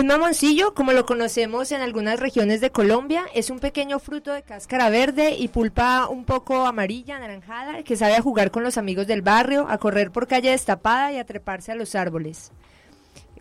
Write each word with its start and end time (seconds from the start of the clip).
Un 0.00 0.06
mamoncillo, 0.06 0.72
como 0.72 0.92
lo 0.92 1.04
conocemos 1.04 1.72
en 1.72 1.82
algunas 1.82 2.18
regiones 2.18 2.62
de 2.62 2.70
Colombia, 2.70 3.26
es 3.34 3.50
un 3.50 3.58
pequeño 3.58 3.98
fruto 3.98 4.32
de 4.32 4.42
cáscara 4.42 4.88
verde 4.88 5.32
y 5.32 5.48
pulpa 5.48 6.08
un 6.08 6.24
poco 6.24 6.64
amarilla, 6.64 7.16
anaranjada, 7.16 7.82
que 7.82 7.98
sabe 7.98 8.14
a 8.14 8.22
jugar 8.22 8.50
con 8.50 8.62
los 8.62 8.78
amigos 8.78 9.06
del 9.06 9.20
barrio, 9.20 9.66
a 9.68 9.76
correr 9.76 10.10
por 10.10 10.26
calle 10.26 10.52
destapada 10.52 11.12
y 11.12 11.18
a 11.18 11.26
treparse 11.26 11.72
a 11.72 11.74
los 11.74 11.94
árboles. 11.94 12.50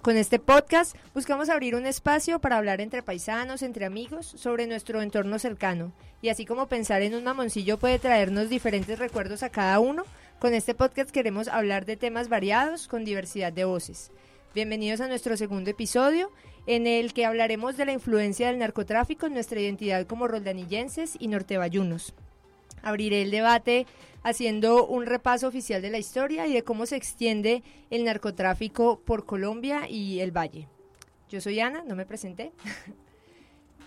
Con 0.02 0.17
este 0.17 0.38
podcast 0.38 0.97
buscamos 1.13 1.47
abrir 1.47 1.75
un 1.75 1.85
espacio 1.85 2.39
para 2.39 2.57
hablar 2.57 2.81
entre 2.81 3.03
paisanos, 3.03 3.61
entre 3.61 3.85
amigos, 3.85 4.25
sobre 4.25 4.67
nuestro 4.67 5.02
entorno 5.02 5.39
cercano. 5.39 5.94
Y 6.21 6.27
así 6.27 6.45
como 6.45 6.67
pensar 6.67 7.03
en 7.03 7.16
un 7.16 7.23
mamoncillo 7.23 7.80
puede 7.80 7.99
traernos 7.99 8.49
diferentes 8.49 8.99
recuerdos 8.99 9.44
a 9.44 9.49
cada 9.49 9.80
uno, 9.80 10.03
con 10.39 10.53
este 10.53 10.75
podcast 10.75 11.11
queremos 11.11 11.47
hablar 11.47 11.85
de 11.85 11.95
temas 11.95 12.27
variados 12.27 12.89
con 12.89 13.05
diversidad 13.05 13.53
de 13.53 13.63
voces. 13.63 14.11
Bienvenidos 14.55 14.99
a 14.99 15.07
nuestro 15.07 15.38
segundo 15.38 15.69
episodio, 15.69 16.31
en 16.69 16.85
el 16.85 17.13
que 17.13 17.25
hablaremos 17.25 17.77
de 17.77 17.85
la 17.85 17.93
influencia 17.93 18.45
del 18.45 18.59
narcotráfico 18.59 19.25
en 19.25 19.33
nuestra 19.33 19.59
identidad 19.59 20.05
como 20.05 20.27
roldanillenses 20.27 21.15
y 21.19 21.27
nortebayunos. 21.27 22.13
Abriré 22.83 23.23
el 23.23 23.31
debate 23.31 23.88
haciendo 24.21 24.85
un 24.85 25.07
repaso 25.07 25.47
oficial 25.47 25.81
de 25.81 25.89
la 25.89 25.97
historia 25.97 26.45
y 26.45 26.53
de 26.53 26.63
cómo 26.63 26.85
se 26.85 26.95
extiende 26.95 27.63
el 27.89 28.03
narcotráfico 28.03 29.02
por 29.03 29.25
Colombia 29.25 29.89
y 29.89 30.19
el 30.19 30.29
Valle. 30.29 30.67
Yo 31.27 31.41
soy 31.41 31.59
Ana, 31.59 31.83
no 31.88 31.95
me 31.95 32.05
presenté. 32.05 32.52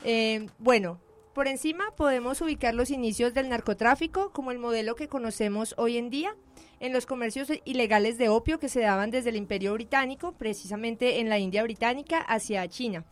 Eh, 0.04 0.48
bueno, 0.58 0.98
por 1.34 1.48
encima 1.48 1.84
podemos 1.96 2.40
ubicar 2.40 2.74
los 2.74 2.90
inicios 2.90 3.34
del 3.34 3.48
narcotráfico 3.48 4.30
como 4.32 4.50
el 4.50 4.58
modelo 4.58 4.94
que 4.94 5.08
conocemos 5.08 5.74
hoy 5.78 5.96
en 5.96 6.10
día 6.10 6.36
en 6.80 6.92
los 6.92 7.06
comercios 7.06 7.48
ilegales 7.64 8.18
de 8.18 8.28
opio 8.28 8.58
que 8.58 8.68
se 8.68 8.80
daban 8.80 9.10
desde 9.10 9.30
el 9.30 9.36
Imperio 9.36 9.72
Británico, 9.74 10.32
precisamente 10.32 11.20
en 11.20 11.28
la 11.28 11.38
India 11.38 11.62
Británica, 11.62 12.18
hacia 12.18 12.66
China. 12.68 13.04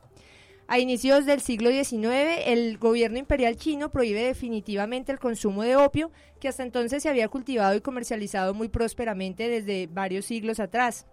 A 0.66 0.78
inicios 0.78 1.26
del 1.26 1.40
siglo 1.40 1.70
XIX, 1.70 2.42
el 2.46 2.78
gobierno 2.78 3.18
imperial 3.18 3.56
chino 3.56 3.90
prohíbe 3.90 4.22
definitivamente 4.22 5.10
el 5.10 5.18
consumo 5.18 5.62
de 5.62 5.76
opio, 5.76 6.12
que 6.40 6.48
hasta 6.48 6.62
entonces 6.62 7.02
se 7.02 7.08
había 7.08 7.28
cultivado 7.28 7.74
y 7.74 7.80
comercializado 7.80 8.54
muy 8.54 8.68
prósperamente 8.68 9.48
desde 9.48 9.88
varios 9.88 10.26
siglos 10.26 10.60
atrás. 10.60 11.06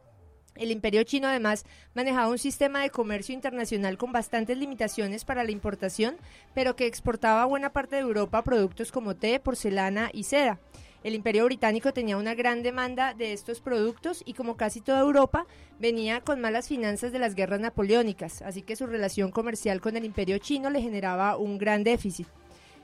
El 0.60 0.72
imperio 0.72 1.04
chino 1.04 1.28
además 1.28 1.66
manejaba 1.94 2.30
un 2.30 2.38
sistema 2.38 2.82
de 2.82 2.90
comercio 2.90 3.34
internacional 3.34 3.98
con 3.98 4.12
bastantes 4.12 4.58
limitaciones 4.58 5.26
para 5.26 5.44
la 5.44 5.52
importación, 5.52 6.18
pero 6.54 6.76
que 6.76 6.88
exportaba 6.88 7.44
a 7.44 7.46
buena 7.46 7.72
parte 7.72 7.96
de 7.96 8.02
Europa 8.02 8.44
productos 8.44 8.92
como 8.92 9.16
té, 9.16 9.40
porcelana 9.40 10.10
y 10.14 10.24
seda. 10.24 10.60
El 11.04 11.14
imperio 11.14 11.46
británico 11.46 11.94
tenía 11.94 12.18
una 12.18 12.34
gran 12.34 12.64
demanda 12.64 13.14
de 13.14 13.32
estos 13.32 13.62
productos 13.62 14.24
y 14.26 14.34
como 14.34 14.58
casi 14.58 14.82
toda 14.82 15.00
Europa 15.00 15.46
venía 15.80 16.22
con 16.22 16.42
malas 16.42 16.68
finanzas 16.68 17.12
de 17.12 17.20
las 17.20 17.36
guerras 17.36 17.60
napoleónicas, 17.60 18.42
así 18.42 18.62
que 18.62 18.76
su 18.76 18.88
relación 18.88 19.32
comercial 19.32 19.80
con 19.80 19.96
el 19.96 20.06
imperio 20.06 20.38
chino 20.40 20.70
le 20.70 20.82
generaba 20.82 21.38
un 21.38 21.58
gran 21.58 21.84
déficit. 21.84 22.28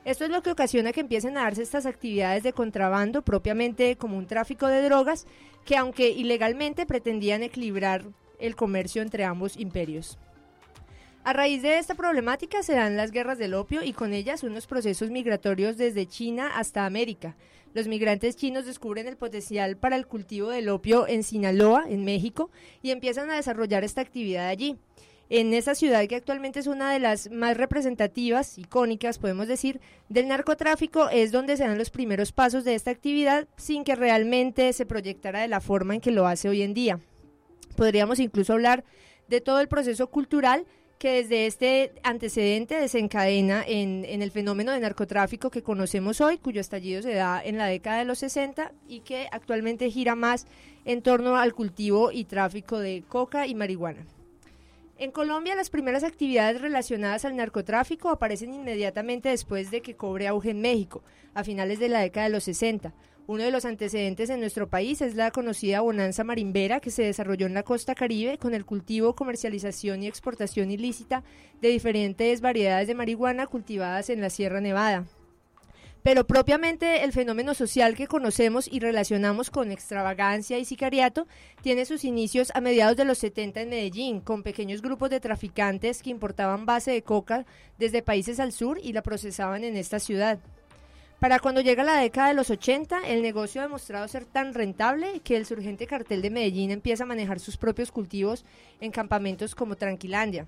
Esto 0.04 0.24
es 0.24 0.30
lo 0.30 0.42
que 0.42 0.50
ocasiona 0.50 0.92
que 0.92 1.00
empiecen 1.00 1.38
a 1.38 1.44
darse 1.44 1.62
estas 1.62 1.86
actividades 1.86 2.42
de 2.42 2.52
contrabando 2.52 3.22
propiamente 3.22 3.96
como 3.96 4.18
un 4.18 4.26
tráfico 4.26 4.66
de 4.66 4.82
drogas 4.82 5.26
que 5.64 5.78
aunque 5.78 6.10
ilegalmente 6.10 6.84
pretendían 6.84 7.42
equilibrar 7.42 8.04
el 8.38 8.54
comercio 8.54 9.00
entre 9.00 9.24
ambos 9.24 9.56
imperios. 9.56 10.18
A 11.24 11.32
raíz 11.32 11.62
de 11.62 11.78
esta 11.78 11.94
problemática 11.94 12.62
se 12.62 12.74
dan 12.74 12.98
las 12.98 13.12
guerras 13.12 13.38
del 13.38 13.54
opio 13.54 13.82
y 13.82 13.94
con 13.94 14.12
ellas 14.12 14.42
unos 14.42 14.66
procesos 14.66 15.08
migratorios 15.10 15.78
desde 15.78 16.06
China 16.06 16.50
hasta 16.54 16.84
América. 16.84 17.34
Los 17.72 17.88
migrantes 17.88 18.36
chinos 18.36 18.66
descubren 18.66 19.08
el 19.08 19.16
potencial 19.16 19.78
para 19.78 19.96
el 19.96 20.06
cultivo 20.06 20.50
del 20.50 20.68
opio 20.68 21.08
en 21.08 21.22
Sinaloa, 21.22 21.86
en 21.88 22.04
México, 22.04 22.50
y 22.82 22.90
empiezan 22.90 23.30
a 23.30 23.36
desarrollar 23.36 23.84
esta 23.84 24.02
actividad 24.02 24.48
allí. 24.48 24.76
En 25.30 25.54
esa 25.54 25.74
ciudad 25.74 26.06
que 26.06 26.16
actualmente 26.16 26.60
es 26.60 26.66
una 26.66 26.92
de 26.92 26.98
las 26.98 27.30
más 27.30 27.56
representativas, 27.56 28.58
icónicas, 28.58 29.18
podemos 29.18 29.48
decir, 29.48 29.80
del 30.08 30.28
narcotráfico, 30.28 31.08
es 31.08 31.32
donde 31.32 31.56
se 31.56 31.64
dan 31.64 31.78
los 31.78 31.90
primeros 31.90 32.32
pasos 32.32 32.64
de 32.64 32.74
esta 32.74 32.90
actividad 32.90 33.48
sin 33.56 33.84
que 33.84 33.96
realmente 33.96 34.72
se 34.74 34.84
proyectara 34.84 35.40
de 35.40 35.48
la 35.48 35.60
forma 35.60 35.94
en 35.94 36.00
que 36.00 36.10
lo 36.10 36.26
hace 36.26 36.48
hoy 36.48 36.62
en 36.62 36.74
día. 36.74 37.00
Podríamos 37.76 38.18
incluso 38.20 38.52
hablar 38.52 38.84
de 39.28 39.40
todo 39.40 39.60
el 39.60 39.68
proceso 39.68 40.08
cultural 40.08 40.66
que 40.98 41.12
desde 41.12 41.46
este 41.46 41.92
antecedente 42.02 42.78
desencadena 42.78 43.64
en, 43.66 44.04
el 44.04 44.30
fenómeno 44.30 44.72
de 44.72 44.80
narcotráfico 44.80 45.50
que 45.50 45.62
conocemos 45.62 46.20
hoy, 46.20 46.38
cuyo 46.38 46.60
estallido 46.60 47.02
se 47.02 47.14
da 47.14 47.42
en 47.44 47.58
la 47.58 47.66
década 47.66 47.98
de 47.98 48.04
los 48.04 48.20
60 48.20 48.72
y 48.88 49.00
que 49.00 49.28
actualmente 49.32 49.90
gira 49.90 50.14
más 50.14 50.46
en 50.84 51.02
torno 51.02 51.36
al 51.36 51.54
cultivo 51.54 52.12
y 52.12 52.24
tráfico 52.24 52.78
de 52.78 53.02
coca 53.08 53.46
y 53.46 53.54
marihuana. 53.54 54.06
En 54.96 55.10
Colombia 55.10 55.56
las 55.56 55.70
primeras 55.70 56.04
actividades 56.04 56.60
relacionadas 56.60 57.24
al 57.24 57.36
narcotráfico 57.36 58.10
aparecen 58.10 58.54
inmediatamente 58.54 59.28
después 59.28 59.70
de 59.70 59.82
que 59.82 59.96
cobre 59.96 60.28
auge 60.28 60.50
en 60.50 60.60
México, 60.60 61.02
a 61.34 61.42
finales 61.42 61.78
de 61.80 61.88
la 61.88 62.00
década 62.00 62.26
de 62.26 62.32
los 62.32 62.44
60 62.44 62.94
uno 63.26 63.42
de 63.42 63.50
los 63.50 63.64
antecedentes 63.64 64.28
en 64.28 64.40
nuestro 64.40 64.68
país 64.68 65.00
es 65.00 65.14
la 65.14 65.30
conocida 65.30 65.80
bonanza 65.80 66.24
marimbera 66.24 66.80
que 66.80 66.90
se 66.90 67.04
desarrolló 67.04 67.46
en 67.46 67.54
la 67.54 67.62
costa 67.62 67.94
caribe 67.94 68.36
con 68.36 68.52
el 68.52 68.66
cultivo, 68.66 69.14
comercialización 69.14 70.02
y 70.02 70.08
exportación 70.08 70.70
ilícita 70.70 71.24
de 71.62 71.68
diferentes 71.68 72.42
variedades 72.42 72.86
de 72.86 72.94
marihuana 72.94 73.46
cultivadas 73.46 74.10
en 74.10 74.20
la 74.20 74.28
Sierra 74.28 74.60
Nevada. 74.60 75.06
Pero 76.04 76.26
propiamente 76.26 77.02
el 77.02 77.12
fenómeno 77.12 77.54
social 77.54 77.96
que 77.96 78.06
conocemos 78.06 78.68
y 78.70 78.78
relacionamos 78.78 79.48
con 79.48 79.72
extravagancia 79.72 80.58
y 80.58 80.66
sicariato 80.66 81.26
tiene 81.62 81.86
sus 81.86 82.04
inicios 82.04 82.52
a 82.54 82.60
mediados 82.60 82.98
de 82.98 83.06
los 83.06 83.16
70 83.16 83.62
en 83.62 83.70
Medellín, 83.70 84.20
con 84.20 84.42
pequeños 84.42 84.82
grupos 84.82 85.08
de 85.08 85.20
traficantes 85.20 86.02
que 86.02 86.10
importaban 86.10 86.66
base 86.66 86.90
de 86.90 87.02
coca 87.02 87.46
desde 87.78 88.02
países 88.02 88.38
al 88.38 88.52
sur 88.52 88.78
y 88.82 88.92
la 88.92 89.00
procesaban 89.00 89.64
en 89.64 89.78
esta 89.78 89.98
ciudad. 89.98 90.38
Para 91.20 91.38
cuando 91.38 91.62
llega 91.62 91.82
la 91.84 91.96
década 91.96 92.28
de 92.28 92.34
los 92.34 92.50
80, 92.50 93.08
el 93.08 93.22
negocio 93.22 93.62
ha 93.62 93.64
demostrado 93.64 94.06
ser 94.06 94.26
tan 94.26 94.52
rentable 94.52 95.20
que 95.20 95.38
el 95.38 95.46
surgente 95.46 95.86
cartel 95.86 96.20
de 96.20 96.28
Medellín 96.28 96.70
empieza 96.70 97.04
a 97.04 97.06
manejar 97.06 97.40
sus 97.40 97.56
propios 97.56 97.90
cultivos 97.90 98.44
en 98.78 98.90
campamentos 98.90 99.54
como 99.54 99.76
Tranquilandia. 99.76 100.46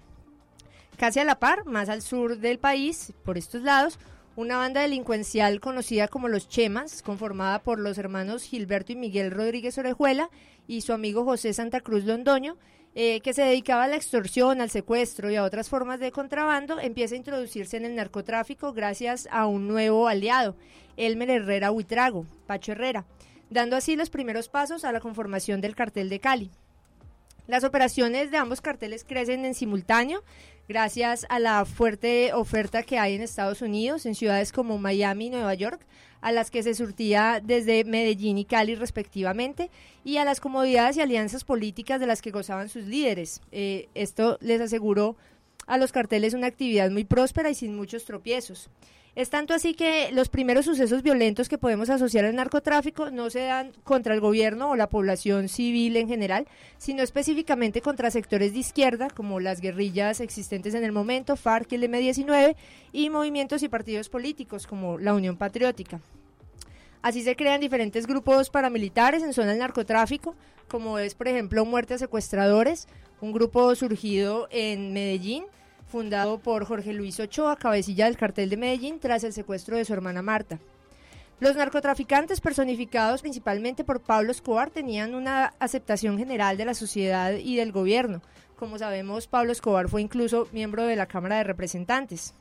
Casi 0.98 1.18
a 1.18 1.24
la 1.24 1.38
par, 1.38 1.64
más 1.64 1.88
al 1.88 2.02
sur 2.02 2.36
del 2.36 2.58
país, 2.58 3.14
por 3.24 3.38
estos 3.38 3.62
lados, 3.62 3.98
una 4.36 4.58
banda 4.58 4.82
delincuencial 4.82 5.60
conocida 5.60 6.08
como 6.08 6.28
los 6.28 6.48
Chemas, 6.48 7.02
conformada 7.02 7.62
por 7.62 7.78
los 7.78 7.96
hermanos 7.96 8.44
Gilberto 8.44 8.92
y 8.92 8.96
Miguel 8.96 9.30
Rodríguez 9.30 9.78
Orejuela 9.78 10.28
y 10.68 10.82
su 10.82 10.92
amigo 10.92 11.24
José 11.24 11.54
Santa 11.54 11.80
Cruz 11.80 12.04
Londoño, 12.04 12.58
eh, 12.94 13.20
que 13.20 13.32
se 13.32 13.42
dedicaba 13.42 13.84
a 13.84 13.88
la 13.88 13.96
extorsión, 13.96 14.60
al 14.60 14.70
secuestro 14.70 15.30
y 15.30 15.36
a 15.36 15.42
otras 15.42 15.70
formas 15.70 16.00
de 16.00 16.12
contrabando, 16.12 16.78
empieza 16.78 17.14
a 17.14 17.18
introducirse 17.18 17.78
en 17.78 17.86
el 17.86 17.94
narcotráfico 17.94 18.74
gracias 18.74 19.26
a 19.30 19.46
un 19.46 19.68
nuevo 19.68 20.06
aliado, 20.06 20.54
Elmer 20.98 21.30
Herrera 21.30 21.70
Huitrago, 21.70 22.26
Pacho 22.46 22.72
Herrera, 22.72 23.06
dando 23.48 23.74
así 23.74 23.96
los 23.96 24.10
primeros 24.10 24.48
pasos 24.48 24.84
a 24.84 24.92
la 24.92 25.00
conformación 25.00 25.62
del 25.62 25.74
cartel 25.74 26.10
de 26.10 26.20
Cali. 26.20 26.50
Las 27.46 27.62
operaciones 27.62 28.30
de 28.32 28.38
ambos 28.38 28.60
carteles 28.60 29.04
crecen 29.04 29.44
en 29.44 29.54
simultáneo 29.54 30.24
gracias 30.68 31.26
a 31.28 31.38
la 31.38 31.64
fuerte 31.64 32.32
oferta 32.32 32.82
que 32.82 32.98
hay 32.98 33.14
en 33.14 33.22
Estados 33.22 33.62
Unidos, 33.62 34.04
en 34.04 34.16
ciudades 34.16 34.50
como 34.50 34.78
Miami 34.78 35.26
y 35.26 35.30
Nueva 35.30 35.54
York, 35.54 35.80
a 36.20 36.32
las 36.32 36.50
que 36.50 36.64
se 36.64 36.74
surtía 36.74 37.40
desde 37.40 37.84
Medellín 37.84 38.38
y 38.38 38.44
Cali 38.44 38.74
respectivamente, 38.74 39.70
y 40.04 40.16
a 40.16 40.24
las 40.24 40.40
comodidades 40.40 40.96
y 40.96 41.02
alianzas 41.02 41.44
políticas 41.44 42.00
de 42.00 42.08
las 42.08 42.20
que 42.20 42.32
gozaban 42.32 42.68
sus 42.68 42.84
líderes. 42.84 43.40
Eh, 43.52 43.88
esto 43.94 44.38
les 44.40 44.60
aseguró 44.60 45.16
a 45.66 45.78
los 45.78 45.92
carteles 45.92 46.34
una 46.34 46.46
actividad 46.46 46.90
muy 46.90 47.04
próspera 47.04 47.50
y 47.50 47.54
sin 47.54 47.76
muchos 47.76 48.04
tropiezos. 48.04 48.70
Es 49.16 49.30
tanto 49.30 49.54
así 49.54 49.72
que 49.72 50.10
los 50.12 50.28
primeros 50.28 50.66
sucesos 50.66 51.02
violentos 51.02 51.48
que 51.48 51.56
podemos 51.56 51.88
asociar 51.88 52.26
al 52.26 52.34
narcotráfico 52.34 53.10
no 53.10 53.30
se 53.30 53.40
dan 53.40 53.72
contra 53.82 54.12
el 54.12 54.20
gobierno 54.20 54.68
o 54.68 54.76
la 54.76 54.90
población 54.90 55.48
civil 55.48 55.96
en 55.96 56.06
general, 56.06 56.46
sino 56.76 57.02
específicamente 57.02 57.80
contra 57.80 58.10
sectores 58.10 58.52
de 58.52 58.58
izquierda, 58.58 59.08
como 59.08 59.40
las 59.40 59.62
guerrillas 59.62 60.20
existentes 60.20 60.74
en 60.74 60.84
el 60.84 60.92
momento, 60.92 61.34
FARC 61.34 61.72
el 61.72 61.84
M-19, 61.84 62.56
y 62.92 63.08
movimientos 63.08 63.62
y 63.62 63.70
partidos 63.70 64.10
políticos, 64.10 64.66
como 64.66 64.98
la 64.98 65.14
Unión 65.14 65.38
Patriótica. 65.38 65.98
Así 67.00 67.22
se 67.22 67.36
crean 67.36 67.62
diferentes 67.62 68.06
grupos 68.06 68.50
paramilitares 68.50 69.22
en 69.22 69.32
zona 69.32 69.52
del 69.52 69.60
narcotráfico, 69.60 70.34
como 70.68 70.98
es, 70.98 71.14
por 71.14 71.28
ejemplo, 71.28 71.64
Muerte 71.64 71.94
a 71.94 71.98
Secuestradores, 71.98 72.86
un 73.22 73.32
grupo 73.32 73.74
surgido 73.76 74.46
en 74.50 74.92
Medellín, 74.92 75.44
fundado 75.86 76.38
por 76.38 76.64
Jorge 76.64 76.92
Luis 76.92 77.18
Ochoa, 77.20 77.56
cabecilla 77.56 78.06
del 78.06 78.16
cartel 78.16 78.50
de 78.50 78.56
Medellín, 78.56 79.00
tras 79.00 79.24
el 79.24 79.32
secuestro 79.32 79.76
de 79.76 79.84
su 79.84 79.92
hermana 79.92 80.22
Marta. 80.22 80.58
Los 81.38 81.54
narcotraficantes, 81.54 82.40
personificados 82.40 83.20
principalmente 83.20 83.84
por 83.84 84.00
Pablo 84.00 84.30
Escobar, 84.30 84.70
tenían 84.70 85.14
una 85.14 85.52
aceptación 85.58 86.16
general 86.16 86.56
de 86.56 86.64
la 86.64 86.74
sociedad 86.74 87.32
y 87.32 87.56
del 87.56 87.72
gobierno. 87.72 88.22
Como 88.56 88.78
sabemos, 88.78 89.26
Pablo 89.26 89.52
Escobar 89.52 89.88
fue 89.88 90.00
incluso 90.00 90.48
miembro 90.52 90.84
de 90.84 90.96
la 90.96 91.06
Cámara 91.06 91.36
de 91.36 91.44
Representantes. 91.44 92.32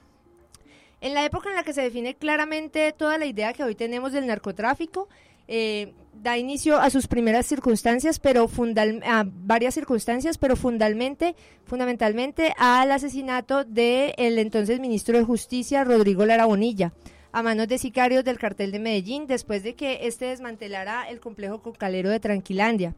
En 1.01 1.13
la 1.13 1.25
época 1.25 1.50
en 1.50 1.56
la 1.56 1.63
que 1.63 1.74
se 1.74 1.81
define 1.81 2.15
claramente 2.15 2.94
toda 2.94 3.18
la 3.18 3.25
idea 3.25 3.51
que 3.51 3.63
hoy 3.63 3.75
tenemos 3.75 4.13
del 4.13 4.27
narcotráfico, 4.27 5.09
eh, 5.47 5.94
da 6.21 6.38
inicio 6.38 6.79
a 6.79 6.89
sus 6.89 7.07
primeras 7.07 7.45
circunstancias, 7.45 8.19
pero 8.19 8.47
fundal, 8.47 9.01
a 9.06 9.25
varias 9.25 9.73
circunstancias, 9.73 10.38
pero 10.38 10.56
fundamentalmente, 10.56 11.35
fundamentalmente 11.65 12.53
al 12.57 12.91
asesinato 12.91 13.63
del 13.63 14.13
el 14.17 14.39
entonces 14.39 14.79
ministro 14.79 15.17
de 15.17 15.23
Justicia, 15.23 15.83
Rodrigo 15.83 16.25
Lara 16.25 16.45
Bonilla, 16.45 16.94
a 17.31 17.44
manos 17.44 17.67
de 17.67 17.77
sicarios 17.77 18.23
del 18.23 18.39
cartel 18.39 18.71
de 18.71 18.79
Medellín, 18.79 19.27
después 19.27 19.63
de 19.63 19.75
que 19.75 20.07
este 20.07 20.25
desmantelara 20.25 21.09
el 21.09 21.19
complejo 21.19 21.62
cocalero 21.62 22.09
de 22.09 22.19
Tranquilandia. 22.19 22.95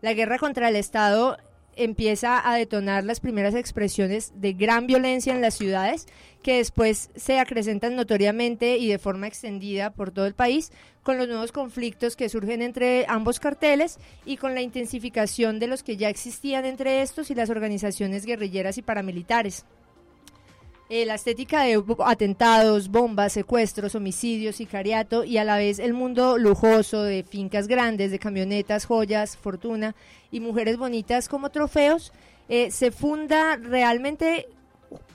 La 0.00 0.12
guerra 0.12 0.38
contra 0.38 0.68
el 0.68 0.76
Estado 0.76 1.38
empieza 1.78 2.48
a 2.48 2.56
detonar 2.56 3.04
las 3.04 3.20
primeras 3.20 3.54
expresiones 3.54 4.32
de 4.36 4.52
gran 4.52 4.86
violencia 4.86 5.34
en 5.34 5.40
las 5.40 5.54
ciudades, 5.54 6.06
que 6.42 6.58
después 6.58 7.10
se 7.16 7.38
acrecentan 7.38 7.96
notoriamente 7.96 8.76
y 8.76 8.88
de 8.88 8.98
forma 8.98 9.26
extendida 9.26 9.90
por 9.90 10.10
todo 10.10 10.26
el 10.26 10.34
país, 10.34 10.72
con 11.02 11.16
los 11.16 11.28
nuevos 11.28 11.52
conflictos 11.52 12.16
que 12.16 12.28
surgen 12.28 12.60
entre 12.62 13.06
ambos 13.08 13.40
carteles 13.40 13.98
y 14.26 14.36
con 14.36 14.54
la 14.54 14.60
intensificación 14.60 15.58
de 15.58 15.66
los 15.66 15.82
que 15.82 15.96
ya 15.96 16.08
existían 16.08 16.64
entre 16.64 17.02
estos 17.02 17.30
y 17.30 17.34
las 17.34 17.50
organizaciones 17.50 18.26
guerrilleras 18.26 18.78
y 18.78 18.82
paramilitares. 18.82 19.64
Eh, 20.90 21.04
la 21.04 21.16
estética 21.16 21.64
de 21.64 21.82
atentados, 22.06 22.88
bombas, 22.88 23.34
secuestros, 23.34 23.94
homicidios, 23.94 24.56
sicariato 24.56 25.22
y 25.22 25.36
a 25.36 25.44
la 25.44 25.58
vez 25.58 25.78
el 25.80 25.92
mundo 25.92 26.38
lujoso 26.38 27.02
de 27.02 27.24
fincas 27.24 27.68
grandes, 27.68 28.10
de 28.10 28.18
camionetas, 28.18 28.86
joyas, 28.86 29.36
fortuna 29.36 29.94
y 30.30 30.40
mujeres 30.40 30.78
bonitas 30.78 31.28
como 31.28 31.50
trofeos, 31.50 32.10
eh, 32.48 32.70
se 32.70 32.90
funda 32.90 33.56
realmente 33.56 34.48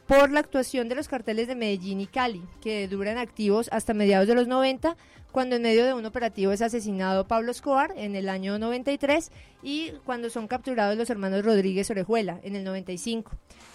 por 0.08 0.32
la 0.32 0.40
actuación 0.40 0.90
de 0.90 0.96
los 0.96 1.08
carteles 1.08 1.48
de 1.48 1.56
Medellín 1.56 2.02
y 2.02 2.08
Cali, 2.08 2.44
que 2.62 2.88
duran 2.88 3.18
activos 3.18 3.70
hasta 3.72 3.94
mediados 3.94 4.28
de 4.28 4.36
los 4.36 4.48
90, 4.48 4.98
cuando 5.32 5.56
en 5.56 5.64
medio 5.64 5.86
de 5.86 5.94
un 5.94 6.06
operativo 6.06 6.52
es 6.52 6.62
asesinado 6.62 7.28
Pablo 7.28 7.52
Escobar 7.52 7.92
en 7.98 8.16
el 8.16 8.30
año 8.30 8.60
93 8.60 9.32
y 9.64 9.92
cuando 10.06 10.30
son 10.30 10.48
capturados 10.48 10.96
los 10.96 11.10
hermanos 11.10 11.44
Rodríguez 11.44 11.90
Orejuela 11.90 12.40
en 12.44 12.56
el 12.56 12.64
95. 12.64 13.32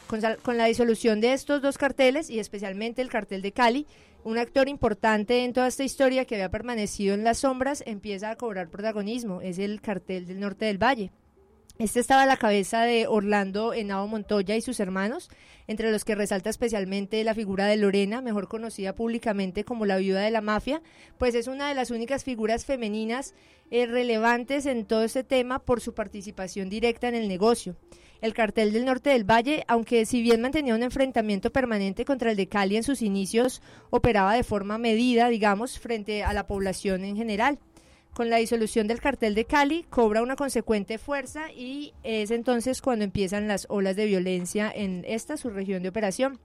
Con, 0.07 0.57
la 0.57 0.65
disolución 0.67 1.21
de 1.21 1.33
estos 1.33 1.61
dos 1.61 1.77
carteles 1.77 2.31
y 2.31 2.39
especialmente 2.39 3.03
el 3.03 3.11
cartel 3.11 3.43
de 3.43 3.53
Cali, 3.53 3.87
un 4.23 4.39
actor 4.39 4.69
importante 4.69 5.45
en 5.45 5.53
toda 5.53 5.67
esta 5.67 5.85
historia 5.85 6.25
que 6.25 6.37
había 6.37 6.51
permanecido 6.51 7.15
en 7.15 7.25
las 7.25 7.39
sombras 7.39 7.83
empieza 7.87 8.31
a 8.31 8.37
cobrar 8.37 8.69
protagonismo, 8.69 9.41
es 9.41 9.59
el 9.59 9.81
cartel 9.81 10.27
del 10.27 10.41
norte 10.41 10.67
del 10.67 10.79
Valle. 10.79 11.11
Este 11.79 12.01
estaba 12.01 12.23
a 12.23 12.27
la 12.27 12.37
cabeza 12.37 12.83
de 12.83 13.07
Orlando 13.07 13.73
Henao 13.73 14.09
Montoya 14.09 14.57
y 14.57 14.61
sus 14.61 14.81
hermanos, 14.81 15.31
entre 15.69 15.93
los 15.93 16.05
que 16.05 16.17
resalta 16.17 16.51
especialmente 16.51 17.23
la 17.23 17.37
figura 17.37 17.67
de 17.67 17.77
Lorena, 17.77 18.21
mejor 18.21 18.49
conocida 18.49 18.97
públicamente 18.97 19.63
como 19.63 19.87
la 19.87 19.99
viuda 19.99 20.23
de 20.23 20.33
la 20.33 20.41
mafia, 20.41 20.83
pues 21.19 21.37
es 21.37 21.47
una 21.47 21.69
de 21.69 21.77
las 21.77 21.93
únicas 21.93 22.25
figuras 22.25 22.65
femeninas 22.65 23.33
eh, 23.71 23.87
relevantes 23.87 24.67
en 24.67 24.87
todo 24.87 25.05
este 25.05 25.23
tema 25.23 25.61
por 25.61 25.81
su 25.81 25.95
participación 25.95 26.69
directa 26.69 27.07
en 27.07 27.15
el 27.15 27.29
negocio. 27.29 27.77
El 28.21 28.35
cartel 28.35 28.73
del 28.73 28.85
norte 28.85 29.11
del 29.11 29.23
Valle, 29.23 29.63
aunque 29.69 30.05
si 30.05 30.21
bien 30.21 30.41
mantenía 30.41 30.75
un 30.75 30.83
enfrentamiento 30.83 31.53
permanente 31.53 32.05
contra 32.05 32.33
el 32.33 32.37
de 32.37 32.49
Cali 32.49 32.77
en 32.77 32.83
sus 32.83 33.03
inicios, 33.03 33.63
operaba 33.91 34.35
de 34.35 34.43
forma 34.43 34.79
medida, 34.79 35.29
digamos, 35.29 35.79
frente 35.79 36.25
a 36.25 36.33
la 36.33 36.49
población 36.49 37.05
en 37.05 37.17
general. 37.17 37.61
Con 38.15 38.31
la 38.31 38.39
disolución 38.39 38.89
del 38.89 39.01
cartel 39.01 39.35
de 39.35 39.45
Cali 39.45 39.85
cobra 39.85 40.23
una 40.23 40.35
consecuente 40.35 40.99
fuerza 40.99 41.53
y 41.53 41.95
es 42.03 42.31
entonces 42.31 42.83
cuando 42.83 43.05
empiezan 43.05 43.47
las 43.47 43.67
olas 43.69 43.95
de 43.95 44.07
violencia 44.07 44.73
en 44.75 45.05
esta 45.07 45.37
su 45.37 45.51
región 45.51 45.83
de 45.83 45.91
operación. 45.91 46.41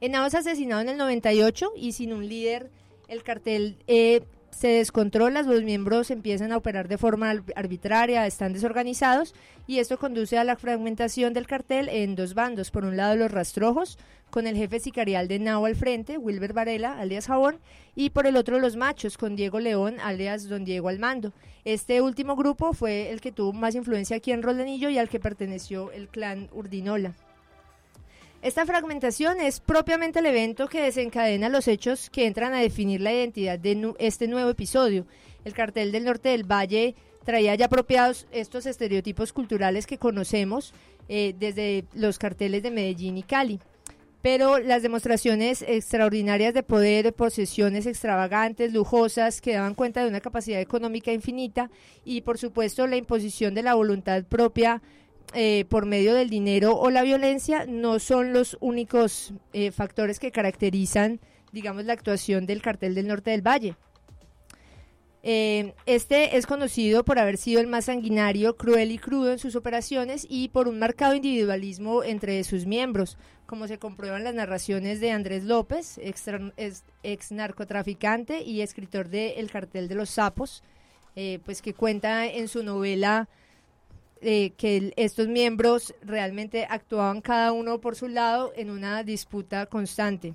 Henao 0.00 0.24
asesinado 0.24 0.80
en 0.80 0.88
el 0.88 0.96
98 0.96 1.72
y 1.76 1.92
sin 1.92 2.12
un 2.12 2.28
líder, 2.28 2.70
el 3.08 3.22
cartel 3.22 3.78
eh, 3.86 4.22
se 4.50 4.68
descontrola, 4.68 5.42
los 5.42 5.62
miembros 5.62 6.10
empiezan 6.10 6.52
a 6.52 6.56
operar 6.56 6.88
de 6.88 6.98
forma 6.98 7.30
arbitraria, 7.56 8.26
están 8.26 8.52
desorganizados 8.52 9.34
y 9.66 9.78
esto 9.78 9.98
conduce 9.98 10.38
a 10.38 10.44
la 10.44 10.56
fragmentación 10.56 11.32
del 11.32 11.46
cartel 11.46 11.88
en 11.88 12.16
dos 12.16 12.34
bandos. 12.34 12.70
Por 12.70 12.84
un 12.84 12.96
lado 12.96 13.16
los 13.16 13.30
rastrojos, 13.30 13.98
con 14.30 14.46
el 14.46 14.56
jefe 14.56 14.80
sicarial 14.80 15.28
de 15.28 15.38
Nao 15.38 15.66
al 15.66 15.76
frente, 15.76 16.18
Wilber 16.18 16.52
Varela, 16.52 16.98
alias 16.98 17.26
Jabón, 17.26 17.58
y 17.94 18.10
por 18.10 18.26
el 18.26 18.36
otro 18.36 18.58
los 18.58 18.76
machos, 18.76 19.18
con 19.18 19.36
Diego 19.36 19.60
León, 19.60 19.96
alias 20.00 20.48
Don 20.48 20.64
Diego 20.64 20.88
al 20.88 20.98
mando. 20.98 21.32
Este 21.64 22.00
último 22.00 22.36
grupo 22.36 22.72
fue 22.72 23.10
el 23.10 23.20
que 23.20 23.32
tuvo 23.32 23.52
más 23.52 23.74
influencia 23.74 24.16
aquí 24.16 24.32
en 24.32 24.42
Roldanillo 24.42 24.90
y 24.90 24.98
al 24.98 25.08
que 25.08 25.20
perteneció 25.20 25.90
el 25.92 26.08
clan 26.08 26.48
Urdinola. 26.52 27.14
Esta 28.42 28.64
fragmentación 28.64 29.38
es 29.38 29.60
propiamente 29.60 30.20
el 30.20 30.26
evento 30.26 30.66
que 30.66 30.80
desencadena 30.80 31.50
los 31.50 31.68
hechos 31.68 32.08
que 32.08 32.26
entran 32.26 32.54
a 32.54 32.60
definir 32.60 33.02
la 33.02 33.12
identidad 33.12 33.58
de 33.58 33.94
este 33.98 34.28
nuevo 34.28 34.48
episodio. 34.48 35.06
El 35.44 35.52
cartel 35.52 35.92
del 35.92 36.04
norte 36.04 36.30
del 36.30 36.50
Valle 36.50 36.94
traía 37.26 37.54
ya 37.54 37.66
apropiados 37.66 38.26
estos 38.32 38.64
estereotipos 38.64 39.34
culturales 39.34 39.86
que 39.86 39.98
conocemos 39.98 40.72
eh, 41.10 41.34
desde 41.38 41.84
los 41.92 42.18
carteles 42.18 42.62
de 42.62 42.70
Medellín 42.70 43.18
y 43.18 43.24
Cali. 43.24 43.60
Pero 44.22 44.58
las 44.58 44.82
demostraciones 44.82 45.60
extraordinarias 45.60 46.54
de 46.54 46.62
poder, 46.62 47.12
posesiones 47.12 47.84
extravagantes, 47.84 48.72
lujosas, 48.72 49.42
que 49.42 49.52
daban 49.52 49.74
cuenta 49.74 50.02
de 50.02 50.08
una 50.08 50.20
capacidad 50.20 50.62
económica 50.62 51.12
infinita 51.12 51.70
y 52.06 52.22
por 52.22 52.38
supuesto 52.38 52.86
la 52.86 52.96
imposición 52.96 53.54
de 53.54 53.64
la 53.64 53.74
voluntad 53.74 54.24
propia 54.24 54.80
eh, 55.32 55.64
por 55.68 55.86
medio 55.86 56.14
del 56.14 56.28
dinero 56.28 56.76
o 56.76 56.90
la 56.90 57.02
violencia 57.02 57.64
no 57.64 58.00
son 58.00 58.32
los 58.32 58.56
únicos 58.60 59.32
eh, 59.52 59.70
factores 59.70 60.18
que 60.18 60.32
caracterizan, 60.32 61.20
digamos, 61.52 61.84
la 61.84 61.92
actuación 61.92 62.46
del 62.46 62.62
cartel 62.62 62.96
del 62.96 63.06
norte 63.06 63.30
del 63.30 63.46
Valle. 63.46 63.76
Eh, 65.22 65.74
este 65.86 66.36
es 66.36 66.46
conocido 66.46 67.04
por 67.04 67.20
haber 67.20 67.36
sido 67.36 67.60
el 67.60 67.68
más 67.68 67.84
sanguinario, 67.84 68.56
cruel 68.56 68.90
y 68.90 68.98
crudo 68.98 69.30
en 69.30 69.38
sus 69.38 69.54
operaciones 69.54 70.26
y 70.28 70.48
por 70.48 70.66
un 70.66 70.80
marcado 70.80 71.14
individualismo 71.14 72.02
entre 72.02 72.42
sus 72.42 72.66
miembros, 72.66 73.16
como 73.46 73.68
se 73.68 73.78
comprueban 73.78 74.24
las 74.24 74.34
narraciones 74.34 74.98
de 74.98 75.12
Andrés 75.12 75.44
López, 75.44 76.00
ex, 76.02 77.30
narcotraficante 77.30 78.42
y 78.42 78.62
escritor 78.62 79.10
de 79.10 79.34
El 79.34 79.48
cartel 79.50 79.86
de 79.86 79.94
los 79.94 80.10
sapos, 80.10 80.64
pues 81.44 81.60
que 81.62 81.74
cuenta 81.74 82.26
en 82.26 82.48
su 82.48 82.64
novela 82.64 83.28
eh, 84.22 84.52
que 84.56 84.92
estos 84.96 85.28
miembros 85.28 85.94
realmente 86.02 86.66
actuaban 86.68 87.20
cada 87.20 87.52
uno 87.52 87.80
por 87.80 87.96
su 87.96 88.08
lado 88.08 88.52
en 88.56 88.70
una 88.70 89.02
disputa 89.02 89.66
constante. 89.66 90.34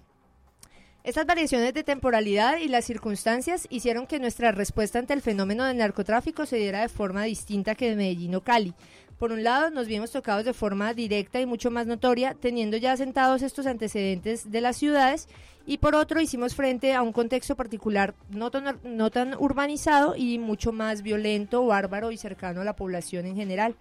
Estas 1.06 1.28
variaciones 1.28 1.72
de 1.76 1.84
temporalidad 1.84 2.58
y 2.58 2.68
las 2.68 2.84
circunstancias 2.84 3.68
hicieron 3.70 4.08
que 4.08 4.18
nuestra 4.20 4.52
respuesta 4.52 4.98
ante 4.98 5.14
el 5.14 5.22
fenómeno 5.22 5.64
del 5.64 5.78
narcotráfico 5.78 6.48
se 6.48 6.58
diera 6.58 6.82
de 6.82 6.90
forma 6.90 7.24
distinta 7.26 7.76
que 7.76 7.92
de 7.92 7.96
Medellín 7.96 8.34
o 8.34 8.42
Cali. 8.42 8.74
Por 9.18 9.32
un 9.32 9.44
lado, 9.44 9.70
nos 9.70 9.88
vimos 9.88 10.12
tocados 10.12 10.44
de 10.44 10.54
forma 10.54 10.94
directa 10.94 11.40
y 11.40 11.46
mucho 11.46 11.72
más 11.72 11.88
notoria, 11.88 12.36
teniendo 12.40 12.76
ya 12.76 12.92
asentados 12.92 13.42
estos 13.42 13.66
antecedentes 13.66 14.52
de 14.52 14.62
las 14.62 14.76
ciudades, 14.76 15.30
y 15.66 15.78
por 15.78 15.96
otro, 15.96 16.22
hicimos 16.22 16.54
frente 16.54 16.94
a 16.94 17.02
un 17.02 17.14
contexto 17.14 17.56
particular 17.56 18.14
no 18.30 18.52
tan, 18.52 18.80
no 18.84 19.10
tan 19.10 19.34
urbanizado 19.36 20.16
y 20.16 20.38
mucho 20.38 20.72
más 20.72 21.02
violento, 21.02 21.66
bárbaro 21.66 22.12
y 22.12 22.18
cercano 22.18 22.62
a 22.62 22.66
la 22.66 22.76
población 22.76 23.26
en 23.26 23.36
general. 23.36 23.76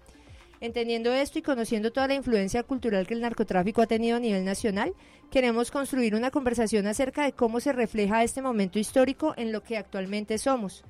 Entendiendo 0.61 1.13
esto 1.13 1.41
y 1.41 1.43
conociendo 1.43 1.93
toda 1.93 2.09
la 2.09 2.15
influencia 2.15 2.63
cultural 2.63 3.07
que 3.07 3.13
el 3.13 3.21
narcotráfico 3.21 3.83
ha 3.83 3.87
tenido 3.87 4.17
a 4.17 4.21
nivel 4.21 4.45
nacional, 4.45 4.95
queremos 5.31 5.71
construir 5.71 6.15
una 6.15 6.31
conversación 6.31 6.87
acerca 6.87 7.25
de 7.25 7.33
cómo 7.33 7.61
se 7.61 7.73
refleja 7.73 8.23
este 8.23 8.41
momento 8.41 8.79
histórico 8.79 9.35
en 9.37 9.53
lo 9.53 9.63
que 9.63 9.77
actualmente 9.77 10.39
somos. 10.39 10.85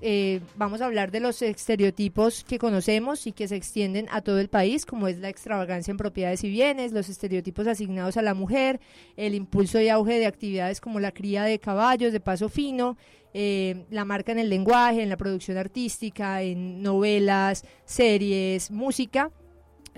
Eh, 0.00 0.40
vamos 0.56 0.80
a 0.80 0.86
hablar 0.86 1.10
de 1.10 1.18
los 1.18 1.42
estereotipos 1.42 2.44
que 2.44 2.58
conocemos 2.58 3.26
y 3.26 3.32
que 3.32 3.48
se 3.48 3.56
extienden 3.56 4.06
a 4.12 4.20
todo 4.20 4.38
el 4.38 4.48
país, 4.48 4.86
como 4.86 5.08
es 5.08 5.18
la 5.18 5.28
extravagancia 5.28 5.90
en 5.90 5.96
propiedades 5.96 6.44
y 6.44 6.50
bienes, 6.50 6.92
los 6.92 7.08
estereotipos 7.08 7.66
asignados 7.66 8.16
a 8.16 8.22
la 8.22 8.34
mujer, 8.34 8.78
el 9.16 9.34
impulso 9.34 9.80
y 9.80 9.88
auge 9.88 10.20
de 10.20 10.26
actividades 10.26 10.80
como 10.80 11.00
la 11.00 11.10
cría 11.10 11.42
de 11.42 11.58
caballos 11.58 12.12
de 12.12 12.20
paso 12.20 12.48
fino, 12.48 12.96
eh, 13.34 13.86
la 13.90 14.04
marca 14.04 14.30
en 14.30 14.38
el 14.38 14.48
lenguaje, 14.48 15.02
en 15.02 15.08
la 15.08 15.16
producción 15.16 15.58
artística, 15.58 16.42
en 16.42 16.80
novelas, 16.80 17.64
series, 17.84 18.70
música. 18.70 19.32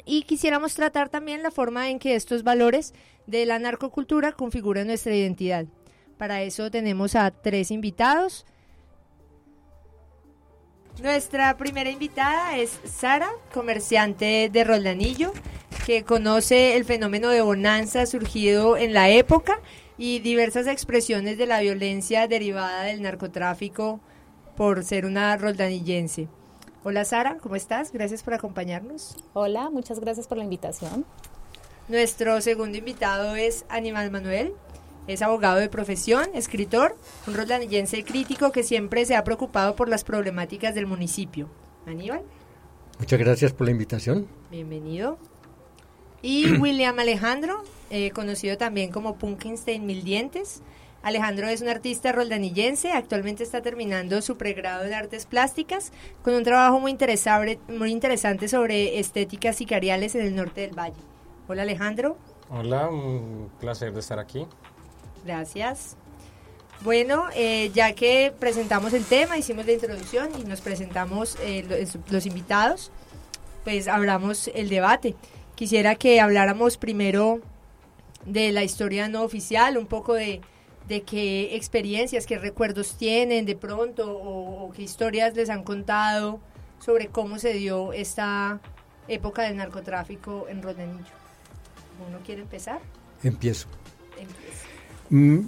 Y 0.07 0.23
quisiéramos 0.23 0.75
tratar 0.75 1.11
también 1.11 1.43
la 1.43 1.51
forma 1.51 1.91
en 1.91 1.99
que 1.99 2.15
estos 2.15 2.43
valores 2.43 2.95
de 3.27 3.45
la 3.45 3.59
narcocultura 3.59 4.33
configuran 4.33 4.87
nuestra 4.87 5.15
identidad. 5.15 5.67
Para 6.17 6.43
eso 6.43 6.71
tenemos 6.71 7.15
a 7.15 7.31
tres 7.31 7.71
invitados. 7.71 8.47
Nuestra 11.03 11.57
primera 11.57 11.89
invitada 11.89 12.59
es 12.59 12.79
Sara, 12.85 13.31
comerciante 13.55 14.51
de 14.53 14.65
Roldanillo, 14.65 15.33
que 15.87 16.05
conoce 16.05 16.77
el 16.77 16.85
fenómeno 16.85 17.31
de 17.31 17.41
bonanza 17.41 18.05
surgido 18.05 18.77
en 18.77 18.93
la 18.93 19.09
época 19.09 19.61
y 19.97 20.19
diversas 20.19 20.67
expresiones 20.67 21.39
de 21.39 21.47
la 21.47 21.61
violencia 21.61 22.29
derivada 22.29 22.83
del 22.83 23.01
narcotráfico 23.01 23.99
por 24.57 24.85
ser 24.85 25.07
una 25.07 25.35
roldanillense. 25.39 26.29
Hola 26.85 27.07
Sara, 27.07 27.39
¿cómo 27.39 27.57
estás? 27.57 27.93
Gracias 27.93 28.23
por 28.23 28.35
acompañarnos. 28.35 29.17
Hola, 29.33 29.71
muchas 29.71 30.01
gracias 30.01 30.29
por 30.29 30.37
la 30.37 30.45
invitación. 30.45 31.07
Nuestro 31.89 32.43
segundo 32.43 32.77
invitado 32.77 33.37
es 33.37 33.65
Animal 33.71 34.11
Manuel, 34.11 34.53
Es 35.07 35.23
abogado 35.23 35.59
de 35.59 35.69
profesión, 35.69 36.29
escritor, 36.35 36.97
un 37.27 37.35
roldanillense 37.35 38.05
crítico 38.05 38.53
que 38.53 38.63
siempre 38.63 39.05
se 39.05 39.17
ha 39.17 39.25
preocupado 39.25 39.75
por 39.75 39.89
las 39.89 40.05
problemáticas 40.05 40.75
del 40.75 40.87
municipio. 40.87 41.49
Aníbal. 41.87 42.23
Muchas 42.99 43.19
gracias 43.19 43.53
por 43.53 43.67
la 43.67 43.71
invitación. 43.71 44.29
Bienvenido. 44.51 45.19
Y 46.23 46.53
William 46.59 46.99
Alejandro, 46.99 47.63
eh, 47.91 48.11
conocido 48.11 48.59
también 48.59 48.93
como 48.93 49.17
Punkenstein 49.17 49.87
Mil 49.87 50.05
Dientes. 50.05 50.63
Alejandro 51.03 51.49
es 51.49 51.63
un 51.63 51.69
artista 51.69 52.13
roldanillense, 52.13 52.93
actualmente 52.93 53.43
está 53.43 53.63
terminando 53.63 54.21
su 54.21 54.37
pregrado 54.37 54.85
en 54.85 54.93
artes 54.93 55.25
plásticas 55.25 55.93
con 56.23 56.35
un 56.35 56.45
trabajo 56.45 56.79
muy 56.79 56.91
interesante, 56.91 57.59
muy 57.69 57.91
interesante 57.91 58.49
sobre 58.49 58.99
estéticas 58.99 59.57
sicariales 59.57 60.15
en 60.15 60.27
el 60.27 60.37
norte 60.37 60.61
del 60.61 60.79
valle. 60.79 61.01
Hola 61.49 61.63
Alejandro. 61.63 62.19
Hola, 62.51 62.91
un 62.91 63.51
placer 63.59 63.95
de 63.95 64.01
estar 64.01 64.19
aquí. 64.19 64.47
Gracias. 65.25 65.97
Bueno, 66.83 67.25
eh, 67.35 67.71
ya 67.75 67.95
que 67.95 68.33
presentamos 68.39 68.95
el 68.95 69.05
tema, 69.05 69.37
hicimos 69.37 69.67
la 69.67 69.73
introducción 69.73 70.31
y 70.39 70.45
nos 70.45 70.61
presentamos 70.61 71.37
eh, 71.43 71.65
los, 71.69 71.99
los 72.11 72.27
invitados, 72.27 72.91
pues 73.65 73.87
hablamos 73.87 74.51
el 74.55 74.69
debate. 74.69 75.15
Quisiera 75.55 75.95
que 75.95 76.21
habláramos 76.21 76.79
primero 76.79 77.41
de 78.25 78.51
la 78.53 78.65
historia 78.65 79.09
no 79.09 79.23
oficial, 79.23 79.77
un 79.77 79.87
poco 79.87 80.15
de 80.15 80.41
de 80.91 81.03
qué 81.03 81.55
experiencias, 81.55 82.27
qué 82.27 82.37
recuerdos 82.37 82.97
tienen 82.97 83.47
de 83.47 83.55
pronto 83.55 84.11
o, 84.13 84.73
qué 84.73 84.83
historias 84.83 85.37
les 85.37 85.49
han 85.49 85.63
contado 85.63 86.41
sobre 86.81 87.07
cómo 87.07 87.39
se 87.39 87.53
dio 87.53 87.93
esta 87.93 88.59
época 89.07 89.43
del 89.43 89.57
narcotráfico 89.57 90.47
en 90.49 90.63
Rodenillo. 90.63 91.15
¿Uno 92.09 92.19
quiere 92.27 92.43
empezar? 92.43 92.81
Empiezo. 93.23 93.69
Mm, 95.11 95.41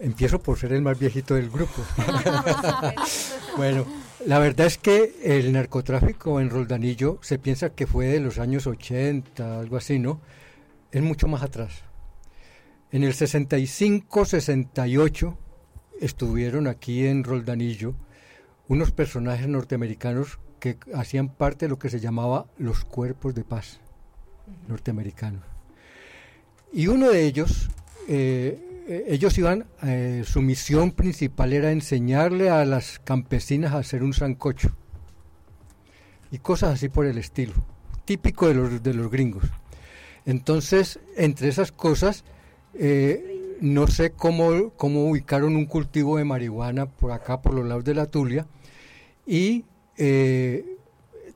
empiezo 0.00 0.40
por 0.40 0.58
ser 0.58 0.72
el 0.72 0.82
más 0.82 0.98
viejito 0.98 1.34
del 1.34 1.50
grupo. 1.50 1.82
bueno, 3.56 3.86
la 4.26 4.38
verdad 4.38 4.66
es 4.66 4.76
que 4.78 5.14
el 5.22 5.52
narcotráfico 5.52 6.40
en 6.40 6.48
Roldanillo 6.50 7.18
se 7.22 7.38
piensa 7.38 7.70
que 7.70 7.86
fue 7.86 8.06
de 8.06 8.20
los 8.20 8.38
años 8.38 8.66
80, 8.66 9.60
algo 9.60 9.76
así, 9.76 9.98
¿no? 9.98 10.20
Es 10.90 11.02
mucho 11.02 11.28
más 11.28 11.42
atrás. 11.42 11.82
En 12.90 13.02
el 13.02 13.12
65-68 13.12 15.36
estuvieron 16.00 16.66
aquí 16.66 17.06
en 17.06 17.24
Roldanillo 17.24 17.94
unos 18.68 18.92
personajes 18.92 19.48
norteamericanos 19.48 20.38
que 20.60 20.78
hacían 20.94 21.28
parte 21.28 21.66
de 21.66 21.70
lo 21.70 21.78
que 21.78 21.90
se 21.90 22.00
llamaba 22.00 22.46
los 22.56 22.84
cuerpos 22.84 23.34
de 23.34 23.44
paz 23.44 23.80
norteamericanos. 24.68 25.42
Y 26.72 26.86
uno 26.86 27.10
de 27.10 27.24
ellos, 27.24 27.68
eh, 28.08 29.06
ellos 29.08 29.36
iban, 29.38 29.66
eh, 29.82 30.22
su 30.26 30.42
misión 30.42 30.92
principal 30.92 31.52
era 31.52 31.72
enseñarle 31.72 32.50
a 32.50 32.64
las 32.64 32.98
campesinas 32.98 33.72
a 33.72 33.78
hacer 33.78 34.02
un 34.02 34.12
sancocho 34.12 34.76
y 36.30 36.38
cosas 36.38 36.74
así 36.74 36.88
por 36.88 37.06
el 37.06 37.18
estilo, 37.18 37.54
típico 38.04 38.48
de 38.48 38.54
los, 38.54 38.82
de 38.82 38.94
los 38.94 39.10
gringos. 39.10 39.44
Entonces, 40.26 41.00
entre 41.16 41.48
esas 41.48 41.72
cosas, 41.72 42.24
eh, 42.74 43.56
no 43.60 43.86
sé 43.86 44.10
cómo, 44.10 44.70
cómo 44.76 45.08
ubicaron 45.08 45.56
un 45.56 45.66
cultivo 45.66 46.16
de 46.16 46.24
marihuana 46.24 46.86
por 46.86 47.12
acá, 47.12 47.40
por 47.40 47.54
los 47.54 47.66
lados 47.66 47.84
de 47.84 47.94
la 47.94 48.06
Tulia, 48.06 48.46
y 49.26 49.64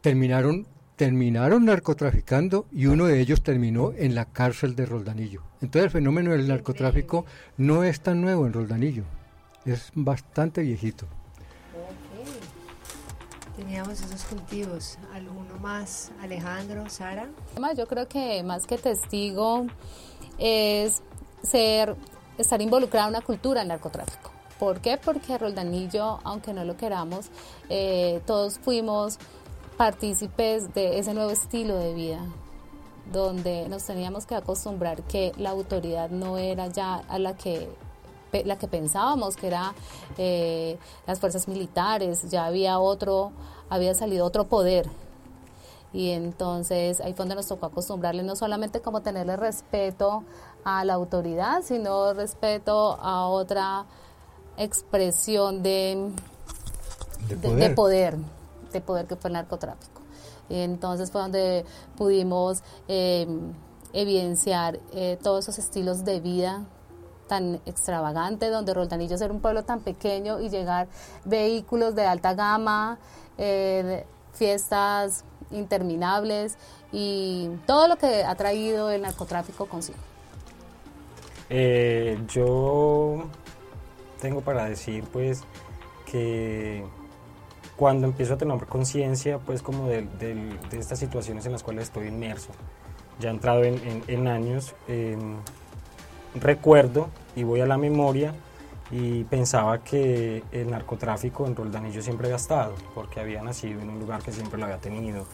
terminaron, 0.01 0.67
terminaron 0.99 1.65
narcotraficando 1.65 2.67
y 2.73 2.87
uno 2.87 3.07
de 3.07 3.21
ellos 3.21 3.41
terminó 3.41 3.93
en 3.97 4.17
la 4.17 4.25
cárcel 4.25 4.75
de 4.75 4.85
Roldanillo. 4.85 5.43
Entonces 5.63 5.85
el 5.85 5.91
fenómeno 5.91 6.33
del 6.33 6.49
narcotráfico 6.49 7.25
no 7.57 7.85
es 7.85 8.01
tan 8.01 8.21
nuevo 8.21 8.47
en 8.47 8.53
Roldanillo, 8.53 9.05
es 9.65 9.93
bastante 9.95 10.61
viejito. 10.61 11.07
Teníamos 13.57 14.01
esos 14.01 14.25
cultivos. 14.25 14.99
¿Alguno 15.15 15.57
más? 15.61 16.11
Alejandro, 16.21 16.89
Sara. 16.89 17.29
Yo 17.77 17.87
creo 17.87 18.09
que 18.09 18.43
más 18.43 18.67
que 18.67 18.77
testigo 18.77 19.67
es 20.37 21.03
ser, 21.43 21.95
estar 22.39 22.61
involucrada 22.61 23.07
en 23.07 23.15
una 23.15 23.21
cultura 23.21 23.61
del 23.61 23.69
narcotráfico. 23.69 24.33
¿Por 24.59 24.81
qué? 24.81 24.99
Porque 24.99 25.39
Roldanillo, 25.39 26.19
aunque 26.25 26.53
no 26.53 26.65
lo 26.65 26.77
queramos, 26.77 27.31
eh, 27.69 28.21
todos 28.27 28.59
fuimos 28.59 29.19
partícipes 29.79 30.75
de 30.75 30.99
ese 30.99 31.15
nuevo 31.15 31.31
estilo 31.31 31.77
de 31.77 31.95
vida, 31.95 32.21
donde 33.13 33.69
nos 33.69 33.85
teníamos 33.85 34.27
que 34.27 34.35
acostumbrar 34.35 35.03
que 35.05 35.33
la 35.39 35.51
autoridad 35.51 36.11
no 36.11 36.37
era 36.37 36.67
ya 36.67 36.97
a 36.97 37.19
la 37.19 37.35
que 37.37 37.69
la 38.45 38.59
que 38.59 38.69
pensábamos 38.69 39.37
que 39.37 39.47
era 39.47 39.73
eh, 40.19 40.77
las 41.07 41.19
fuerzas 41.19 41.49
militares, 41.49 42.29
ya 42.29 42.45
había 42.45 42.79
otro, 42.79 43.33
había 43.71 43.95
salido 43.95 44.27
otro 44.27 44.45
poder 44.49 44.87
y 45.93 46.11
entonces 46.11 47.01
ahí 47.01 47.15
fue 47.15 47.25
donde 47.25 47.37
nos 47.37 47.47
tocó 47.47 47.67
acostumbrarle 47.67 48.23
no 48.23 48.37
solamente 48.37 48.81
como 48.81 49.01
tenerle 49.01 49.37
respeto 49.37 50.25
a 50.65 50.85
la 50.85 50.95
autoridad, 50.95 51.63
sino 51.63 52.13
respeto 52.13 52.99
a 53.01 53.27
otra 53.27 53.87
expresión 54.59 55.63
de, 55.63 56.11
de, 57.29 57.37
poder. 57.37 57.59
de, 57.59 57.71
poder. 57.71 58.19
Que 58.71 58.81
fue 58.81 59.01
el 59.01 59.33
narcotráfico. 59.33 60.03
Entonces 60.49 61.11
fue 61.11 61.21
donde 61.21 61.65
pudimos 61.97 62.63
em, 62.87 63.53
evidenciar 63.93 64.79
eh, 64.93 65.19
todos 65.23 65.45
esos 65.45 65.59
estilos 65.59 66.05
de 66.05 66.21
vida 66.21 66.65
tan 67.27 67.61
extravagante, 67.67 68.49
donde 68.49 68.73
Roldanillo 68.73 69.17
era 69.17 69.33
un 69.33 69.41
pueblo 69.41 69.63
tan 69.63 69.81
pequeño 69.81 70.41
y 70.41 70.49
llegar 70.49 70.89
vehículos 71.25 71.95
de 71.95 72.07
alta 72.07 72.35
gama, 72.35 72.99
eh, 73.37 74.07
fiestas 74.33 75.25
interminables 75.51 76.57
y 76.91 77.51
todo 77.67 77.87
lo 77.87 77.97
que 77.97 78.25
ha 78.25 78.35
traído 78.35 78.91
el 78.91 79.03
narcotráfico 79.03 79.67
consigo. 79.67 79.99
Eh, 81.51 82.19
yo 82.29 83.25
tengo 84.21 84.41
para 84.41 84.65
decir 84.65 85.05
pues 85.13 85.43
que 86.07 86.85
cuando 87.79 88.09
empiezo 88.09 88.35
a 88.35 88.37
tener 88.37 88.59
conciencia 88.67 89.39
pues 89.39 89.63
como 89.63 89.87
de, 89.89 90.05
estas 90.73 90.99
situaciones 90.99 91.47
en 91.47 91.53
las 91.53 91.63
cuales 91.63 91.85
estoy 91.85 92.09
inmerso, 92.09 92.51
ya 93.21 93.31
entrado 93.31 93.63
en, 93.63 94.27
años, 94.27 94.75
em, 94.89 95.37
recuerdo 96.35 97.09
y 97.37 97.45
voy 97.45 97.61
a 97.61 97.67
la 97.67 97.79
memoria 97.79 98.35
y 98.91 99.23
pensaba 99.25 99.79
que 99.85 100.43
el 100.51 100.71
narcotráfico 100.71 101.47
en 101.47 101.55
Roldanillo 101.55 102.03
siempre 102.03 102.27
había 102.27 102.37
estado, 102.37 102.75
porque 102.97 103.21
había 103.21 103.43
nacido 103.43 103.81
en 103.81 103.91
un 103.91 104.01
lugar 104.01 104.23
que 104.23 104.33
siempre 104.33 104.59
lo 104.59 104.65
había 104.65 104.79
tenido 104.79 105.25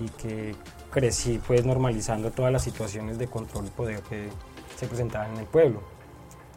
y 0.00 0.08
que 0.08 0.56
crecí 0.90 1.40
pues 1.46 1.64
normalizando 1.64 2.32
todas 2.32 2.52
las 2.52 2.64
situaciones 2.64 3.16
de 3.16 3.28
control 3.28 3.66
y 3.66 3.70
poder 3.70 4.00
que 4.02 4.28
se 4.76 4.88
presentaban 4.88 5.34
en 5.34 5.38
el 5.38 5.46
pueblo. 5.46 5.80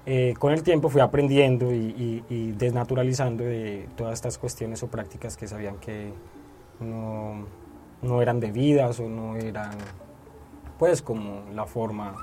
Eh, 0.07 0.35
con 0.37 0.53
el 0.53 0.61
tiempo 0.61 0.89
fui 0.89 1.01
aprendiendo 1.01 1.73
y, 1.73 2.53
desnaturalizando 2.57 3.43
de 3.43 3.89
todas 3.95 4.13
estas 4.13 4.37
cuestiones 4.37 4.83
o 4.83 4.87
prácticas 4.87 5.35
que 5.35 5.47
sabían 5.47 5.77
que 5.77 6.13
no, 6.79 7.45
no 8.03 8.21
eran 8.21 8.39
debidas 8.39 8.99
o 8.99 9.09
no 9.09 9.35
eran 9.35 9.71
pues 10.77 11.01
como 11.01 11.49
la 11.53 11.65
forma 11.65 12.15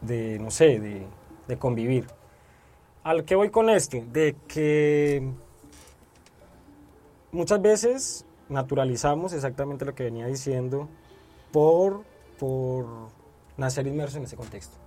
de, 0.00 0.38
no 0.38 0.50
sé, 0.50 0.80
de, 0.80 1.56
convivir. 1.58 2.06
¿Al 3.04 3.24
que 3.24 3.36
voy 3.36 3.50
con 3.50 3.70
esto? 3.70 3.98
De 4.10 4.34
que 4.48 5.30
muchas 7.30 7.62
veces 7.62 8.26
naturalizamos 8.48 9.32
exactamente 9.32 9.84
lo 9.84 9.94
que 9.94 10.04
venía 10.04 10.26
diciendo 10.26 10.88
por, 11.52 12.02
por 12.38 12.86
nacer 13.56 13.86
inmerso 13.86 14.18
en 14.18 14.24
ese 14.24 14.36
contexto. 14.36 14.85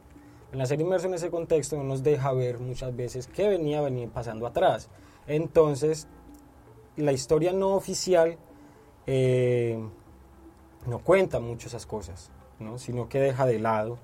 El 0.51 0.59
nacer 0.59 0.81
inmerso 0.81 1.07
en 1.07 1.13
ese 1.13 1.29
contexto 1.29 1.77
no 1.77 1.83
nos 1.83 2.03
deja 2.03 2.33
ver 2.33 2.59
muchas 2.59 2.95
veces 2.95 3.27
qué 3.27 3.47
venía, 3.47 3.81
venir 3.81 4.09
pasando 4.09 4.47
atrás. 4.47 4.89
Entonces, 5.27 6.07
la 6.97 7.11
historia 7.11 7.53
no 7.53 7.75
oficial 7.75 8.37
eh, 9.05 9.79
no 10.87 10.99
cuenta 10.99 11.39
mucho 11.39 11.67
esas 11.67 11.85
cosas, 11.85 12.31
¿no? 12.59 12.77
sino 12.77 13.09
que 13.09 13.19
deja 13.19 13.45
de 13.45 13.59
lado, 13.59 13.99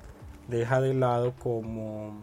deja 0.47 0.81
de 0.81 0.93
lado 0.93 1.33
como 1.37 2.13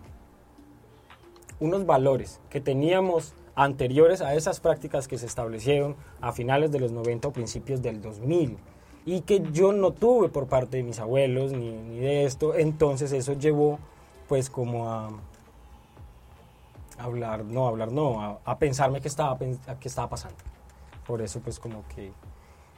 unos 1.60 1.86
valores 1.86 2.40
que 2.50 2.60
teníamos 2.60 3.34
anteriores 3.54 4.20
a 4.20 4.34
esas 4.34 4.60
prácticas 4.60 5.08
que 5.08 5.18
se 5.18 5.26
establecieron 5.26 5.96
a 6.20 6.32
finales 6.32 6.72
de 6.72 6.80
los 6.80 6.92
90 6.92 7.28
o 7.28 7.32
principios 7.32 7.82
del 7.82 8.00
2000 8.00 8.56
y 9.04 9.20
que 9.22 9.42
yo 9.52 9.72
no 9.72 9.90
tuve 9.92 10.28
por 10.28 10.46
parte 10.46 10.78
de 10.78 10.82
mis 10.82 10.98
abuelos 10.98 11.52
ni, 11.52 11.98
de 11.98 12.24
esto, 12.24 12.54
entonces 12.54 13.12
eso 13.12 13.34
llevó 13.34 13.78
pues 14.32 14.48
como 14.48 14.88
a 14.88 15.10
hablar, 16.96 17.44
no, 17.44 17.68
hablar 17.68 17.92
no, 17.92 18.40
a, 18.42 18.58
pensarme 18.58 19.02
que 19.02 19.08
estaba, 19.08 19.38
que 19.38 19.88
estaba 19.88 20.08
pasando. 20.08 20.38
Por 21.06 21.20
eso 21.20 21.40
pues 21.40 21.58
como 21.58 21.86
que 21.88 22.12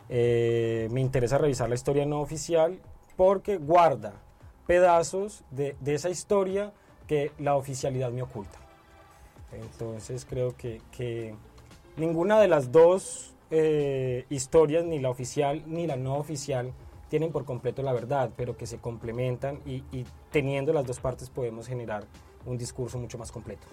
eh, 0.08 0.88
me 0.90 1.00
interesa 1.00 1.38
revisar 1.38 1.68
la 1.68 1.76
historia 1.76 2.06
no 2.06 2.20
oficial 2.20 2.80
porque 3.14 3.58
guarda 3.58 4.14
pedazos 4.66 5.44
de, 5.52 5.76
de 5.78 5.94
esa 5.94 6.10
historia 6.10 6.72
que 7.06 7.30
la 7.38 7.54
oficialidad 7.54 8.10
me 8.10 8.22
oculta. 8.22 8.58
Entonces 9.52 10.26
creo 10.28 10.56
que, 10.56 10.82
que 10.90 11.36
ninguna 11.96 12.40
de 12.40 12.48
las 12.48 12.72
dos 12.72 13.32
eh, 13.52 14.26
historias, 14.28 14.84
ni 14.84 14.98
la 14.98 15.10
oficial 15.10 15.62
ni 15.68 15.86
la 15.86 15.94
no 15.94 16.16
oficial, 16.16 16.72
tienen 17.10 17.30
por 17.30 17.44
completo 17.44 17.84
la 17.84 17.92
verdad, 17.92 18.30
pero 18.36 18.56
que 18.56 18.66
se 18.66 18.78
complementan 18.78 19.60
y, 19.64 19.84
y 19.92 20.04
teniendo 20.34 20.72
las 20.72 20.84
dos 20.84 20.98
partes 20.98 21.30
podemos 21.30 21.68
generar 21.68 22.08
un 22.44 22.58
discurso 22.58 22.98
mucho 22.98 23.18
más 23.18 23.30
completo. 23.30 23.68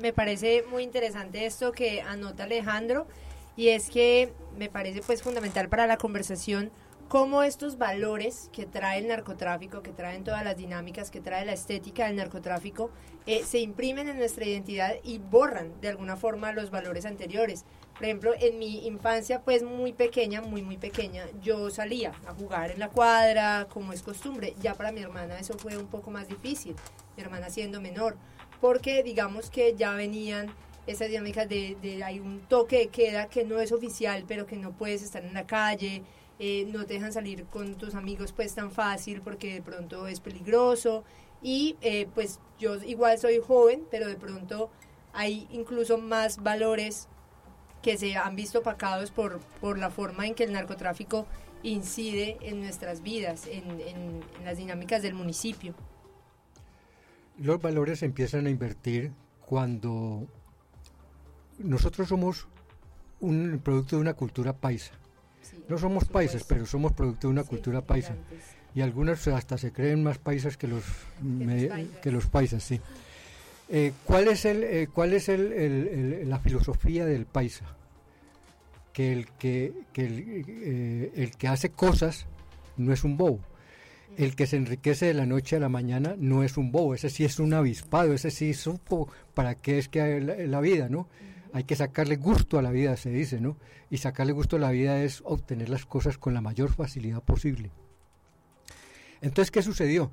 Me 0.00 0.14
parece 0.14 0.64
muy 0.70 0.82
interesante 0.82 1.44
esto 1.44 1.70
que 1.70 2.00
anota 2.00 2.44
Alejandro 2.44 3.06
y 3.54 3.68
es 3.68 3.90
que 3.90 4.32
me 4.56 4.70
parece 4.70 5.02
pues 5.02 5.22
fundamental 5.22 5.68
para 5.68 5.86
la 5.86 5.98
conversación 5.98 6.70
cómo 7.08 7.42
estos 7.42 7.76
valores 7.76 8.48
que 8.54 8.64
trae 8.64 9.00
el 9.00 9.08
narcotráfico, 9.08 9.82
que 9.82 9.92
traen 9.92 10.24
todas 10.24 10.42
las 10.44 10.56
dinámicas, 10.56 11.10
que 11.10 11.20
trae 11.20 11.44
la 11.44 11.52
estética 11.52 12.06
del 12.06 12.16
narcotráfico, 12.16 12.90
eh, 13.26 13.44
se 13.44 13.58
imprimen 13.58 14.08
en 14.08 14.16
nuestra 14.16 14.46
identidad 14.46 14.94
y 15.04 15.18
borran 15.18 15.78
de 15.82 15.88
alguna 15.88 16.16
forma 16.16 16.52
los 16.52 16.70
valores 16.70 17.04
anteriores. 17.04 17.66
Por 17.98 18.04
ejemplo, 18.04 18.32
en 18.38 18.60
mi 18.60 18.86
infancia, 18.86 19.42
pues 19.42 19.64
muy 19.64 19.92
pequeña, 19.92 20.40
muy, 20.40 20.62
muy 20.62 20.76
pequeña, 20.76 21.26
yo 21.42 21.68
salía 21.68 22.12
a 22.28 22.32
jugar 22.32 22.70
en 22.70 22.78
la 22.78 22.90
cuadra, 22.90 23.66
como 23.68 23.92
es 23.92 24.02
costumbre. 24.02 24.54
Ya 24.60 24.74
para 24.74 24.92
mi 24.92 25.00
hermana 25.00 25.36
eso 25.40 25.58
fue 25.58 25.76
un 25.76 25.88
poco 25.88 26.12
más 26.12 26.28
difícil, 26.28 26.76
mi 27.16 27.24
hermana 27.24 27.50
siendo 27.50 27.80
menor, 27.80 28.16
porque 28.60 29.02
digamos 29.02 29.50
que 29.50 29.74
ya 29.74 29.94
venían 29.94 30.46
esas 30.86 31.08
dinámicas 31.08 31.48
de, 31.48 31.76
de 31.82 32.04
hay 32.04 32.20
un 32.20 32.38
toque 32.42 32.78
de 32.78 32.88
queda 32.88 33.26
que 33.26 33.44
no 33.44 33.60
es 33.60 33.72
oficial, 33.72 34.24
pero 34.28 34.46
que 34.46 34.56
no 34.56 34.70
puedes 34.70 35.02
estar 35.02 35.24
en 35.24 35.34
la 35.34 35.44
calle, 35.44 36.04
eh, 36.38 36.68
no 36.72 36.86
te 36.86 36.94
dejan 36.94 37.12
salir 37.12 37.46
con 37.46 37.74
tus 37.74 37.96
amigos 37.96 38.30
pues 38.30 38.54
tan 38.54 38.70
fácil 38.70 39.22
porque 39.22 39.54
de 39.54 39.60
pronto 39.60 40.06
es 40.06 40.20
peligroso 40.20 41.02
y 41.42 41.76
eh, 41.80 42.06
pues 42.14 42.38
yo 42.60 42.76
igual 42.76 43.18
soy 43.18 43.40
joven, 43.40 43.84
pero 43.90 44.06
de 44.06 44.14
pronto 44.14 44.70
hay 45.12 45.48
incluso 45.50 45.98
más 45.98 46.40
valores 46.40 47.08
que 47.82 47.96
se 47.96 48.16
han 48.16 48.36
visto 48.36 48.60
opacados 48.60 49.10
por, 49.10 49.40
por 49.60 49.78
la 49.78 49.90
forma 49.90 50.26
en 50.26 50.34
que 50.34 50.44
el 50.44 50.52
narcotráfico 50.52 51.26
incide 51.62 52.38
en 52.42 52.60
nuestras 52.60 53.02
vidas, 53.02 53.46
en, 53.46 53.70
en, 53.80 54.22
en 54.38 54.44
las 54.44 54.58
dinámicas 54.58 55.02
del 55.02 55.14
municipio. 55.14 55.74
Los 57.38 57.60
valores 57.60 58.02
empiezan 58.02 58.46
a 58.46 58.50
invertir 58.50 59.12
cuando 59.46 60.26
nosotros 61.58 62.08
somos 62.08 62.48
un 63.20 63.60
producto 63.62 63.96
de 63.96 64.02
una 64.02 64.14
cultura 64.14 64.52
paisa. 64.52 64.92
Sí, 65.42 65.64
no 65.68 65.78
somos 65.78 66.04
paisas, 66.04 66.44
pero 66.44 66.66
somos 66.66 66.92
producto 66.92 67.28
de 67.28 67.32
una 67.32 67.42
sí, 67.42 67.48
cultura 67.48 67.82
paisa. 67.82 68.14
Y 68.74 68.80
algunas 68.80 69.26
hasta 69.28 69.56
se 69.58 69.72
creen 69.72 70.02
más 70.02 70.18
paisas 70.18 70.56
que 70.56 70.68
los, 70.68 70.84
que 71.16 71.24
me, 71.24 71.62
los 71.62 71.70
paisas. 71.70 72.00
Que 72.00 72.10
los 72.12 72.26
paisas 72.26 72.62
sí. 72.62 72.80
Eh, 73.70 73.92
¿Cuál 74.04 74.28
es, 74.28 74.44
el, 74.44 74.64
eh, 74.64 74.88
cuál 74.92 75.12
es 75.12 75.28
el, 75.28 75.52
el, 75.52 75.88
el, 75.88 76.30
la 76.30 76.38
filosofía 76.38 77.04
del 77.04 77.26
paisa? 77.26 77.66
Que 78.92 79.12
el 79.12 79.28
que, 79.32 79.72
que 79.92 80.06
el, 80.06 80.44
eh, 80.48 81.12
el, 81.16 81.30
que 81.32 81.48
hace 81.48 81.70
cosas 81.70 82.26
no 82.76 82.92
es 82.92 83.04
un 83.04 83.16
bobo. 83.16 83.40
El 84.16 84.34
que 84.34 84.46
se 84.46 84.56
enriquece 84.56 85.06
de 85.06 85.14
la 85.14 85.26
noche 85.26 85.56
a 85.56 85.60
la 85.60 85.68
mañana 85.68 86.14
no 86.18 86.42
es 86.42 86.56
un 86.56 86.72
bobo, 86.72 86.94
ese 86.94 87.10
sí 87.10 87.24
es 87.24 87.38
un 87.38 87.52
avispado, 87.52 88.14
ese 88.14 88.30
sí 88.30 88.54
supo 88.54 89.08
para 89.34 89.54
qué 89.54 89.78
es 89.78 89.88
que 89.88 90.00
hay 90.00 90.20
la, 90.20 90.34
la 90.34 90.60
vida, 90.60 90.88
¿no? 90.88 91.06
Hay 91.52 91.64
que 91.64 91.76
sacarle 91.76 92.16
gusto 92.16 92.58
a 92.58 92.62
la 92.62 92.70
vida, 92.70 92.96
se 92.96 93.10
dice, 93.10 93.40
¿no? 93.40 93.56
Y 93.90 93.98
sacarle 93.98 94.32
gusto 94.32 94.56
a 94.56 94.58
la 94.58 94.70
vida 94.70 95.02
es 95.02 95.22
obtener 95.24 95.68
las 95.68 95.84
cosas 95.84 96.18
con 96.18 96.34
la 96.34 96.40
mayor 96.40 96.72
facilidad 96.72 97.22
posible. 97.22 97.70
Entonces, 99.20 99.50
¿qué 99.50 99.62
sucedió? 99.62 100.10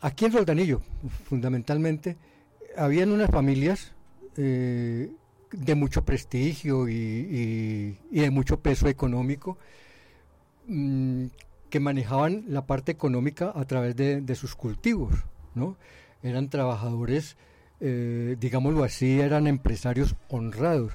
Aquí 0.00 0.24
en 0.24 0.32
Roldanillo, 0.32 0.80
fundamentalmente, 1.24 2.16
habían 2.76 3.12
unas 3.12 3.30
familias 3.30 3.92
eh, 4.36 5.10
de 5.52 5.74
mucho 5.74 6.04
prestigio 6.04 6.88
y, 6.88 7.98
de 8.10 8.30
mucho 8.30 8.60
peso 8.60 8.88
económico 8.88 9.58
mmm, 10.66 11.26
que 11.70 11.80
manejaban 11.80 12.44
la 12.48 12.66
parte 12.66 12.92
económica 12.92 13.52
a 13.54 13.64
través 13.64 13.96
de, 13.96 14.20
de 14.20 14.34
sus 14.34 14.54
cultivos, 14.54 15.14
¿no? 15.54 15.76
Eran 16.22 16.48
trabajadores, 16.48 17.36
eh, 17.80 18.36
digámoslo 18.40 18.84
así, 18.84 19.20
eran 19.20 19.46
empresarios 19.46 20.16
honrados. 20.28 20.92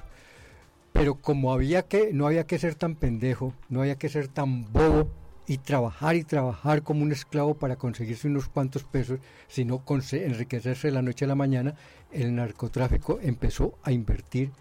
Pero 0.92 1.14
como 1.16 1.52
había 1.52 1.82
que, 1.82 2.12
no 2.12 2.26
había 2.26 2.46
que 2.46 2.58
ser 2.58 2.74
tan 2.74 2.96
pendejo, 2.96 3.54
no 3.68 3.82
había 3.82 3.96
que 3.96 4.08
ser 4.08 4.28
tan 4.28 4.72
bobo 4.72 5.08
y 5.50 5.58
trabajar 5.58 6.14
y 6.14 6.22
trabajar 6.22 6.84
como 6.84 7.02
un 7.02 7.10
esclavo 7.10 7.54
para 7.54 7.74
conseguirse 7.74 8.28
unos 8.28 8.48
cuantos 8.48 8.84
pesos, 8.84 9.18
sino 9.48 9.82
enriquecerse 10.12 10.86
de 10.86 10.94
la 10.94 11.02
noche 11.02 11.24
a 11.24 11.28
la 11.28 11.34
mañana, 11.34 11.74
el 12.12 12.36
narcotráfico 12.36 13.18
empezó 13.20 13.76
a 13.82 13.90
invertir 13.90 14.52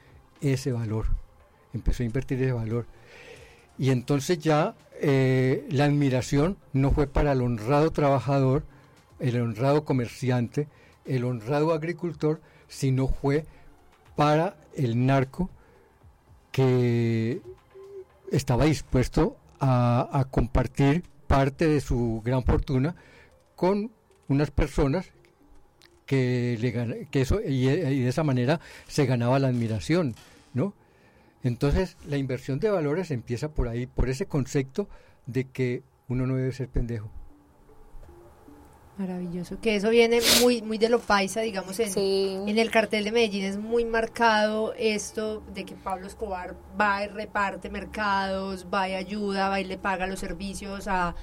ese 0.42 0.72
valor, 0.72 1.06
empezó 1.76 2.02
a 2.02 2.08
invertir 2.08 2.42
ese 2.42 2.54
valor. 2.54 2.88
Y 3.78 3.92
entonces 3.92 4.40
ya 4.40 4.74
eh, 5.00 5.68
la 5.70 5.86
admiración 5.86 6.58
no 6.74 6.90
fue 6.90 7.06
para 7.06 7.34
el 7.34 7.44
honrado 7.44 7.92
trabajador, 7.92 8.64
el 9.20 9.40
honrado 9.40 9.86
comerciante, 9.86 10.68
el 11.06 11.24
honrado 11.24 11.72
agricultor, 11.72 12.42
sino 12.68 13.08
fue 13.08 13.46
para 14.16 14.58
el 14.76 15.06
narco 15.06 15.52
que 16.52 17.44
estaba 18.32 18.66
dispuesto 18.66 19.38
a, 19.60 20.08
a, 20.12 20.26
compartir 20.26 21.04
parte 21.28 21.68
de 21.68 21.82
su 21.82 22.22
gran 22.24 22.44
fortuna 22.44 22.96
con 23.56 23.92
unas 24.28 24.52
personas 24.52 25.12
que, 26.06 26.58
le, 26.60 27.08
que 27.12 27.22
eso 27.22 27.40
y, 27.42 27.68
y, 27.68 28.02
de 28.02 28.08
esa 28.08 28.24
manera 28.24 28.60
se 28.88 29.06
ganaba 29.06 29.38
la 29.40 29.50
admiración, 29.50 30.16
¿no? 30.54 30.74
Entonces 31.44 31.98
la 32.08 32.18
inversión 32.18 32.60
de 32.60 32.70
valores 32.70 33.12
empieza 33.12 33.50
por 33.50 33.68
ahí, 33.68 33.86
por 33.86 34.10
ese 34.10 34.26
concepto 34.26 34.90
de 35.26 35.46
que 35.46 35.84
uno 36.08 36.26
no 36.26 36.36
debe 36.36 36.52
ser 36.52 36.68
pendejo. 36.68 37.12
Maravilloso, 39.00 39.58
que 39.62 39.78
eso 39.78 39.92
viene 39.92 40.20
muy 40.42 40.62
muy 40.62 40.78
de 40.78 40.90
lo 40.90 41.00
paisa, 41.00 41.40
digamos, 41.40 41.80
en, 41.80 41.90
sí. 41.90 42.38
en 42.46 42.58
el 42.58 42.70
cartel 42.70 43.06
de 43.06 43.14
Medellín 43.14 43.46
es 43.46 43.58
muy 43.58 43.86
marcado 43.86 44.74
esto 44.74 45.42
de 45.54 45.64
que 45.64 45.74
Pablo 45.74 46.06
Escobar 46.06 46.58
va 46.80 47.06
y 47.06 47.08
reparte 47.08 47.70
mercados, 47.70 48.68
va 48.72 48.90
y 48.90 48.96
ayuda, 48.96 49.48
va 49.48 49.62
y 49.62 49.64
le 49.64 49.78
paga 49.78 50.06
los 50.06 50.20
servicios 50.20 50.90
a, 50.90 51.16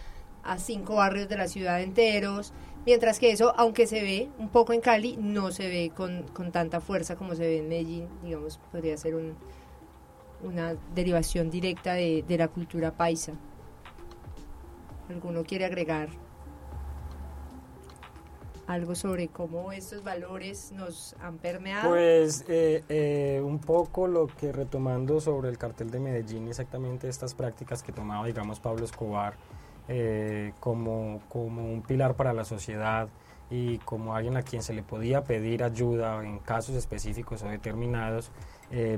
a 0.42 0.58
cinco 0.58 0.94
barrios 0.94 1.28
de 1.28 1.36
la 1.36 1.48
ciudad 1.48 1.82
enteros, 1.82 2.54
mientras 2.86 3.18
que 3.18 3.30
eso, 3.30 3.52
aunque 3.58 3.86
se 3.86 4.00
ve 4.00 4.30
un 4.38 4.48
poco 4.48 4.72
en 4.72 4.80
Cali, 4.80 5.18
no 5.20 5.52
se 5.52 5.68
ve 5.68 5.92
con, 5.94 6.22
con 6.28 6.52
tanta 6.52 6.80
fuerza 6.80 7.14
como 7.14 7.34
se 7.34 7.42
ve 7.42 7.58
en 7.58 7.68
Medellín, 7.68 8.08
digamos, 8.24 8.58
podría 8.72 8.96
ser 8.96 9.16
un, 9.16 9.34
una 10.42 10.76
derivación 10.94 11.50
directa 11.50 11.92
de, 11.92 12.24
de 12.26 12.38
la 12.38 12.48
cultura 12.48 12.92
paisa. 12.92 13.32
¿Alguno 15.10 15.44
quiere 15.44 15.66
agregar? 15.66 16.08
Algo 18.66 18.94
sobre 18.94 19.28
cómo 19.28 19.72
estos 19.72 20.02
valores 20.02 20.72
nos 20.72 21.14
han 21.20 21.38
permeado? 21.38 21.88
Pues 21.88 22.44
eh, 22.48 22.82
eh, 22.88 23.40
un 23.44 23.58
poco 23.58 24.08
lo 24.08 24.26
que 24.26 24.52
retomando 24.52 25.20
sobre 25.20 25.48
el 25.48 25.58
cartel 25.58 25.90
de 25.90 26.00
Medellín, 26.00 26.48
exactamente 26.48 27.08
estas 27.08 27.34
prácticas 27.34 27.82
que 27.82 27.92
tomaba, 27.92 28.26
digamos, 28.26 28.60
Pablo 28.60 28.84
Escobar 28.84 29.34
eh, 29.88 30.52
como, 30.58 31.20
como 31.28 31.72
un 31.72 31.82
pilar 31.82 32.14
para 32.16 32.32
la 32.32 32.44
sociedad 32.44 33.08
y 33.50 33.78
como 33.78 34.16
alguien 34.16 34.36
a 34.36 34.42
quien 34.42 34.62
se 34.62 34.74
le 34.74 34.82
podía 34.82 35.22
pedir 35.22 35.62
ayuda 35.62 36.24
en 36.24 36.40
casos 36.40 36.74
específicos 36.74 37.42
o 37.44 37.48
determinados, 37.48 38.32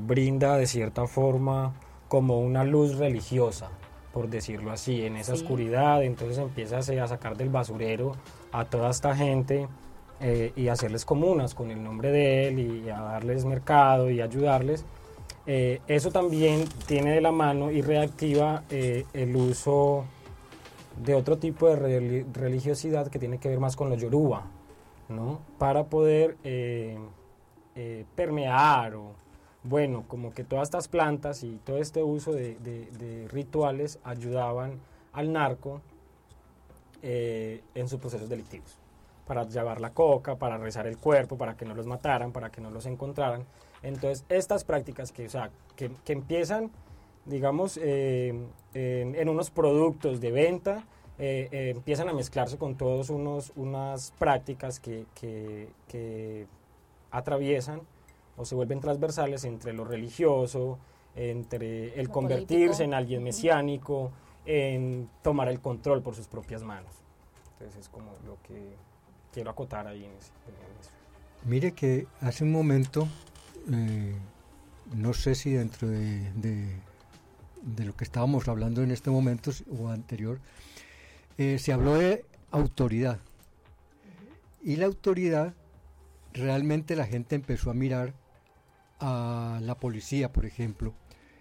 brinda 0.00 0.57
de 0.57 0.66
cierta 0.66 1.07
forma 1.07 1.74
como 2.09 2.40
una 2.40 2.64
luz 2.64 2.96
religiosa, 2.96 3.68
por 4.14 4.28
decirlo 4.31 4.72
así, 4.72 5.04
en 5.04 5.16
esa 5.16 5.37
sí. 5.37 5.42
oscuridad, 5.42 6.02
entonces 6.02 6.38
empieza 6.38 6.78
a 6.78 7.09
sacar 7.09 7.37
del 7.37 7.50
basurero 7.50 8.12
a 8.52 8.64
toda 8.64 8.90
esta 8.90 9.14
gente 9.14 9.68
eh, 10.20 10.52
y 10.56 10.68
hacerles 10.68 11.04
comunas 11.04 11.54
con 11.54 11.70
el 11.70 11.82
nombre 11.82 12.11
de 12.11 12.48
él 12.48 12.58
y 12.58 12.88
a 12.90 13.00
darles 13.00 13.44
mercado 13.44 14.11
y 14.11 14.20
ayudarles. 14.20 14.84
Eh, 15.50 15.80
eso 15.88 16.11
también 16.11 16.66
tiene 16.87 17.12
de 17.12 17.22
la 17.22 17.32
mano 17.32 17.70
y 17.70 17.80
reactiva 17.80 18.64
eh, 18.68 19.06
el 19.14 19.34
uso 19.34 20.04
de 21.02 21.14
otro 21.14 21.38
tipo 21.38 21.68
de 21.74 22.26
religiosidad 22.34 23.08
que 23.08 23.18
tiene 23.18 23.38
que 23.38 23.48
ver 23.48 23.58
más 23.58 23.74
con 23.74 23.88
los 23.88 23.98
yoruba, 23.98 24.44
¿no? 25.08 25.40
Para 25.56 25.84
poder 25.84 26.37
eh, 26.44 26.98
permear 28.14 28.96
o, 28.96 29.12
bueno, 29.62 30.04
como 30.06 30.34
que 30.34 30.44
todas 30.44 30.68
estas 30.68 30.87
plantas 30.87 31.42
y 31.44 31.58
todo 31.64 31.78
este 31.78 32.02
uso 32.02 32.32
de, 32.32 33.26
rituales 33.30 34.00
ayudaban 34.04 34.80
al 35.14 35.32
narco 35.32 35.80
eh, 37.02 37.62
en 37.74 37.88
sus 37.88 37.98
procesos 37.98 38.28
delictivos, 38.28 38.78
para 39.26 39.44
llevar 39.44 39.80
la 39.80 39.90
coca, 39.90 40.37
para 40.37 40.58
rezar 40.58 40.87
el 40.87 40.98
cuerpo, 40.98 41.37
para 41.37 41.56
que 41.56 41.64
no 41.64 41.74
los 41.74 41.87
mataran, 41.87 42.32
para 42.32 42.50
que 42.50 42.61
no 42.61 42.70
los 42.70 42.87
encontraran. 42.87 43.44
Entonces, 43.82 44.24
estas 44.28 44.64
prácticas 44.64 45.12
que, 45.12 45.26
o 45.26 45.30
sea, 45.30 45.50
que, 45.76 45.90
que 46.04 46.12
empiezan, 46.12 46.70
digamos, 47.24 47.78
eh, 47.80 48.34
en, 48.74 49.14
en, 49.14 49.28
unos 49.28 49.50
productos 49.50 50.20
de 50.20 50.32
venta 50.32 50.84
eh, 51.18 51.48
eh, 51.50 51.70
empiezan 51.70 52.08
a 52.08 52.12
mezclarse 52.12 52.58
con 52.58 52.76
todos 52.76 53.11
unos, 53.11 53.52
unas 53.56 54.12
prácticas 54.18 54.78
que, 54.78 55.04
que, 55.14 55.68
que 55.88 56.46
atraviesan 57.11 57.80
o 58.37 58.44
se 58.44 58.54
vuelven 58.54 58.80
transversales 58.80 59.44
entre 59.44 59.72
lo 59.72 59.84
religioso, 59.84 60.78
entre 61.16 61.98
el 61.98 62.06
Lo 62.06 62.12
convertirse 62.12 62.66
político. 62.66 62.82
en 62.84 62.94
alguien 62.94 63.24
mesiánico, 63.24 64.12
en 64.50 65.11
tomar 65.22 65.48
el 65.48 65.61
control 65.61 66.02
por 66.02 66.14
sus 66.14 66.26
propias 66.26 66.62
manos. 66.62 66.90
Entonces 67.52 67.80
es 67.82 67.88
como 67.90 68.12
lo 68.24 68.38
que 68.42 68.74
quiero 69.30 69.50
acotar 69.50 69.87
ahí 69.87 70.04
en, 70.04 70.12
ese- 70.12 70.32
en. 71.44 71.48
Mire 71.50 71.72
que 71.72 72.06
hace 72.22 72.44
un 72.44 72.50
momento, 72.52 73.06
eh, 73.70 74.14
no 74.94 75.12
sé 75.12 75.34
si 75.34 75.52
dentro 75.52 75.87
de, 75.87 76.32
de- 76.32 76.80
de 77.62 77.84
lo 77.84 77.94
que 77.94 78.04
estábamos 78.04 78.48
hablando 78.48 78.82
en 78.82 78.90
este 78.90 79.11
momento 79.11 79.50
o 79.78 79.88
anterior, 79.88 80.40
eh, 81.37 81.58
se 81.58 81.72
habló 81.74 81.94
de 81.94 82.24
autoridad. 82.50 83.18
Y 84.62 84.76
la 84.76 84.87
autoridad, 84.87 85.54
realmente 86.32 86.96
la 86.96 87.06
gente 87.06 87.34
empezó 87.34 87.70
a 87.70 87.74
mirar 87.74 88.14
a 88.98 89.61
la 89.62 89.74
policía, 89.76 90.32
por 90.32 90.46
ejemplo, 90.46 90.94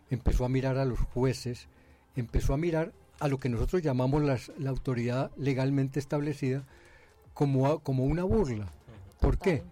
empezó 0.09 0.43
a 0.43 0.49
mirar 0.49 0.77
a 0.77 0.85
los 0.85 0.99
jueces, 0.99 1.67
empezó 2.15 2.53
a 2.53 2.57
mirar 2.57 2.91
a 3.19 3.27
lo 3.27 3.39
que 3.39 3.49
nosotros 3.49 3.81
llamamos 3.81 4.23
las- 4.23 4.51
la 4.57 4.69
autoridad 4.69 5.31
legalmente 5.37 5.99
establecida 5.99 6.63
como, 7.33 7.67
a- 7.67 7.81
como 7.81 8.05
una 8.05 8.23
burla. 8.23 8.71
¿Por 9.19 9.37
qué? 9.37 9.63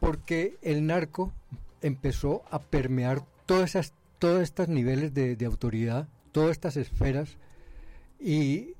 Porque 0.00 0.56
el 0.62 0.86
narco 0.86 1.32
empezó 1.80 2.42
a 2.50 2.60
permear 2.60 3.22
todas 3.46 3.70
esas, 3.70 3.94
todos 4.18 4.42
estos 4.42 4.68
niveles 4.68 5.14
de, 5.14 5.36
de 5.36 5.46
autoridad, 5.46 6.08
todas 6.32 6.50
estas 6.52 6.76
esferas, 6.76 7.36
y 8.20 8.74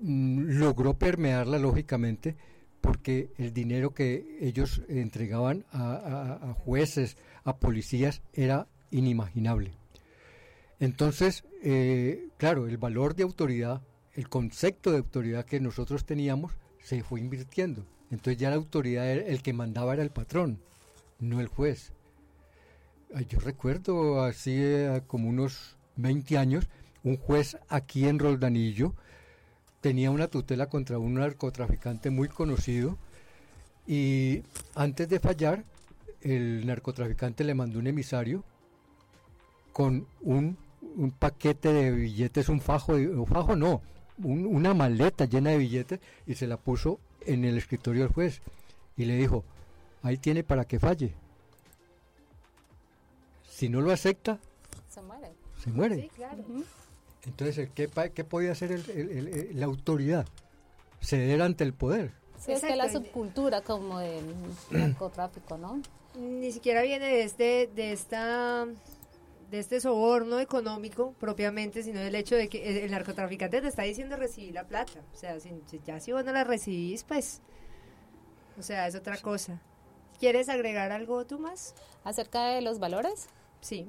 mm, 0.00 0.58
logró 0.58 0.94
permearla 0.94 1.58
lógicamente 1.58 2.36
porque 2.80 3.30
el 3.38 3.52
dinero 3.54 3.94
que 3.94 4.38
ellos 4.40 4.82
entregaban 4.88 5.64
a, 5.72 5.92
a- 5.94 6.50
a 6.50 6.54
jueces, 6.54 7.16
a 7.44 7.56
policías, 7.56 8.20
era 8.34 8.66
inimaginable. 8.90 9.72
Entonces, 10.80 11.44
eh, 11.62 12.28
claro, 12.36 12.66
el 12.66 12.76
valor 12.78 13.14
de 13.14 13.22
autoridad, 13.22 13.82
el 14.14 14.28
concepto 14.28 14.90
de 14.90 14.98
autoridad 14.98 15.44
que 15.44 15.60
nosotros 15.60 16.04
teníamos, 16.04 16.52
se 16.82 17.02
fue 17.02 17.20
invirtiendo. 17.20 17.86
Entonces 18.10 18.36
ya 18.38 18.50
la 18.50 18.56
autoridad, 18.56 19.08
era- 19.08 19.26
el 19.26 19.42
que 19.42 19.52
mandaba 19.52 19.94
era 19.94 20.02
el 20.02 20.10
patrón, 20.10 20.60
no 21.18 21.40
el 21.40 21.48
juez. 21.48 21.92
Yo 23.28 23.38
recuerdo 23.38 24.22
así 24.24 24.52
eh, 24.56 25.02
como 25.06 25.28
unos 25.28 25.76
20 25.96 26.36
años, 26.36 26.68
un 27.04 27.16
juez 27.16 27.56
aquí 27.68 28.08
en 28.08 28.18
Roldanillo 28.18 28.94
tenía 29.80 30.10
una 30.10 30.28
tutela 30.28 30.68
contra 30.68 30.98
un 30.98 31.14
narcotraficante 31.14 32.10
muy 32.10 32.28
conocido 32.28 32.98
y 33.86 34.42
antes 34.74 35.08
de 35.08 35.20
fallar, 35.20 35.64
el 36.22 36.66
narcotraficante 36.66 37.44
le 37.44 37.54
mandó 37.54 37.78
un 37.78 37.86
emisario 37.86 38.42
con 39.72 40.06
un, 40.22 40.56
un 40.96 41.10
paquete 41.10 41.72
de 41.72 41.90
billetes, 41.90 42.48
un 42.48 42.60
fajo, 42.60 42.96
de, 42.96 43.08
un 43.08 43.26
fajo 43.26 43.56
no, 43.56 43.82
un- 44.22 44.46
una 44.46 44.74
maleta 44.74 45.24
llena 45.24 45.50
de 45.50 45.58
billetes 45.58 46.00
y 46.26 46.34
se 46.34 46.46
la 46.46 46.56
puso 46.56 47.00
en 47.26 47.44
el 47.44 47.56
escritorio 47.58 48.02
del 48.04 48.12
juez 48.12 48.40
y 48.96 49.04
le 49.06 49.16
dijo, 49.16 49.44
ahí 50.02 50.16
tiene 50.18 50.44
para 50.44 50.64
que 50.64 50.78
falle. 50.78 51.14
Si 53.48 53.68
no 53.68 53.80
lo 53.80 53.92
acepta, 53.92 54.38
Se 54.88 55.00
muere. 55.02 55.30
se 55.62 55.70
muere. 55.70 56.02
Sí, 56.02 56.08
claro. 56.14 56.38
Ujú. 56.42 56.64
Entonces, 57.26 57.70
¿qué, 57.74 57.88
pa- 57.88 58.08
qué 58.10 58.24
podía 58.24 58.52
hacer 58.52 58.72
el- 58.72 58.90
el- 58.90 59.10
el- 59.10 59.28
el- 59.28 59.60
la 59.60 59.66
autoridad? 59.66 60.26
Ceder 61.00 61.40
ante 61.42 61.64
el 61.64 61.72
poder. 61.72 62.12
Sí, 62.38 62.52
es 62.52 62.60
que 62.60 62.76
la 62.76 62.90
subcultura 62.90 63.62
como 63.62 63.98
del 64.00 64.24
narcotráfico, 64.70 65.56
¿no? 65.56 65.80
Ni 66.18 66.52
siquiera 66.52 66.82
viene 66.82 67.06
de 67.06 67.22
este, 67.22 67.70
de 67.74 67.92
esta, 67.92 68.66
de 69.54 69.60
este 69.60 69.80
soborno 69.80 70.40
económico 70.40 71.14
propiamente, 71.20 71.84
sino 71.84 72.00
del 72.00 72.16
hecho 72.16 72.34
de 72.34 72.48
que 72.48 72.84
el, 72.84 72.90
narcotraficante 72.90 73.60
te 73.60 73.68
está 73.68 73.82
diciendo 73.82 74.16
recibir 74.16 74.52
la 74.52 74.64
plata. 74.66 75.00
O 75.12 75.16
sea, 75.16 75.38
si, 75.38 75.50
si- 75.66 75.80
ya 75.86 76.00
si 76.00 76.10
vos 76.10 76.24
no 76.24 76.32
la 76.32 76.42
recibís, 76.42 77.04
pues, 77.04 77.40
o 78.58 78.62
sea, 78.62 78.88
es 78.88 78.96
otra 78.96 79.16
cosa. 79.18 79.60
¿Quieres 80.18 80.48
agregar 80.48 80.90
algo 80.90 81.24
tú 81.24 81.38
más? 81.38 81.74
Acerca 82.02 82.46
de 82.46 82.62
los 82.62 82.78
valores, 82.80 83.28
Sí. 83.60 83.86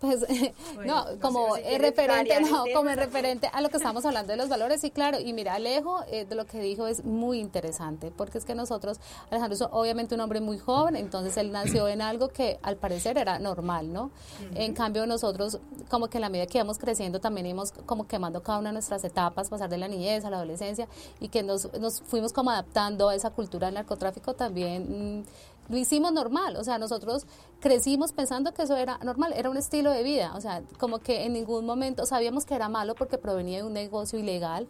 Pues 0.00 0.20
Bueno, 0.74 0.94
no, 0.94 1.12
no 1.12 1.20
como 1.20 1.54
sé 1.54 1.62
si 1.62 1.68
es 1.68 1.68
quieres 1.68 1.96
referente, 1.96 2.40
no, 2.40 2.64
como 2.74 2.90
referente 2.90 3.50
a 3.52 3.60
lo 3.60 3.68
que 3.68 3.76
estamos 3.76 4.04
hablando 4.04 4.32
de 4.32 4.36
los 4.36 4.48
valores, 4.48 4.80
sí, 4.80 4.90
claro, 4.90 5.18
y 5.20 5.32
mira, 5.32 5.54
Alejo, 5.54 6.02
eh, 6.10 6.24
de 6.24 6.34
lo 6.34 6.46
que 6.46 6.60
dijo 6.60 6.86
es 6.86 7.04
muy 7.04 7.38
interesante, 7.38 8.10
porque 8.10 8.38
es 8.38 8.44
que 8.44 8.54
nosotros, 8.54 8.98
Alejandro 9.30 9.54
es 9.54 9.62
obviamente 9.70 10.14
un 10.14 10.20
hombre 10.20 10.40
muy 10.40 10.58
joven, 10.58 10.96
entonces 10.96 11.36
él 11.36 11.52
nació 11.52 11.88
en 11.88 12.02
algo 12.02 12.28
que 12.28 12.58
al 12.62 12.76
parecer 12.76 13.18
era 13.18 13.38
normal, 13.38 13.92
¿no? 13.92 14.10
En 14.54 14.74
cambio 14.74 15.06
nosotros, 15.06 15.58
como 15.88 16.08
que 16.08 16.18
en 16.18 16.22
la 16.22 16.28
medida 16.28 16.46
que 16.46 16.58
íbamos 16.58 16.78
creciendo, 16.78 17.20
también 17.20 17.46
íbamos 17.46 17.72
como 17.86 18.06
quemando 18.06 18.42
cada 18.42 18.58
una 18.58 18.70
de 18.70 18.74
nuestras 18.74 19.04
etapas, 19.04 19.48
pasar 19.48 19.68
de 19.68 19.78
la 19.78 19.88
niñez 19.88 20.24
a 20.24 20.30
la 20.30 20.36
adolescencia, 20.36 20.88
y 21.20 21.28
que 21.28 21.42
nos, 21.42 21.72
nos 21.78 22.00
fuimos 22.02 22.32
como 22.32 22.50
adaptando 22.50 23.08
a 23.08 23.14
esa 23.14 23.30
cultura 23.30 23.66
del 23.68 23.74
narcotráfico 23.74 24.34
también. 24.34 25.24
Lo 25.70 25.78
hicimos 25.78 26.12
normal, 26.12 26.56
o 26.56 26.64
sea, 26.64 26.78
nosotros 26.78 27.26
crecimos 27.60 28.12
pensando 28.12 28.52
que 28.52 28.62
eso 28.62 28.76
era 28.76 28.98
normal, 28.98 29.32
era 29.36 29.48
un 29.48 29.56
estilo 29.56 29.92
de 29.92 30.02
vida, 30.02 30.32
o 30.34 30.40
sea, 30.40 30.62
como 30.78 30.98
que 30.98 31.24
en 31.24 31.32
ningún 31.32 31.64
momento 31.64 32.06
sabíamos 32.06 32.44
que 32.44 32.56
era 32.56 32.68
malo 32.68 32.96
porque 32.96 33.18
provenía 33.18 33.58
de 33.58 33.64
un 33.64 33.72
negocio 33.72 34.18
ilegal, 34.18 34.66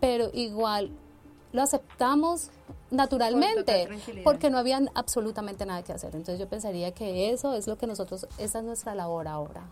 pero 0.00 0.30
igual 0.32 0.92
lo 1.52 1.62
aceptamos 1.62 2.50
naturalmente 2.92 3.88
porque 4.22 4.48
no 4.48 4.58
había 4.58 4.80
absolutamente 4.94 5.66
nada 5.66 5.82
que 5.82 5.92
hacer. 5.92 6.14
Entonces 6.14 6.38
yo 6.38 6.48
pensaría 6.48 6.92
que 6.92 7.30
eso 7.32 7.54
es 7.54 7.66
lo 7.66 7.76
que 7.76 7.88
nosotros, 7.88 8.28
esa 8.38 8.60
es 8.60 8.64
nuestra 8.64 8.94
labor 8.94 9.26
ahora, 9.26 9.64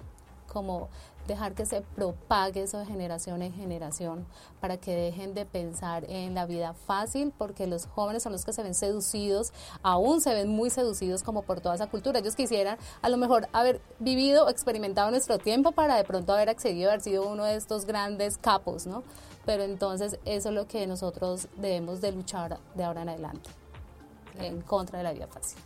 como 0.52 0.88
dejar 1.26 1.54
que 1.54 1.66
se 1.66 1.80
propague 1.80 2.62
eso 2.62 2.78
de 2.78 2.86
generación 2.86 3.42
en 3.42 3.52
generación 3.52 4.26
para 4.60 4.76
que 4.76 4.94
dejen 4.94 5.34
de 5.34 5.46
pensar 5.46 6.04
en 6.08 6.34
la 6.34 6.46
vida 6.46 6.74
fácil 6.74 7.32
porque 7.36 7.66
los 7.66 7.86
jóvenes 7.86 8.22
son 8.22 8.32
los 8.32 8.44
que 8.44 8.52
se 8.52 8.62
ven 8.62 8.74
seducidos, 8.74 9.52
aún 9.82 10.20
se 10.20 10.34
ven 10.34 10.48
muy 10.48 10.70
seducidos 10.70 11.22
como 11.22 11.42
por 11.42 11.60
toda 11.60 11.74
esa 11.74 11.86
cultura. 11.86 12.18
Ellos 12.18 12.36
quisieran 12.36 12.78
a 13.02 13.08
lo 13.08 13.16
mejor 13.16 13.48
haber 13.52 13.80
vivido 13.98 14.46
o 14.46 14.48
experimentado 14.48 15.10
nuestro 15.10 15.38
tiempo 15.38 15.72
para 15.72 15.96
de 15.96 16.04
pronto 16.04 16.32
haber 16.32 16.48
accedido, 16.48 16.90
haber 16.90 17.00
sido 17.00 17.26
uno 17.26 17.44
de 17.44 17.56
estos 17.56 17.84
grandes 17.84 18.36
capos, 18.38 18.86
¿no? 18.86 19.02
Pero 19.46 19.62
entonces 19.62 20.18
eso 20.24 20.48
es 20.48 20.54
lo 20.54 20.66
que 20.66 20.86
nosotros 20.86 21.48
debemos 21.56 22.00
de 22.00 22.12
luchar 22.12 22.58
de 22.74 22.84
ahora 22.84 23.02
en 23.02 23.10
adelante 23.10 23.50
en 24.38 24.62
contra 24.62 24.98
de 24.98 25.04
la 25.04 25.12
vida 25.12 25.26
fácil. 25.26 25.58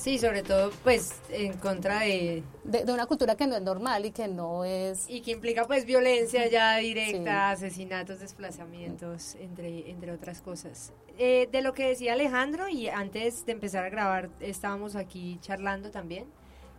Sí, 0.00 0.18
sobre 0.18 0.42
todo, 0.42 0.70
pues, 0.82 1.12
en 1.28 1.52
contra 1.58 2.00
de... 2.00 2.42
De, 2.64 2.86
de 2.86 2.92
una 2.92 3.04
cultura 3.04 3.34
que 3.34 3.46
no 3.46 3.54
es 3.56 3.60
normal 3.60 4.06
y 4.06 4.12
que 4.12 4.28
no 4.28 4.64
es... 4.64 5.04
Y 5.10 5.20
que 5.20 5.30
implica, 5.30 5.66
pues, 5.66 5.84
violencia 5.84 6.48
ya 6.48 6.78
directa, 6.78 7.54
Sí. 7.54 7.64
asesinatos, 7.66 8.18
desplazamientos, 8.18 9.34
entre, 9.34 9.90
entre 9.90 10.12
otras 10.12 10.40
cosas. 10.40 10.94
Eh, 11.18 11.50
de 11.52 11.60
lo 11.60 11.74
que 11.74 11.86
decía 11.88 12.14
Alejandro, 12.14 12.66
y 12.66 12.88
antes 12.88 13.44
de 13.44 13.52
empezar 13.52 13.84
a 13.84 13.90
grabar, 13.90 14.30
estábamos 14.40 14.96
aquí 14.96 15.38
charlando 15.42 15.90
también. 15.90 16.24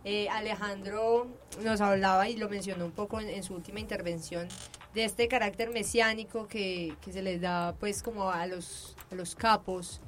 Eh, 0.04 0.28
Alejandro 0.30 1.28
nos 1.62 1.80
hablaba 1.80 2.28
y 2.28 2.36
lo 2.36 2.48
mencionó 2.48 2.86
un 2.86 2.90
poco 2.90 3.20
en, 3.20 3.28
en 3.28 3.44
su 3.44 3.54
última 3.54 3.78
intervención 3.78 4.48
de 4.94 5.04
este 5.04 5.28
carácter 5.28 5.70
mesiánico 5.70 6.48
que, 6.48 6.96
que 7.00 7.12
se 7.12 7.22
les 7.22 7.40
da 7.40 7.76
pues 7.78 8.02
como 8.02 8.28
a 8.32 8.48
los, 8.48 8.96
a 9.12 9.14
los 9.14 9.36
capos, 9.36 10.00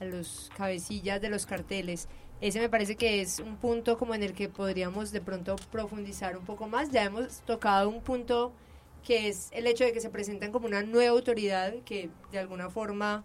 a 0.00 0.04
los 0.04 0.50
cabecillas 0.56 1.20
de 1.20 1.28
los 1.28 1.46
carteles. 1.46 2.08
Ese 2.40 2.60
me 2.60 2.68
parece 2.68 2.96
que 2.96 3.22
es 3.22 3.40
un 3.40 3.56
punto 3.56 3.96
como 3.96 4.14
en 4.14 4.22
el 4.22 4.34
que 4.34 4.48
podríamos 4.48 5.10
de 5.10 5.20
pronto 5.20 5.56
profundizar 5.70 6.36
un 6.36 6.44
poco 6.44 6.66
más. 6.68 6.90
Ya 6.90 7.04
hemos 7.04 7.40
tocado 7.40 7.88
un 7.88 8.02
punto 8.02 8.52
que 9.02 9.28
es 9.28 9.48
el 9.52 9.66
hecho 9.66 9.84
de 9.84 9.92
que 9.92 10.00
se 10.00 10.10
presentan 10.10 10.52
como 10.52 10.66
una 10.66 10.82
nueva 10.82 11.12
autoridad 11.12 11.74
que 11.84 12.10
de 12.32 12.38
alguna 12.38 12.68
forma 12.68 13.24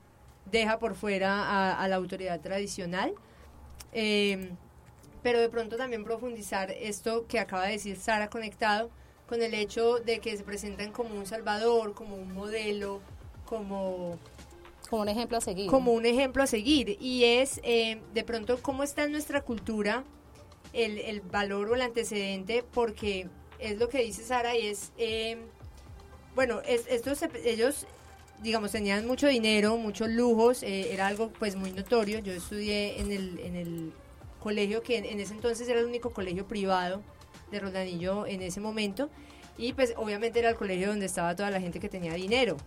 deja 0.49 0.79
por 0.79 0.95
fuera 0.95 1.43
a, 1.43 1.83
a 1.83 1.87
la 1.87 1.97
autoridad 1.97 2.39
tradicional. 2.39 3.13
Eh, 3.93 4.51
pero 5.23 5.39
de 5.39 5.49
pronto 5.49 5.77
también 5.77 6.03
profundizar 6.03 6.71
esto 6.71 7.25
que 7.27 7.39
acaba 7.39 7.65
de 7.65 7.73
decir 7.73 7.97
Sara 7.97 8.29
conectado 8.29 8.89
con 9.27 9.41
el 9.41 9.53
hecho 9.53 9.99
de 9.99 10.19
que 10.19 10.35
se 10.35 10.43
presentan 10.43 10.91
como 10.91 11.15
un 11.15 11.25
salvador, 11.25 11.93
como 11.93 12.15
un 12.15 12.33
modelo, 12.33 13.01
como, 13.45 14.17
como 14.91 15.03
un 15.03 15.09
ejemplo 15.09 15.37
a 15.37 15.41
seguir. 15.41 15.67
como 15.67 15.93
un 15.93 16.05
ejemplo 16.05 16.43
a 16.43 16.47
seguir. 16.47 16.97
Y 16.99 17.23
es 17.23 17.61
eh, 17.63 18.01
de 18.13 18.23
pronto 18.25 18.61
cómo 18.61 18.83
está 18.83 19.05
en 19.05 19.13
nuestra 19.13 19.41
cultura 19.41 20.03
el, 20.73 20.97
el 20.97 21.21
valor 21.21 21.69
o 21.69 21.75
el 21.75 21.81
antecedente, 21.81 22.63
porque 22.73 23.29
es 23.57 23.79
lo 23.79 23.87
que 23.87 24.03
dice 24.03 24.21
Sara 24.23 24.57
y 24.57 24.67
es, 24.67 24.91
eh, 24.97 25.37
bueno, 26.35 26.61
es, 26.67 26.85
estos, 26.89 27.23
ellos 27.45 27.87
digamos, 28.43 28.71
tenían 28.71 29.07
mucho 29.07 29.27
dinero, 29.27 29.77
muchos 29.77 30.09
lujos, 30.09 30.61
eh, 30.61 30.91
era 30.93 31.07
algo 31.07 31.31
pues 31.39 31.55
muy 31.55 31.71
notorio. 31.71 32.19
Yo 32.19 32.33
estudié 32.33 32.99
en 32.99 33.13
el, 33.13 33.39
en 33.39 33.55
el 33.55 33.93
colegio 34.41 34.81
que 34.83 34.97
en, 34.97 35.05
en 35.05 35.21
ese 35.21 35.33
entonces 35.33 35.69
era 35.69 35.79
el 35.79 35.85
único 35.85 36.09
colegio 36.09 36.45
privado 36.47 37.01
de 37.49 37.59
Roldanillo 37.61 38.25
en 38.25 38.41
ese 38.41 38.59
momento. 38.59 39.09
Y 39.57 39.71
pues 39.71 39.93
obviamente 39.95 40.39
era 40.39 40.49
el 40.49 40.55
colegio 40.55 40.87
donde 40.87 41.05
estaba 41.05 41.33
toda 41.33 41.49
la 41.49 41.61
gente 41.61 41.79
que 41.79 41.87
tenía 41.87 42.13
dinero, 42.13 42.57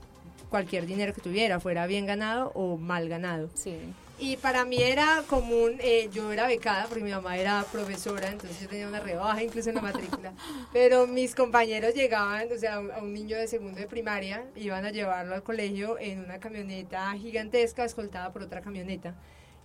cualquier 0.54 0.86
dinero 0.86 1.12
que 1.12 1.20
tuviera, 1.20 1.58
fuera 1.58 1.84
bien 1.88 2.06
ganado 2.06 2.52
o 2.54 2.76
mal 2.76 3.08
ganado. 3.08 3.50
Sí. 3.54 3.76
Y 4.20 4.36
para 4.36 4.64
mí 4.64 4.80
era 4.80 5.24
común, 5.28 5.78
eh, 5.80 6.08
yo 6.12 6.30
era 6.30 6.46
becada 6.46 6.86
porque 6.86 7.02
mi 7.02 7.10
mamá 7.10 7.36
era 7.36 7.64
profesora, 7.72 8.30
entonces 8.30 8.60
yo 8.60 8.68
tenía 8.68 8.86
una 8.86 9.00
rebaja 9.00 9.42
incluso 9.42 9.70
en 9.70 9.74
la 9.74 9.82
matrícula. 9.82 10.32
Pero 10.72 11.08
mis 11.08 11.34
compañeros 11.34 11.92
llegaban, 11.94 12.46
o 12.52 12.56
sea, 12.56 12.76
a 12.76 13.02
un 13.02 13.12
niño 13.12 13.36
de 13.36 13.48
segundo 13.48 13.80
de 13.80 13.88
primaria, 13.88 14.44
iban 14.54 14.84
a 14.84 14.92
llevarlo 14.92 15.34
al 15.34 15.42
colegio 15.42 15.98
en 15.98 16.20
una 16.20 16.38
camioneta 16.38 17.12
gigantesca 17.14 17.84
escoltada 17.84 18.32
por 18.32 18.42
otra 18.42 18.60
camioneta. 18.60 19.16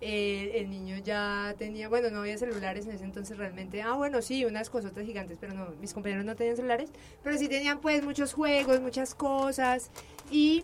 Eh, 0.02 0.54
el 0.56 0.72
niño 0.72 0.98
ya 1.04 1.54
tenía, 1.60 1.88
bueno, 1.88 2.10
no 2.10 2.22
había 2.22 2.38
celulares 2.40 2.88
en 2.88 2.94
ese 2.94 3.04
entonces 3.04 3.38
realmente. 3.38 3.84
Ah, 3.84 3.94
bueno, 3.94 4.24
sí, 4.24 4.44
unas 4.44 4.72
cosotas 4.72 5.06
gigantes, 5.06 5.38
pero 5.40 5.54
no, 5.54 5.68
mis 5.82 5.94
compañeros 5.94 6.26
no 6.26 6.36
tenían 6.36 6.56
celulares, 6.56 6.90
pero 7.22 7.38
sí 7.38 7.48
tenían 7.48 7.80
pues 7.80 8.04
muchos 8.04 8.34
juegos, 8.34 8.80
muchas 8.82 9.14
cosas. 9.14 9.92
Y 10.32 10.64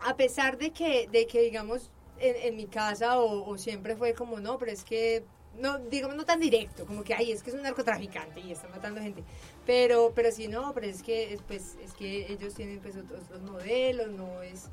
a 0.00 0.16
pesar 0.16 0.58
de 0.58 0.70
que, 0.70 1.08
de 1.08 1.26
que 1.26 1.40
digamos, 1.40 1.90
en, 2.20 2.56
mi 2.56 2.66
casa 2.66 3.18
o, 3.18 3.56
siempre 3.58 3.96
fue 3.96 4.14
como, 4.14 4.40
no, 4.40 4.58
pero 4.58 4.72
es 4.72 4.84
que, 4.84 5.24
no, 5.58 5.78
digamos, 5.78 6.16
no 6.16 6.24
tan 6.24 6.40
directo, 6.40 6.86
como 6.86 7.02
que, 7.02 7.14
ay, 7.14 7.32
es 7.32 7.42
que 7.42 7.50
es 7.50 7.56
un 7.56 7.62
narcotraficante 7.62 8.40
y 8.40 8.52
está 8.52 8.68
matando 8.68 9.00
gente. 9.00 9.22
Pero, 9.66 10.12
pero 10.14 10.30
sí, 10.32 10.48
no, 10.48 10.72
pero 10.72 10.86
es 10.86 11.02
que, 11.02 11.38
pues, 11.46 11.76
es 11.82 11.92
que 11.94 12.32
ellos 12.32 12.54
tienen 12.54 12.80
pues 12.80 12.96
otros, 12.96 13.42
modelos, 13.42 14.08
no 14.08 14.42
es 14.42 14.66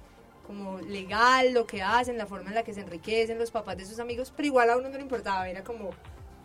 como 0.48 0.80
legal 0.80 1.54
lo 1.54 1.66
que 1.66 1.82
hacen, 1.82 2.18
la 2.18 2.28
forma 2.28 2.50
en 2.50 2.56
la 2.56 2.64
que 2.64 2.74
se 2.74 2.82
enriquecen 2.82 3.40
los 3.40 3.50
papás 3.50 3.78
de 3.78 3.86
sus 3.86 4.00
amigos, 4.00 4.32
pero 4.36 4.48
igual 4.48 4.70
a 4.70 4.78
uno 4.78 4.90
no 4.90 4.96
le 4.96 5.02
importaba, 5.02 5.50
era 5.50 5.64
como, 5.64 5.90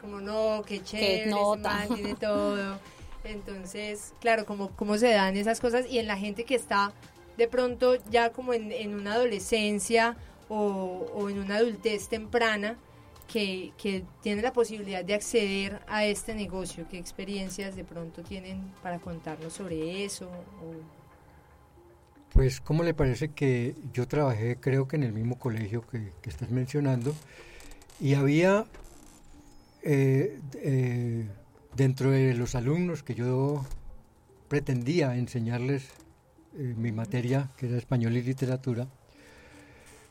como 0.01 0.21
no, 0.21 0.63
qué 0.67 0.83
chévere, 0.83 1.31
man 1.59 1.89
tiene 1.95 2.15
todo. 2.15 2.79
Entonces, 3.25 4.15
claro, 4.21 4.47
como 4.47 4.71
cómo 4.71 4.97
se 4.97 5.11
dan 5.11 5.37
esas 5.37 5.61
cosas 5.61 5.85
y 5.87 5.99
en 5.99 6.07
la 6.07 6.17
gente 6.17 6.45
que 6.45 6.55
está 6.55 6.95
de 7.41 7.49
pronto 7.49 7.97
ya 8.11 8.33
como 8.33 8.53
en, 8.53 8.95
una 8.95 9.15
adolescencia 9.15 10.15
o, 10.51 11.27
en 11.31 11.39
una 11.39 11.57
adultez 11.57 12.07
temprana 12.09 12.77
que, 13.27 13.73
que, 13.79 14.05
tiene 14.23 14.43
la 14.43 14.53
posibilidad 14.53 15.03
de 15.03 15.15
acceder 15.15 15.81
a 15.89 16.05
este 16.05 16.35
negocio? 16.35 16.87
¿Qué 16.91 16.99
experiencias 16.99 17.77
de 17.77 17.85
pronto 17.85 18.23
tienen 18.23 18.61
para 18.83 18.99
contarnos 18.99 19.55
sobre 19.55 20.05
eso? 20.05 20.29
Pues, 22.35 22.61
¿cómo 22.61 22.83
le 22.83 22.93
parece 22.93 23.31
que 23.31 23.75
yo 23.95 24.07
trabajé, 24.07 24.57
creo 24.61 24.87
que 24.87 24.97
en 24.97 25.05
el 25.05 25.15
mismo 25.15 25.39
colegio 25.39 25.83
que, 25.87 26.13
estás 26.25 26.51
mencionando, 26.51 27.15
y 28.01 28.17
había 28.17 28.67
eh, 29.83 30.39
eh, 30.57 31.27
dentro 31.75 32.11
de 32.11 32.35
los 32.35 32.55
alumnos 32.55 33.03
que 33.03 33.15
yo 33.15 33.65
pretendía 34.49 35.17
enseñarles 35.17 35.89
eh, 36.57 36.75
mi 36.77 36.93
materia, 36.93 37.51
que 37.57 37.67
era 37.67 37.79
español 37.79 38.17
y 38.17 38.23
literatura, 38.23 38.89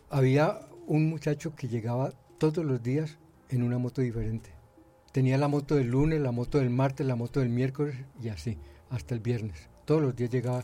había 0.10 0.62
un 0.88 1.10
muchacho 1.10 1.56
que 1.56 1.67
llegaba 1.67 2.13
todos 2.38 2.65
los 2.65 2.82
días 2.82 3.17
en 3.49 3.63
una 3.63 3.78
moto 3.78 4.02
diferente. 4.02 4.49
Tenía 5.12 5.38
la 5.38 5.47
moto 5.47 5.75
del 5.75 5.88
lunes, 5.88 6.21
la 6.21 6.32
moto 6.32 6.60
del 6.60 6.69
martes, 6.69 7.06
la 7.06 7.15
moto 7.15 7.39
del 7.39 7.49
miércoles 7.49 7.95
y 8.21 8.30
así, 8.30 8.58
hasta 8.89 9.15
el 9.15 9.21
viernes. 9.21 9.69
Todos 9.86 10.02
los 10.02 10.15
días 10.15 10.30
llegaba. 10.30 10.63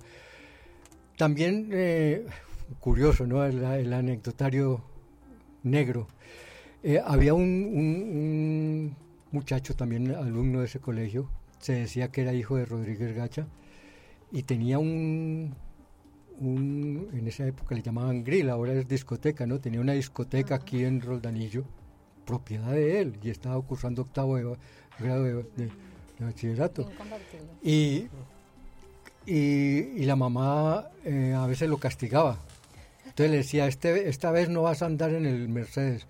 También, 1.18 1.70
eh, 1.72 2.26
curioso, 2.80 3.26
¿no? 3.26 3.44
El, 3.44 3.94
anecdotario 3.94 4.84
negro. 5.64 6.08
Eh, 6.84 7.02
había 7.04 7.34
un, 7.34 8.96
muchacho 9.32 9.76
también, 9.76 10.14
alumno 10.14 10.60
de 10.60 10.66
ese 10.66 10.80
colegio, 10.80 11.30
se 11.60 11.74
decía 11.74 12.12
que 12.12 12.22
era 12.22 12.34
hijo 12.34 12.58
de 12.58 12.66
Rodríguez 12.66 13.16
Gacha, 13.16 13.48
y 14.32 14.44
tenía 14.44 14.78
un, 14.78 15.56
en 16.42 17.28
esa 17.28 17.46
época 17.46 17.76
le 17.76 17.82
llamaban 17.82 18.24
grill, 18.24 18.50
ahora 18.50 18.74
es 18.74 18.88
discoteca, 18.88 19.46
¿no? 19.46 19.60
Tenía 19.60 19.80
una 19.80 19.94
discoteca 19.94 20.56
aquí 20.56 20.84
en 20.84 21.02
Roldanillo, 21.02 21.64
propiedad 22.26 22.72
de 22.72 23.02
él, 23.02 23.18
y 23.24 23.30
estaba 23.30 23.62
cursando 23.62 24.02
octavo 24.02 24.38
grado 25.00 25.24
de, 25.24 25.72
bachillerato. 26.20 26.90
Y, 27.62 28.08
y, 29.26 30.06
la 30.06 30.16
mamá 30.16 30.88
eh, 31.04 31.34
a 31.36 31.46
veces 31.48 31.70
lo 31.70 31.78
castigaba. 31.78 32.38
Entonces 33.06 33.32
le 33.32 33.38
decía, 33.38 33.68
este, 33.68 34.10
esta 34.10 34.32
vez 34.32 34.50
no 34.50 34.64
vas 34.64 34.82
a 34.82 34.88
andar 34.88 35.14
en 35.14 35.26
el 35.26 35.48
Mercedes, 35.48 36.06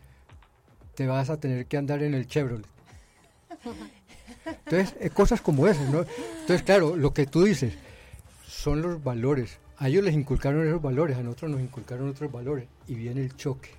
te 0.95 1.05
vas 1.05 1.29
a 1.29 1.39
tener 1.39 1.67
que 1.67 1.77
andar 1.77 2.01
en 2.01 2.15
el 2.15 2.25
Chevrolet. 2.25 2.65
Entonces, 4.45 4.95
eh, 4.99 5.09
cosas 5.09 5.41
como 5.41 5.67
esas, 5.67 5.89
¿no? 5.89 6.05
Entonces, 6.41 6.63
claro, 6.63 6.95
lo 6.95 7.13
que 7.13 7.25
tú 7.25 7.43
dices 7.43 7.75
son 8.47 8.81
los 8.81 9.03
valores 9.03 9.59
a 9.77 9.87
ellos 9.87 10.03
les 10.03 10.13
inculcaron 10.13 10.65
esos 10.67 10.81
valores, 10.81 11.17
a 11.17 11.23
nosotros 11.23 11.51
nos 11.51 11.61
inculcaron 11.61 12.09
otros 12.09 12.31
valores 12.31 12.67
y 12.87 12.95
viene 12.95 13.21
el 13.21 13.35
choque. 13.35 13.71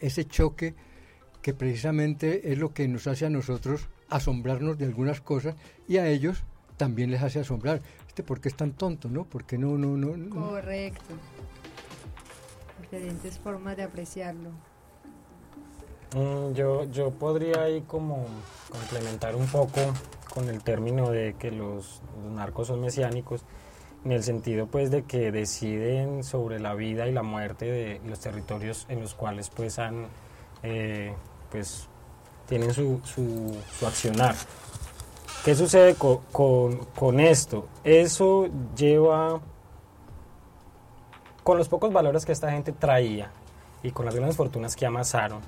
Ese 0.00 0.24
choque 0.24 0.74
que 1.42 1.54
precisamente 1.54 2.52
es 2.52 2.58
lo 2.58 2.72
que 2.72 2.88
nos 2.88 3.06
hace 3.06 3.26
a 3.26 3.30
nosotros 3.30 3.88
asombrarnos 4.08 4.78
de 4.78 4.86
algunas 4.86 5.20
cosas 5.20 5.56
y 5.86 5.98
a 5.98 6.08
ellos 6.08 6.44
también 6.76 7.10
les 7.10 7.22
hace 7.22 7.40
asombrar. 7.40 7.82
Este, 8.06 8.22
¿por 8.22 8.40
qué 8.40 8.48
es 8.48 8.54
tan 8.54 8.72
tonto, 8.72 9.08
no? 9.08 9.24
¿Por 9.24 9.44
qué 9.44 9.58
no, 9.58 9.76
no, 9.76 9.96
no? 9.96 10.30
Correcto. 10.30 11.14
Diferentes 12.80 13.38
formas 13.38 13.76
de 13.76 13.82
apreciarlo. 13.82 14.50
Mm, 16.14 16.54
yo, 16.54 16.84
yo 16.90 17.10
podría 17.10 17.64
ahí 17.64 17.82
como 17.82 18.24
complementar 18.70 19.36
un 19.36 19.46
poco 19.46 19.80
con 20.32 20.48
el 20.48 20.62
término 20.62 21.10
de 21.10 21.34
que 21.38 21.50
los, 21.50 22.00
los 22.22 22.32
narcos 22.32 22.68
son 22.68 22.80
mesiánicos 22.80 23.44
en 24.04 24.12
el 24.12 24.22
sentido 24.22 24.66
pues 24.66 24.90
de 24.90 25.02
que 25.02 25.32
deciden 25.32 26.24
sobre 26.24 26.60
la 26.60 26.74
vida 26.74 27.08
y 27.08 27.12
la 27.12 27.22
muerte 27.22 27.66
de 27.66 28.00
los 28.06 28.20
territorios 28.20 28.86
en 28.88 29.00
los 29.00 29.14
cuales 29.14 29.50
pues 29.50 29.78
han 29.78 30.06
eh, 30.62 31.14
pues 31.50 31.88
tienen 32.48 32.72
su, 32.72 33.00
su, 33.04 33.86
accionar. 33.86 34.34
¿Qué 35.44 35.54
sucede 35.54 35.94
con, 35.94 37.20
esto? 37.20 37.68
Eso 37.84 38.48
lleva 38.76 39.40
con 41.44 41.58
los 41.58 41.68
pocos 41.68 41.92
valores 41.92 42.26
que 42.26 42.32
esta 42.32 42.50
gente 42.50 42.72
traía 42.72 43.30
y 43.82 43.90
con 43.92 44.06
las 44.06 44.14
grandes 44.14 44.36
fortunas 44.36 44.74
que 44.74 44.86
amasaron, 44.86 45.40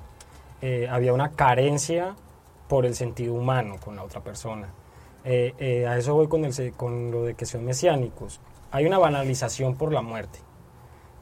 eh, 0.61 0.87
había 0.89 1.13
una 1.13 1.31
carencia 1.31 2.15
por 2.67 2.85
el 2.85 2.95
sentido 2.95 3.33
humano 3.33 3.75
con 3.83 3.95
la 3.95 4.03
otra 4.03 4.21
persona. 4.21 4.69
Eh, 5.23 5.85
a 5.87 5.97
eso 5.97 6.13
voy 6.15 6.27
con, 6.27 6.45
el, 6.45 6.73
con 6.73 7.11
lo 7.11 7.23
de 7.23 7.35
que 7.35 7.45
son 7.45 7.65
mesiánicos. 7.65 8.39
Hay 8.71 8.85
una 8.85 8.97
banalización 8.97 9.75
por 9.75 9.91
la 9.91 10.01
muerte. 10.01 10.39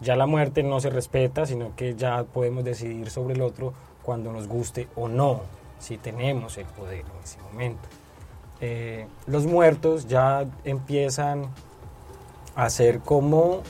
Ya 0.01 0.15
la 0.15 0.25
muerte 0.25 0.63
no 0.63 0.79
se 0.79 0.89
respeta, 0.89 1.45
sino 1.45 1.75
que 1.75 1.95
ya 1.95 2.23
podemos 2.23 2.63
decidir 2.63 3.09
sobre 3.09 3.33
el 3.33 3.41
otro 3.41 3.73
cuando 4.03 4.31
nos 4.31 4.47
guste 4.47 4.87
o 4.95 5.07
no, 5.07 5.41
si 5.77 5.97
tenemos 5.97 6.57
el 6.57 6.65
poder 6.65 6.99
en 7.01 7.23
ese 7.23 7.41
momento. 7.41 7.89
Eh, 8.61 9.07
los 9.27 9.45
muertos 9.45 10.07
ya 10.07 10.45
empiezan 10.63 11.47
a 12.55 12.69
ser 12.69 12.99
como 12.99 13.61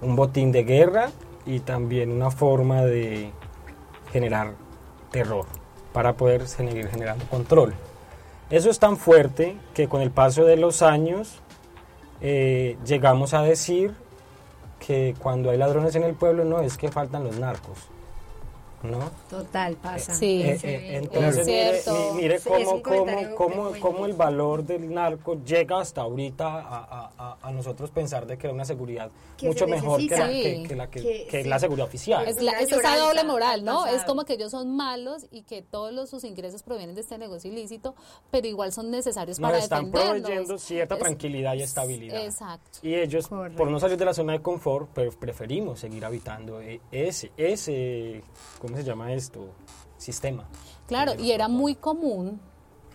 un 0.00 0.16
botín 0.16 0.52
de 0.52 0.64
guerra 0.64 1.10
y 1.46 1.60
también 1.60 2.12
una 2.12 2.30
forma 2.30 2.82
de 2.82 3.32
generar 4.12 4.52
terror 5.10 5.46
para 5.92 6.14
poder 6.14 6.46
seguir 6.46 6.88
generando 6.88 7.24
control. 7.26 7.74
Eso 8.52 8.68
es 8.68 8.78
tan 8.78 8.98
fuerte 8.98 9.56
que 9.72 9.88
con 9.88 10.02
el 10.02 10.10
paso 10.10 10.44
de 10.44 10.58
los 10.58 10.82
años 10.82 11.40
eh, 12.20 12.76
llegamos 12.84 13.32
a 13.32 13.40
decir 13.40 13.94
que 14.78 15.14
cuando 15.18 15.48
hay 15.48 15.56
ladrones 15.56 15.96
en 15.96 16.02
el 16.02 16.12
pueblo 16.12 16.44
no 16.44 16.60
es 16.60 16.76
que 16.76 16.90
faltan 16.90 17.24
los 17.24 17.38
narcos, 17.38 17.78
¿no? 18.82 19.10
Total, 19.30 19.76
pasa. 19.76 20.14
Sí, 20.14 20.42
eh, 20.42 20.58
eh, 20.62 20.96
entonces 20.96 21.46
mire, 22.14 22.40
cómo, 22.40 22.82
cómo, 22.82 23.34
cómo, 23.36 23.72
cómo, 23.80 24.06
el 24.06 24.14
valor 24.14 24.64
del 24.64 24.92
narco 24.92 25.42
llega 25.44 25.80
hasta 25.80 26.02
ahorita 26.02 26.46
a, 26.46 27.10
a, 27.16 27.38
a, 27.42 27.52
nosotros 27.52 27.90
pensar 27.90 28.26
de 28.26 28.36
que 28.36 28.46
era 28.46 28.54
una 28.54 28.64
seguridad 28.64 29.10
mucho 29.40 29.66
mejor 29.66 30.00
que 30.00 30.16
la, 30.16 30.28
que, 30.28 30.76
la, 30.76 30.90
que, 30.90 31.44
la 31.44 31.58
seguridad 31.58 31.86
oficial. 31.86 32.26
Es, 32.26 32.40
la, 32.42 32.52
esa 32.60 32.96
doble 32.96 33.24
moral, 33.24 33.64
¿no? 33.64 33.86
Es 33.86 34.02
como 34.04 34.24
que 34.24 34.34
ellos 34.34 34.50
son 34.50 34.76
malos 34.76 35.26
y 35.30 35.42
que 35.42 35.62
todos 35.62 35.92
los, 35.92 36.10
sus 36.10 36.24
ingresos 36.24 36.62
provienen 36.62 36.94
de 36.94 37.00
este 37.00 37.18
negocio 37.18 37.50
ilícito, 37.50 37.94
pero 38.30 38.46
igual 38.46 38.72
son 38.72 38.90
necesarios 38.90 39.40
para 39.40 39.58
están 39.58 39.90
proveyendo 39.90 40.58
cierta 40.58 40.96
tranquilidad 40.96 41.54
y 41.54 41.62
estabilidad. 41.62 42.24
Exacto. 42.24 42.78
Y 42.82 42.94
ellos, 42.94 43.28
por 43.28 43.70
no 43.70 43.78
salir 43.80 43.96
de 43.96 44.04
la 44.04 44.14
zona 44.14 44.34
de 44.34 44.42
confort, 44.42 44.90
preferimos 44.90 45.80
seguir 45.80 46.04
habitando 46.04 46.60
e, 46.60 46.80
ese, 46.90 47.32
ese 47.36 48.22
¿cómo 48.72 48.82
se 48.82 48.88
llama 48.88 49.12
esto? 49.12 49.48
Sistema. 49.98 50.48
Claro, 50.86 51.14
y 51.14 51.32
era 51.32 51.46
muy 51.46 51.74
común, 51.74 52.40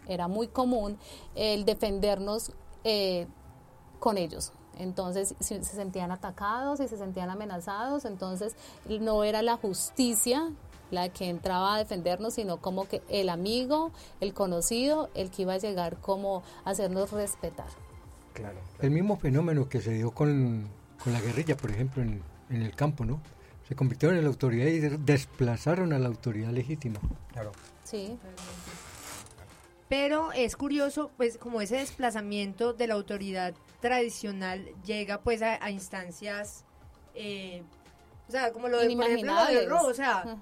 era 0.08 0.28
muy 0.28 0.48
común 0.48 0.98
el 1.36 1.66
defendernos 1.66 2.52
eh, 2.84 3.28
con 4.00 4.18
ellos. 4.18 4.54
Entonces 4.80 5.36
se 5.40 5.64
sentían 5.64 6.12
atacados 6.12 6.80
y 6.80 6.88
se 6.88 6.98
sentían 6.98 7.30
amenazados, 7.30 8.06
entonces 8.06 8.56
no 8.88 9.24
era 9.24 9.42
la 9.42 9.58
justicia 9.58 10.52
la 10.90 11.10
que 11.10 11.30
entraba 11.30 11.76
a 11.76 11.78
defendernos, 11.78 12.36
sino 12.36 12.58
como 12.58 12.88
que 12.88 13.02
el 13.10 13.30
amigo, 13.30 13.92
el 14.20 14.34
conocido, 14.34 15.10
el 15.16 15.30
que 15.30 15.44
iba 15.44 15.54
a 15.54 15.58
llegar 15.58 15.98
como 15.98 16.44
a 16.64 16.72
hacernos 16.72 17.12
respetar. 17.12 17.68
Claro. 18.34 18.60
El 18.80 18.92
mismo 18.92 19.18
fenómeno 19.18 19.70
que 19.70 19.82
se 19.82 19.92
dio 19.92 20.12
con, 20.12 20.70
con 21.04 21.14
la 21.14 21.22
guerrilla, 21.22 21.58
por 21.58 21.72
ejemplo, 21.72 22.02
en, 22.02 22.22
en 22.50 22.62
el 22.62 22.74
campo, 22.76 23.04
¿no? 23.04 23.20
Se 23.68 23.76
convirtieron 23.76 24.18
en 24.18 24.24
la 24.24 24.30
autoridad 24.30 24.68
y 24.68 24.80
de- 24.80 24.98
desplazaron 24.98 25.92
a 25.94 26.00
la 26.00 26.08
autoridad 26.08 26.52
legítima. 26.52 27.00
Claro. 27.34 27.52
Sí, 27.84 28.18
Pero 29.90 30.32
es 30.34 30.56
curioso, 30.58 31.12
pues 31.18 31.38
como 31.38 31.62
ese 31.62 31.78
desplazamiento 31.78 32.74
de 32.74 32.88
la 32.88 32.94
autoridad 32.96 33.54
tradicional 33.80 34.66
llega 34.86 35.22
pues 35.22 35.42
a, 35.42 35.64
a 35.64 35.70
instancias, 35.70 36.66
eh, 37.16 37.64
o 38.28 38.32
sea, 38.32 38.52
como 38.52 38.68
lo 38.68 38.80
de, 38.80 38.94
por 38.96 39.06
ejemplo, 39.06 39.34
lo 39.34 39.40
inimaginables. 39.52 39.70
robo, 39.70 39.88
o 39.88 39.94
sea. 39.94 40.38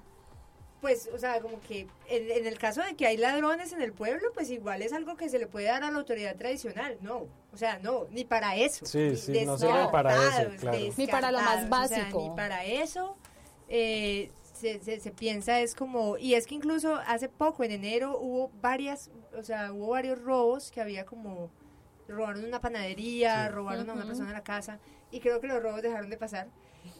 Pues, 0.80 1.08
o 1.12 1.18
sea, 1.18 1.40
como 1.40 1.60
que 1.60 1.86
en, 2.08 2.30
en 2.30 2.46
el 2.46 2.58
caso 2.58 2.82
de 2.82 2.94
que 2.94 3.06
hay 3.06 3.16
ladrones 3.16 3.72
en 3.72 3.82
el 3.82 3.92
pueblo, 3.92 4.28
pues 4.34 4.50
igual 4.50 4.82
es 4.82 4.92
algo 4.92 5.16
que 5.16 5.28
se 5.28 5.38
le 5.38 5.46
puede 5.46 5.66
dar 5.66 5.82
a 5.82 5.90
la 5.90 5.98
autoridad 5.98 6.36
tradicional, 6.36 6.98
no, 7.00 7.26
o 7.52 7.56
sea, 7.56 7.78
no, 7.78 8.06
ni 8.10 8.24
para 8.24 8.56
eso. 8.56 8.84
Sí, 8.86 8.98
ni 9.10 9.16
sí, 9.16 9.44
no 9.46 9.56
sirve 9.58 9.88
para 9.90 10.14
eso, 10.14 10.50
claro. 10.60 10.78
Ni 10.96 11.06
para 11.06 11.32
lo 11.32 11.38
más 11.40 11.60
descartados, 11.62 11.86
o 11.86 11.88
sea, 11.88 11.98
básico. 12.04 12.20
ni 12.22 12.36
para 12.36 12.64
eso. 12.64 13.16
eh, 13.68 14.30
se, 14.52 14.80
se, 14.82 15.00
se 15.00 15.10
piensa 15.10 15.60
es 15.60 15.74
como 15.74 16.16
y 16.16 16.32
es 16.34 16.46
que 16.46 16.54
incluso 16.54 16.94
hace 17.06 17.28
poco 17.28 17.62
en 17.62 17.72
enero 17.72 18.18
hubo 18.18 18.50
varias 18.62 19.10
o 19.38 19.42
sea 19.42 19.70
hubo 19.70 19.88
varios 19.88 20.18
robos 20.22 20.70
que 20.70 20.80
había 20.80 21.04
como 21.04 21.50
robaron 22.08 22.42
una 22.42 22.58
panadería 22.60 23.48
Sí. 23.48 23.52
robaron 23.52 23.90
a 23.90 23.92
una 23.92 24.06
persona 24.06 24.28
en 24.30 24.34
la 24.34 24.42
casa 24.42 24.78
y 25.10 25.20
creo 25.20 25.40
que 25.42 25.46
los 25.46 25.62
robos 25.62 25.82
dejaron 25.82 26.08
de 26.08 26.16
pasar 26.16 26.48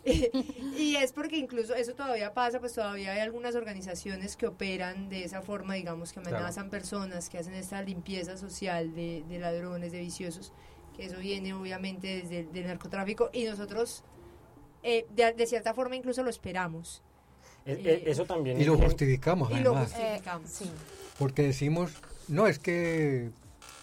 y 0.78 0.96
es 0.96 1.12
porque 1.12 1.36
incluso 1.36 1.74
eso 1.74 1.94
todavía 1.94 2.32
pasa 2.32 2.60
pues 2.60 2.72
todavía 2.74 3.12
hay 3.12 3.20
algunas 3.20 3.54
organizaciones 3.56 4.36
que 4.36 4.46
operan 4.46 5.08
de 5.08 5.24
esa 5.24 5.42
forma 5.42 5.74
digamos 5.74 6.12
que 6.12 6.20
Claro. 6.20 6.36
amenazan 6.38 6.70
personas 6.70 7.28
que 7.28 7.38
hacen 7.38 7.54
esta 7.54 7.82
limpieza 7.82 8.36
social 8.36 8.94
de, 8.94 9.24
de 9.28 9.38
ladrones 9.38 9.90
de 9.92 10.00
viciosos 10.00 10.52
que 10.96 11.06
eso 11.06 11.18
viene 11.18 11.52
obviamente 11.54 12.06
desde 12.22 12.40
el 12.40 12.52
del 12.52 12.66
narcotráfico 12.68 13.30
y 13.32 13.44
nosotros 13.44 14.04
eh, 14.82 15.06
de, 15.10 15.32
de 15.32 15.46
cierta 15.46 15.74
forma 15.74 15.96
incluso 15.96 16.22
lo 16.22 16.30
esperamos 16.30 17.02
E- 17.66 17.72
Eh, 17.72 18.02
e- 18.06 18.10
eso 18.10 18.24
también 18.24 18.60
Y 18.60 18.64
lo 18.64 18.78
justificamos, 18.78 19.50
y 19.50 19.54
lo 19.60 19.70
además. 19.72 19.92
justificamos. 19.92 20.50
Eh, 20.50 20.64
sí. 20.66 20.70
Porque 21.18 21.42
decimos, 21.42 21.90
no, 22.28 22.46
es 22.46 22.60
que 22.60 23.30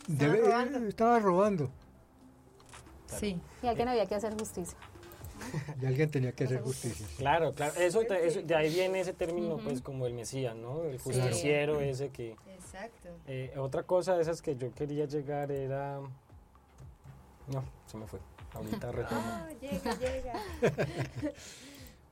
debe- 0.07 0.39
robando. 0.39 0.87
estaba 0.87 1.19
robando. 1.19 1.69
Sí. 3.19 3.39
Y 3.61 3.67
alguien 3.67 3.89
había 3.89 4.05
que 4.05 4.15
hacer 4.15 4.33
justicia. 4.33 4.77
Y 5.81 5.85
alguien 5.85 6.09
tenía 6.09 6.31
que 6.31 6.45
hacer 6.45 6.61
justicia. 6.61 7.05
Claro, 7.17 7.53
claro. 7.53 7.73
Eso, 7.79 8.01
eso- 8.01 8.41
de 8.41 8.55
ahí 8.55 8.73
viene 8.73 8.99
ese 8.99 9.13
término, 9.13 9.57
pues, 9.57 9.81
como 9.81 10.05
el 10.07 10.13
Mesías, 10.13 10.55
¿no? 10.55 10.83
El 10.83 10.99
justiciero 10.99 11.79
ese 11.81 12.09
que... 12.09 12.31
Exacto. 12.47 13.09
Eh, 13.27 13.53
otra 13.57 13.83
cosa 13.83 14.15
de 14.15 14.21
esas 14.23 14.41
que 14.41 14.55
yo 14.55 14.73
quería 14.73 15.05
llegar 15.05 15.51
era... 15.51 15.99
No, 17.47 17.63
se 17.85 17.97
me 17.97 18.07
fue. 18.07 18.19
Ahorita 18.53 18.91
retomo. 18.91 19.21
Ah, 19.23 19.47
llega, 19.61 19.95
llega. 19.97 20.33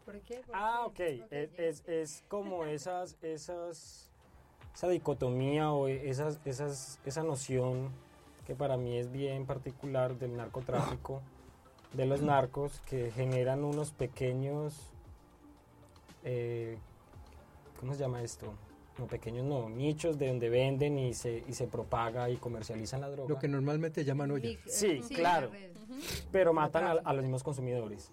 ¿Por 0.06 0.20
qué? 0.22 0.42
¿Por 0.46 0.56
Ah, 0.56 0.86
ok. 0.86 0.94
qué? 0.96 1.26
Es, 1.32 1.50
es, 1.58 1.88
es 1.88 2.24
como 2.28 2.66
esas, 2.66 3.16
esas, 3.22 4.10
esa 4.76 4.88
dicotomía 4.90 5.72
o 5.72 5.88
esas, 5.88 6.40
esas, 6.46 7.00
esa 7.06 7.24
noción 7.24 7.90
que 8.46 8.56
para 8.56 8.76
mí 8.78 8.98
es 8.98 9.12
bien 9.12 9.46
particular 9.46 10.18
del 10.18 10.36
narcotráfico, 10.36 11.22
de 11.94 12.06
los 12.06 12.22
narcos 12.22 12.80
que 12.90 13.12
generan 13.12 13.64
unos 13.64 13.92
pequeños, 13.92 14.74
eh, 16.24 16.78
¿cómo 17.80 17.94
se 17.94 18.00
llama 18.00 18.22
esto? 18.22 18.54
No, 18.98 19.08
pequeños 19.08 19.46
no, 19.46 19.70
nichos 19.70 20.18
de 20.20 20.28
donde 20.28 20.50
venden 20.50 21.00
y 21.00 21.14
se, 21.14 21.44
y 21.48 21.54
se 21.54 21.68
propaga 21.68 22.30
y 22.30 22.38
comercializan 22.38 23.02
la 23.02 23.10
droga. 23.10 23.30
Lo 23.30 23.40
que 23.40 23.48
normalmente 23.48 24.04
llaman. 24.04 24.32
Mic- 24.32 24.60
Sí, 24.68 25.02
la 25.12 25.16
claro. 25.16 25.50
red. 25.50 25.72
pero 26.32 26.54
matan 26.54 26.86
a, 26.86 26.92
a 26.92 27.14
los 27.14 27.24
mismos 27.24 27.44
consumidores. 27.44 28.10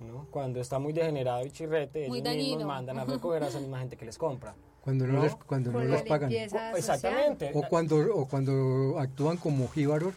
¿no? 0.00 0.26
Cuando 0.30 0.60
está 0.60 0.78
muy 0.78 0.92
degenerado 0.92 1.44
y 1.46 1.50
chirrete, 1.50 2.08
Muy 2.08 2.18
ellos 2.18 2.34
mismos 2.34 2.50
dañino. 2.52 2.66
mandan 2.66 2.98
a 2.98 3.04
recoger 3.04 3.42
a 3.44 3.48
esa 3.48 3.60
misma 3.60 3.78
gente 3.78 3.96
que 3.96 4.04
les 4.04 4.18
compra. 4.18 4.54
Cuando 4.82 5.06
no, 5.06 5.14
¿No? 5.14 5.22
les, 5.24 5.34
cuando 5.36 5.72
no 5.72 5.80
les 5.80 6.02
pagan. 6.02 6.30
O- 6.32 6.76
Exactamente. 6.76 7.50
O 7.54 7.62
cuando, 7.68 7.96
o 8.14 8.26
cuando 8.28 8.98
actúan 8.98 9.36
como 9.38 9.68
jíbaros 9.68 10.14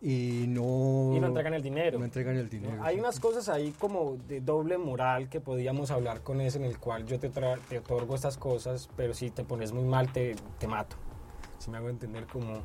y 0.00 0.46
no, 0.48 1.12
Y 1.14 1.20
no 1.20 1.26
entregan 1.26 1.52
el 1.54 1.62
dinero. 1.62 1.98
no 1.98 2.04
entregan 2.06 2.36
el 2.36 2.48
dinero. 2.48 2.82
Hay 2.82 2.94
sí. 2.94 3.00
unas 3.00 3.20
cosas 3.20 3.48
ahí 3.48 3.72
como 3.78 4.16
de 4.28 4.40
doble 4.40 4.78
moral 4.78 5.28
que 5.28 5.40
podíamos 5.40 5.90
hablar 5.90 6.22
con 6.22 6.40
eso, 6.40 6.58
en 6.58 6.64
el 6.64 6.78
cual 6.78 7.04
yo 7.06 7.18
te, 7.18 7.30
tra- 7.30 7.58
te 7.68 7.78
otorgo 7.78 8.14
estas 8.14 8.38
cosas, 8.38 8.88
pero 8.96 9.12
si 9.12 9.30
te 9.30 9.44
pones 9.44 9.72
muy 9.72 9.84
mal 9.84 10.10
te, 10.12 10.36
te 10.58 10.66
mato. 10.66 10.96
Si 11.58 11.70
me 11.70 11.76
hago 11.76 11.88
entender 11.90 12.26
como... 12.26 12.62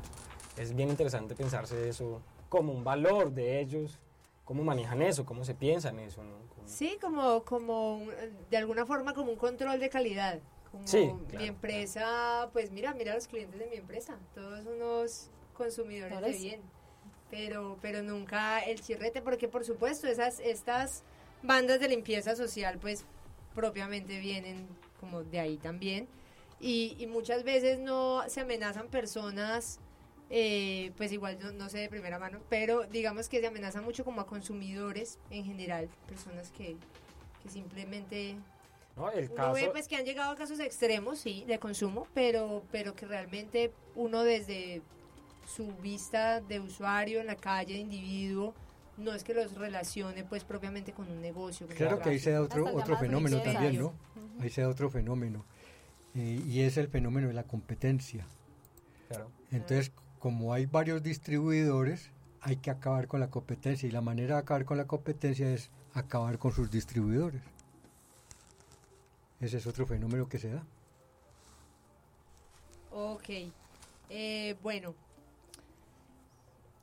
Es 0.56 0.74
bien 0.74 0.88
interesante 0.88 1.34
pensarse 1.34 1.88
eso 1.90 2.22
como 2.48 2.72
un 2.72 2.82
valor 2.82 3.30
de 3.32 3.60
ellos, 3.60 3.98
cómo 4.46 4.64
manejan 4.64 5.02
eso, 5.02 5.26
cómo 5.26 5.44
se 5.44 5.54
piensan 5.54 5.98
eso, 5.98 6.22
¿no? 6.24 6.36
Como- 6.54 6.66
Sí, 6.66 6.96
como, 7.00 7.42
como 7.44 8.00
de 8.50 8.56
alguna 8.56 8.86
forma 8.86 9.12
como 9.12 9.30
un 9.32 9.36
control 9.36 9.78
de 9.78 9.90
calidad. 9.90 10.38
Como 10.72 10.86
Sí, 10.86 11.10
mi 11.12 11.26
claro, 11.26 11.44
empresa, 11.46 12.48
pues 12.54 12.70
mira, 12.70 12.94
mira 12.94 13.14
los 13.14 13.28
clientes 13.28 13.58
de 13.60 13.66
mi 13.66 13.76
empresa, 13.76 14.16
todos 14.34 14.64
unos 14.66 15.30
consumidores 15.52 16.20
de 16.22 16.32
bien. 16.32 16.60
Pero, 17.30 17.78
pero 17.82 18.02
nunca 18.02 18.60
el 18.60 18.80
chirrete, 18.80 19.20
porque 19.20 19.48
por 19.48 19.64
supuesto 19.64 20.06
esas, 20.06 20.40
estas 20.40 21.02
bandas 21.42 21.80
de 21.80 21.88
limpieza 21.88 22.36
social, 22.36 22.78
pues 22.78 23.04
propiamente 23.54 24.20
vienen 24.20 24.68
como 25.00 25.24
de 25.24 25.40
ahí 25.40 25.56
también. 25.56 26.06
Y, 26.60 26.96
y 26.98 27.06
muchas 27.06 27.44
veces 27.44 27.80
no 27.80 28.22
se 28.28 28.40
amenazan 28.40 28.88
personas, 28.88 29.78
eh, 30.30 30.92
pues 30.96 31.12
igual 31.12 31.38
no, 31.40 31.52
no 31.52 31.68
sé 31.68 31.78
de 31.78 31.88
primera 31.88 32.18
mano, 32.18 32.40
pero 32.48 32.84
digamos 32.84 33.28
que 33.28 33.40
se 33.40 33.46
amenaza 33.46 33.80
mucho 33.82 34.04
como 34.04 34.20
a 34.20 34.26
consumidores 34.26 35.18
en 35.30 35.44
general, 35.44 35.88
personas 36.08 36.50
que, 36.50 36.76
que 37.42 37.48
simplemente 37.48 38.36
¿no? 38.96 39.10
El 39.10 39.26
uno 39.26 39.34
caso... 39.34 39.52
ve 39.52 39.68
pues 39.70 39.86
que 39.86 39.96
han 39.96 40.04
llegado 40.04 40.32
a 40.32 40.36
casos 40.36 40.58
extremos, 40.58 41.18
sí, 41.18 41.44
de 41.46 41.58
consumo, 41.58 42.06
pero, 42.14 42.62
pero 42.72 42.94
que 42.96 43.06
realmente 43.06 43.72
uno 43.94 44.22
desde 44.24 44.82
su 45.46 45.72
vista 45.76 46.40
de 46.40 46.60
usuario 46.60 47.20
en 47.20 47.26
la 47.26 47.36
calle, 47.36 47.74
de 47.74 47.80
individuo, 47.80 48.54
no 48.96 49.12
es 49.12 49.24
que 49.24 49.34
los 49.34 49.54
relacione 49.54 50.24
pues 50.24 50.44
propiamente 50.44 50.92
con 50.92 51.08
un 51.10 51.20
negocio. 51.20 51.66
con 51.66 51.76
Claro 51.76 52.00
que 52.00 52.10
ahí 52.10 52.18
se 52.18 52.32
da 52.32 52.42
otro, 52.42 52.64
otro 52.74 52.96
fenómeno 52.96 53.40
también, 53.40 53.78
¿no? 53.78 53.94
Ahí 54.40 54.50
se 54.50 54.62
da 54.62 54.68
otro 54.68 54.90
fenómeno. 54.90 55.44
Eh, 56.14 56.42
y 56.46 56.60
es 56.60 56.76
el 56.78 56.88
fenómeno 56.88 57.28
de 57.28 57.34
la 57.34 57.44
competencia. 57.44 58.26
Claro. 59.08 59.30
Entonces, 59.50 59.92
como 60.18 60.54
hay 60.54 60.66
varios 60.66 61.02
distribuidores, 61.02 62.10
hay 62.40 62.56
que 62.56 62.70
acabar 62.70 63.06
con 63.06 63.20
la 63.20 63.28
competencia. 63.28 63.86
Y 63.86 63.92
la 63.92 64.00
manera 64.00 64.36
de 64.36 64.40
acabar 64.40 64.64
con 64.64 64.78
la 64.78 64.86
competencia 64.86 65.52
es 65.52 65.70
acabar 65.92 66.38
con 66.38 66.52
sus 66.52 66.70
distribuidores. 66.70 67.42
Ese 69.40 69.58
es 69.58 69.66
otro 69.66 69.86
fenómeno 69.86 70.28
que 70.28 70.38
se 70.38 70.50
da. 70.50 70.64
Ok. 72.90 73.28
Eh, 74.08 74.56
bueno. 74.62 74.94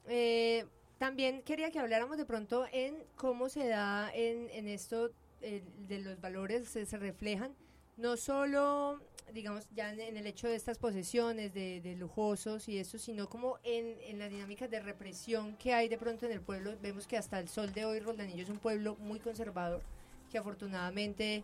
Eh, 0.08 0.66
también 0.98 1.42
quería 1.44 1.72
que 1.72 1.80
habláramos 1.80 2.18
de 2.18 2.26
pronto 2.26 2.66
en 2.72 2.96
cómo 3.16 3.50
se 3.50 3.68
da 3.68 4.12
en, 4.14 4.50
en 4.52 4.68
esto 4.68 5.12
eh, 5.42 5.64
de 5.88 6.00
los 6.00 6.20
valores, 6.22 6.68
se, 6.70 6.86
se 6.86 6.98
reflejan 6.98 7.56
no 7.98 8.18
solo, 8.18 9.00
digamos, 9.34 9.68
ya 9.76 9.92
en, 9.94 10.18
el 10.18 10.26
hecho 10.28 10.48
de 10.48 10.56
estas 10.56 10.78
posesiones 10.78 11.54
de, 11.54 11.82
de 11.82 11.96
lujosos 11.96 12.68
y 12.68 12.80
eso, 12.80 12.98
sino 12.98 13.30
como 13.30 13.60
en, 13.64 13.98
en 14.02 14.20
las 14.20 14.30
dinámicas 14.32 14.70
de 14.70 14.80
represión 14.80 15.56
que 15.58 15.74
hay 15.74 15.88
de 15.88 15.98
pronto 15.98 16.26
en 16.26 16.32
el 16.32 16.42
pueblo. 16.42 16.74
Vemos 16.82 17.08
que 17.08 17.18
hasta 17.18 17.40
el 17.40 17.50
sol 17.50 17.74
de 17.74 17.86
hoy 17.86 18.00
Roldanillo 18.00 18.44
es 18.44 18.50
un 18.50 18.60
pueblo 18.60 18.96
muy 19.00 19.20
conservador, 19.20 19.82
que 20.32 20.38
afortunadamente 20.38 21.44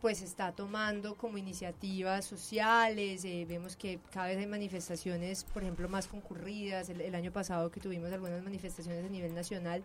pues 0.00 0.22
está 0.22 0.52
tomando 0.52 1.16
como 1.16 1.38
iniciativas 1.38 2.24
sociales, 2.24 3.24
eh, 3.24 3.46
vemos 3.48 3.76
que 3.76 3.98
cada 4.12 4.28
vez 4.28 4.38
hay 4.38 4.46
manifestaciones, 4.46 5.44
por 5.44 5.62
ejemplo, 5.62 5.88
más 5.88 6.06
concurridas, 6.06 6.88
el, 6.90 7.14
año 7.14 7.32
pasado 7.32 7.70
que 7.70 7.80
tuvimos 7.80 8.12
algunas 8.12 8.42
manifestaciones 8.42 9.04
a 9.04 9.08
nivel 9.08 9.34
nacional, 9.34 9.82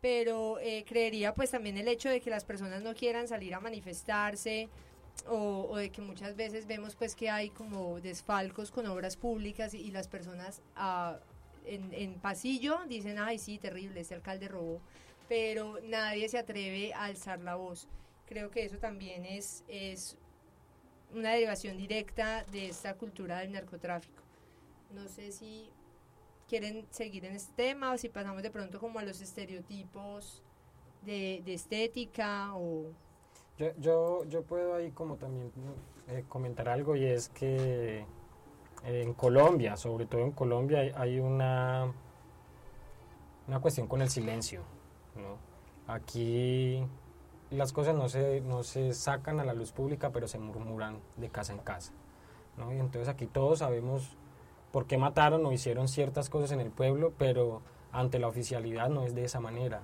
pero 0.00 0.58
eh, 0.60 0.84
creería 0.86 1.34
pues 1.34 1.50
también 1.50 1.78
el 1.78 1.88
hecho 1.88 2.08
de 2.08 2.20
que 2.20 2.30
las 2.30 2.44
personas 2.44 2.82
no 2.82 2.94
quieran 2.94 3.28
salir 3.28 3.54
a 3.54 3.60
manifestarse 3.60 4.68
o, 5.28 5.68
o 5.70 5.76
de 5.76 5.90
que 5.90 6.02
muchas 6.02 6.36
veces 6.36 6.66
vemos 6.66 6.96
pues 6.96 7.14
que 7.14 7.30
hay 7.30 7.50
como 7.50 8.00
desfalcos 8.00 8.70
con 8.70 8.86
obras 8.86 9.16
públicas 9.16 9.74
y, 9.74 9.78
y 9.78 9.90
las 9.90 10.08
personas 10.08 10.62
ah, 10.76 11.18
en, 11.66 11.92
en 11.92 12.14
pasillo 12.14 12.80
dicen, 12.88 13.18
ay 13.18 13.38
sí, 13.38 13.58
terrible, 13.58 14.00
este 14.00 14.14
alcalde 14.14 14.48
robó, 14.48 14.80
pero 15.28 15.78
nadie 15.84 16.28
se 16.28 16.38
atreve 16.38 16.92
a 16.94 17.04
alzar 17.04 17.40
la 17.40 17.54
voz 17.54 17.88
creo 18.26 18.50
que 18.50 18.64
eso 18.64 18.78
también 18.78 19.24
es, 19.24 19.64
es 19.68 20.16
una 21.12 21.30
derivación 21.30 21.76
directa 21.76 22.44
de 22.44 22.68
esta 22.68 22.94
cultura 22.94 23.40
del 23.40 23.52
narcotráfico. 23.52 24.22
No 24.94 25.08
sé 25.08 25.32
si 25.32 25.70
quieren 26.48 26.86
seguir 26.90 27.24
en 27.24 27.34
este 27.34 27.52
tema 27.54 27.92
o 27.92 27.98
si 27.98 28.08
pasamos 28.08 28.42
de 28.42 28.50
pronto 28.50 28.78
como 28.78 28.98
a 28.98 29.02
los 29.02 29.20
estereotipos 29.20 30.42
de, 31.02 31.42
de 31.44 31.54
estética 31.54 32.54
o... 32.54 32.92
Yo, 33.58 33.68
yo, 33.78 34.24
yo 34.24 34.42
puedo 34.42 34.74
ahí 34.74 34.90
como 34.90 35.16
también 35.16 35.52
eh, 36.08 36.24
comentar 36.28 36.68
algo 36.68 36.96
y 36.96 37.04
es 37.04 37.28
que 37.28 38.04
en 38.84 39.14
Colombia, 39.14 39.76
sobre 39.76 40.06
todo 40.06 40.20
en 40.22 40.32
Colombia, 40.32 40.80
hay, 40.80 40.92
hay 40.96 41.20
una 41.20 41.92
una 43.46 43.60
cuestión 43.60 43.86
con 43.86 44.02
el 44.02 44.08
silencio, 44.08 44.62
¿no? 45.16 45.38
Aquí 45.92 46.82
las 47.54 47.72
cosas 47.72 47.94
no 47.94 48.08
se, 48.08 48.40
no 48.42 48.62
se 48.62 48.94
sacan 48.94 49.40
a 49.40 49.44
la 49.44 49.54
luz 49.54 49.72
pública, 49.72 50.10
pero 50.10 50.28
se 50.28 50.38
murmuran 50.38 50.98
de 51.16 51.28
casa 51.28 51.52
en 51.52 51.58
casa, 51.58 51.92
¿no? 52.56 52.72
Y 52.72 52.78
entonces 52.78 53.08
aquí 53.08 53.26
todos 53.26 53.60
sabemos 53.60 54.16
por 54.72 54.86
qué 54.86 54.98
mataron 54.98 55.44
o 55.46 55.52
hicieron 55.52 55.88
ciertas 55.88 56.28
cosas 56.28 56.52
en 56.52 56.60
el 56.60 56.70
pueblo, 56.70 57.12
pero 57.16 57.62
ante 57.92 58.18
la 58.18 58.28
oficialidad 58.28 58.88
no 58.88 59.04
es 59.04 59.14
de 59.14 59.24
esa 59.24 59.40
manera, 59.40 59.82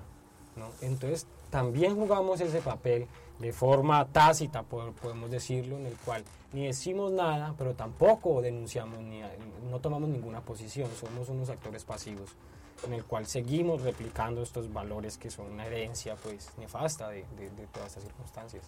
¿no? 0.57 0.67
Entonces 0.81 1.27
también 1.51 1.95
jugamos 1.95 2.41
ese 2.41 2.61
papel 2.61 3.07
de 3.39 3.53
forma 3.53 4.05
tácita, 4.07 4.63
podemos 4.63 5.31
decirlo, 5.31 5.77
en 5.79 5.87
el 5.87 5.95
cual 5.95 6.25
ni 6.53 6.67
decimos 6.67 7.13
nada, 7.13 7.55
pero 7.57 7.75
tampoco 7.75 8.43
denunciamos, 8.43 8.99
ni 8.99 9.23
no 9.71 9.81
tomamos 9.81 10.09
ninguna 10.09 10.41
posición, 10.41 10.89
somos 10.99 11.29
unos 11.29 11.49
actores 11.49 11.85
pasivos, 11.85 12.31
en 12.87 12.93
el 12.93 13.05
cual 13.05 13.27
seguimos 13.27 13.83
replicando 13.83 14.43
estos 14.43 14.73
valores 14.73 15.17
que 15.17 15.31
son 15.31 15.53
una 15.53 15.67
herencia 15.67 16.17
pues 16.17 16.51
nefasta 16.59 17.09
de, 17.11 17.25
todas 17.73 17.89
estas 17.89 18.05
circunstancias. 18.05 18.65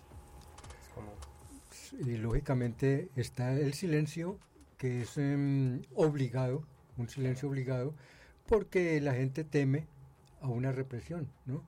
Y 2.00 2.16
lógicamente 2.16 3.08
está 3.16 3.52
el 3.52 3.74
silencio 3.74 4.38
que 4.78 5.02
es 5.02 5.16
em, 5.18 5.82
obligado, 5.94 6.64
un 6.96 7.08
silencio 7.08 7.48
obligado, 7.48 7.94
porque 8.46 9.00
la 9.00 9.14
gente 9.14 9.44
teme 9.44 9.86
a 10.40 10.48
una 10.48 10.72
represión, 10.72 11.28
¿no? 11.46 11.62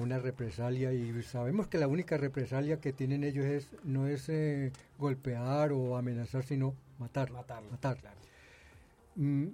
una 0.00 0.18
represalia 0.18 0.92
y 0.92 1.22
sabemos 1.22 1.68
que 1.68 1.78
la 1.78 1.88
única 1.88 2.16
represalia 2.16 2.80
que 2.80 2.92
tienen 2.92 3.24
ellos 3.24 3.46
es 3.46 3.68
no 3.84 4.06
es 4.06 4.28
eh, 4.28 4.72
golpear 4.98 5.72
o 5.72 5.96
amenazar 5.96 6.44
sino 6.44 6.74
matar 6.98 7.30
matar, 7.30 7.62
matar. 7.70 7.98
Mm, 9.14 9.48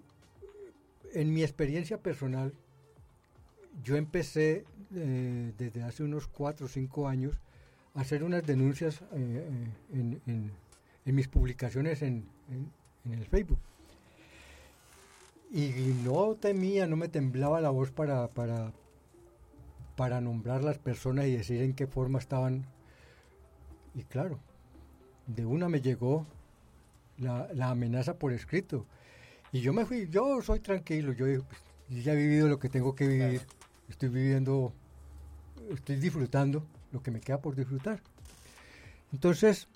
en 1.15 1.33
mi 1.33 1.43
experiencia 1.43 1.99
personal 1.99 2.53
yo 3.83 3.97
empecé 3.97 4.65
eh, 4.95 5.53
desde 5.57 5.83
hace 5.83 6.03
unos 6.03 6.27
cuatro 6.27 6.67
o 6.67 6.69
cinco 6.69 7.09
años 7.09 7.39
a 7.95 8.01
hacer 8.01 8.25
unas 8.25 8.47
denuncias 8.47 9.03
eh, 9.13 9.47
en, 9.93 10.21
en, 10.27 11.15
mis 11.15 11.29
publicaciones 11.29 12.03
en, 12.03 12.25
el 13.11 13.27
Facebook 13.27 13.59
y 15.51 15.71
no 16.05 16.35
temía, 16.37 16.87
no 16.87 16.97
me 16.97 17.09
temblaba 17.09 17.61
la 17.61 17.71
voz 17.71 17.91
para, 17.91 18.29
para 19.97 20.21
nombrar 20.21 20.65
las 20.65 20.79
personas 20.79 21.27
y 21.27 21.37
decir 21.37 21.63
en 21.63 21.75
qué 21.75 21.87
forma 21.87 22.19
estaban. 22.19 22.65
Y 23.95 24.05
claro, 24.05 24.39
de 25.27 25.45
una 25.45 25.69
me 25.69 25.81
llegó 25.81 26.27
la, 27.19 27.71
amenaza 27.71 28.19
por 28.19 28.33
escrito. 28.33 28.87
Y 29.53 29.61
yo 29.61 29.75
me 29.75 29.85
fui, 29.85 30.09
yo 30.09 30.41
soy 30.41 30.61
tranquilo, 30.61 31.13
yo 31.13 31.27
pues, 31.89 32.05
ya 32.05 32.15
he 32.15 32.17
vivido 32.17 32.49
lo 32.49 32.59
que 32.59 32.71
tengo 32.71 32.95
que 32.95 33.07
vivir, 33.07 33.43
estoy 33.89 34.09
viviendo, 34.09 34.73
estoy 35.71 35.97
disfrutando 35.97 36.67
lo 36.91 37.03
que 37.03 37.11
me 37.11 37.21
queda 37.21 37.39
por 37.39 37.55
disfrutar. 37.55 38.01
Entonces 39.13 39.69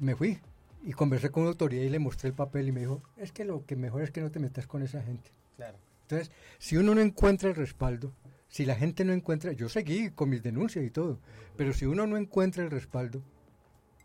me 0.00 0.16
fui 0.16 0.38
y 0.82 0.92
conversé 0.92 1.30
con 1.30 1.44
una 1.44 1.50
autoridad 1.50 1.84
y 1.84 1.90
le 1.90 2.00
mostré 2.00 2.28
el 2.30 2.34
papel 2.34 2.68
y 2.68 2.72
me 2.72 2.80
dijo, 2.80 3.02
es 3.16 3.30
que 3.30 3.44
lo 3.44 3.64
que 3.64 3.76
mejor 3.76 4.02
es 4.02 4.10
que 4.10 4.20
no 4.20 4.32
te 4.32 4.40
metas 4.40 4.66
con 4.66 4.82
esa 4.82 5.00
gente. 5.00 5.30
Claro. 5.56 5.78
Entonces, 6.02 6.32
si 6.58 6.76
uno 6.76 6.94
no 6.96 7.00
encuentra 7.00 7.50
el 7.50 7.54
respaldo, 7.54 8.12
si 8.48 8.66
la 8.66 8.74
gente 8.74 9.04
no 9.04 9.12
encuentra, 9.12 9.52
yo 9.52 9.68
seguí 9.68 10.10
con 10.10 10.28
mis 10.28 10.42
denuncias 10.42 10.84
y 10.84 10.90
todo, 10.90 11.20
pero 11.56 11.72
si 11.72 11.86
uno 11.86 12.04
no 12.08 12.16
encuentra 12.16 12.64
el 12.64 12.70
respaldo, 12.70 13.22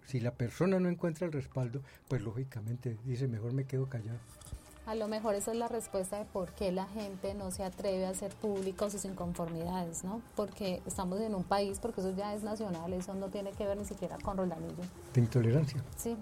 si 0.05 0.19
la 0.19 0.35
persona 0.35 0.79
no 0.79 0.87
encuentra 0.87 1.25
el 1.25 1.33
respaldo, 1.33 1.81
pues 2.07 2.21
lógicamente 2.21 2.99
dice, 3.05 3.27
mejor 3.27 3.53
me 3.53 3.65
quedo 3.65 3.89
callado. 3.89 4.19
A 4.85 4.93
lo 4.93 5.07
mejor 5.07 5.33
esa 5.33 5.51
es 5.51 5.57
la 5.57 5.67
respuesta 5.67 6.19
de 6.19 6.25
por 6.25 6.51
qué 6.51 6.71
la 6.71 6.85
gente 6.85 7.33
no 7.33 7.49
se 7.49 7.63
atreve 7.63 8.05
a 8.05 8.09
hacer 8.09 8.31
públicos 8.35 8.91
sus 8.91 9.05
inconformidades, 9.05 10.03
¿no? 10.03 10.21
Porque 10.35 10.83
estamos 10.85 11.19
en 11.21 11.33
un 11.33 11.43
país, 11.43 11.79
porque 11.79 12.01
eso 12.01 12.11
ya 12.11 12.35
es 12.35 12.43
nacional, 12.43 12.93
eso 12.93 13.15
no 13.15 13.29
tiene 13.29 13.51
que 13.51 13.65
ver 13.65 13.77
ni 13.77 13.85
siquiera 13.85 14.17
con 14.19 14.37
Roldanillo. 14.37 14.83
De 15.13 15.21
intolerancia. 15.21 15.83
Sí, 15.97 16.15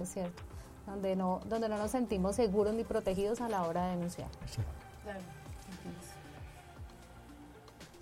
es 0.00 0.08
cierto. 0.10 0.42
Donde 0.86 1.16
no, 1.16 1.40
donde 1.46 1.68
no 1.68 1.78
nos 1.78 1.92
sentimos 1.92 2.36
seguros 2.36 2.74
ni 2.74 2.84
protegidos 2.84 3.40
a 3.40 3.48
la 3.48 3.62
hora 3.62 3.86
de 3.86 3.96
denunciar. 3.96 4.28
Sí. 4.46 4.60
Claro. 5.02 5.20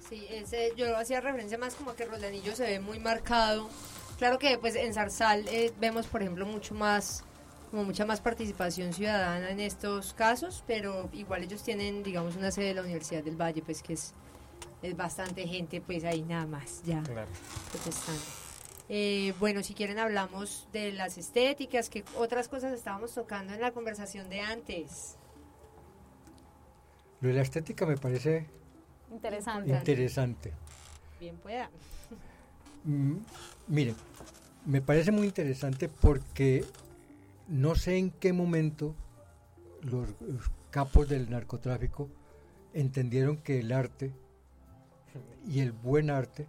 Sí, 0.09 0.27
ese, 0.31 0.73
yo 0.75 0.97
hacía 0.97 1.21
referencia 1.21 1.59
más 1.59 1.75
como 1.75 1.95
que 1.95 2.07
Roldanillo 2.07 2.57
se 2.57 2.65
ve 2.65 2.81
muy 2.81 2.99
marcado. 2.99 3.69
Claro 4.17 4.39
que 4.39 4.59
pues 4.59 4.75
en 4.75 4.95
Zarzal 4.95 5.47
eh, 5.49 5.73
vemos, 5.79 6.07
por 6.07 6.23
ejemplo, 6.23 6.47
mucho 6.47 6.75
más, 6.75 7.25
como 7.71 7.85
mucha 7.85 8.07
más 8.07 8.21
participación 8.21 8.93
ciudadana 8.93 9.51
en 9.51 9.61
estos 9.61 10.15
casos, 10.15 10.65
pero 10.67 11.09
igual 11.13 11.45
ellos 11.45 11.63
tienen, 11.63 12.03
digamos, 12.03 12.37
una 12.37 12.51
sede 12.51 12.67
de 12.67 12.75
la 12.75 12.83
Universidad 12.83 13.23
del 13.23 13.37
Valle, 13.37 13.63
pues 13.63 13.83
que 13.83 13.95
es, 13.95 14.15
es 14.83 14.97
bastante 14.97 15.47
gente, 15.47 15.81
pues 15.81 16.05
ahí 16.05 16.23
nada 16.23 16.47
más, 16.47 16.83
ya 16.85 17.03
protestando. 17.71 18.23
Eh, 18.89 19.35
bueno, 19.39 19.63
si 19.63 19.75
quieren 19.75 19.99
hablamos 19.99 20.67
de 20.73 20.93
las 20.93 21.19
estéticas, 21.19 21.91
que 21.91 22.05
otras 22.17 22.49
cosas 22.49 22.73
estábamos 22.73 23.13
tocando 23.15 23.53
en 23.53 23.61
la 23.61 23.73
conversación 23.73 24.31
de 24.31 24.41
antes. 24.41 25.17
Lo 27.21 27.29
de 27.29 27.35
la 27.35 27.43
estética 27.43 27.85
me 27.85 27.97
parece 27.97 28.47
Interesante. 29.11 29.71
Interesante. 29.71 30.53
Bien 31.21 31.37
pueda. 31.37 31.71
Mm, 32.85 33.17
mire, 33.67 33.95
me 34.67 34.81
parece 34.81 35.11
muy 35.11 35.27
interesante 35.27 35.89
porque 35.89 36.65
no 37.49 37.75
sé 37.75 37.97
en 37.97 38.11
qué 38.11 38.33
momento 38.33 38.95
los, 39.83 40.09
capos 40.71 41.09
del 41.09 41.31
narcotráfico 41.31 42.11
entendieron 42.75 43.39
que 43.39 43.61
el 43.61 43.73
arte 43.73 44.13
y 45.47 45.61
el 45.61 45.73
buen 45.73 46.11
arte 46.11 46.47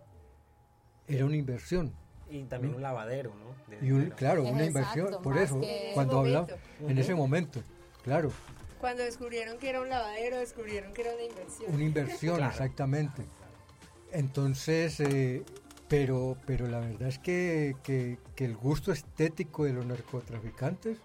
era 1.08 1.26
una 1.26 1.38
inversión. 1.38 1.93
Y 2.30 2.43
también 2.43 2.76
un 2.76 2.82
lavadero, 2.82 3.34
¿no? 3.34 3.50
y 3.82 4.10
claro, 4.12 4.43
una 4.43 4.66
inversión, 4.66 5.22
por 5.24 5.38
eso, 5.38 5.60
cuando 5.93 6.20
hablamos, 6.20 6.52
en 6.86 6.97
ese 6.97 7.16
momento, 7.16 7.62
claro. 8.04 8.32
Cuando 8.80 9.04
descubrieron 9.04 9.58
que 9.58 9.70
era 9.70 9.82
un 9.82 9.89
lavadero, 9.89 10.38
descubrieron 10.38 10.93
que 10.93 11.02
era 11.02 11.14
una 11.14 11.24
inversión. 11.24 11.74
Una 11.74 11.84
inversión, 11.84 12.43
exactamente. 12.43 13.24
Entonces, 14.12 15.00
eh, 15.00 15.43
pero, 15.90 16.38
pero 16.46 16.68
la 16.68 16.80
verdad 16.80 17.10
es 17.10 17.20
que, 17.20 17.76
que, 17.84 18.18
el 18.38 18.56
gusto 18.56 18.92
estético 18.92 19.66
de 19.66 19.74
los 19.74 19.86
narcotraficantes, 19.86 21.00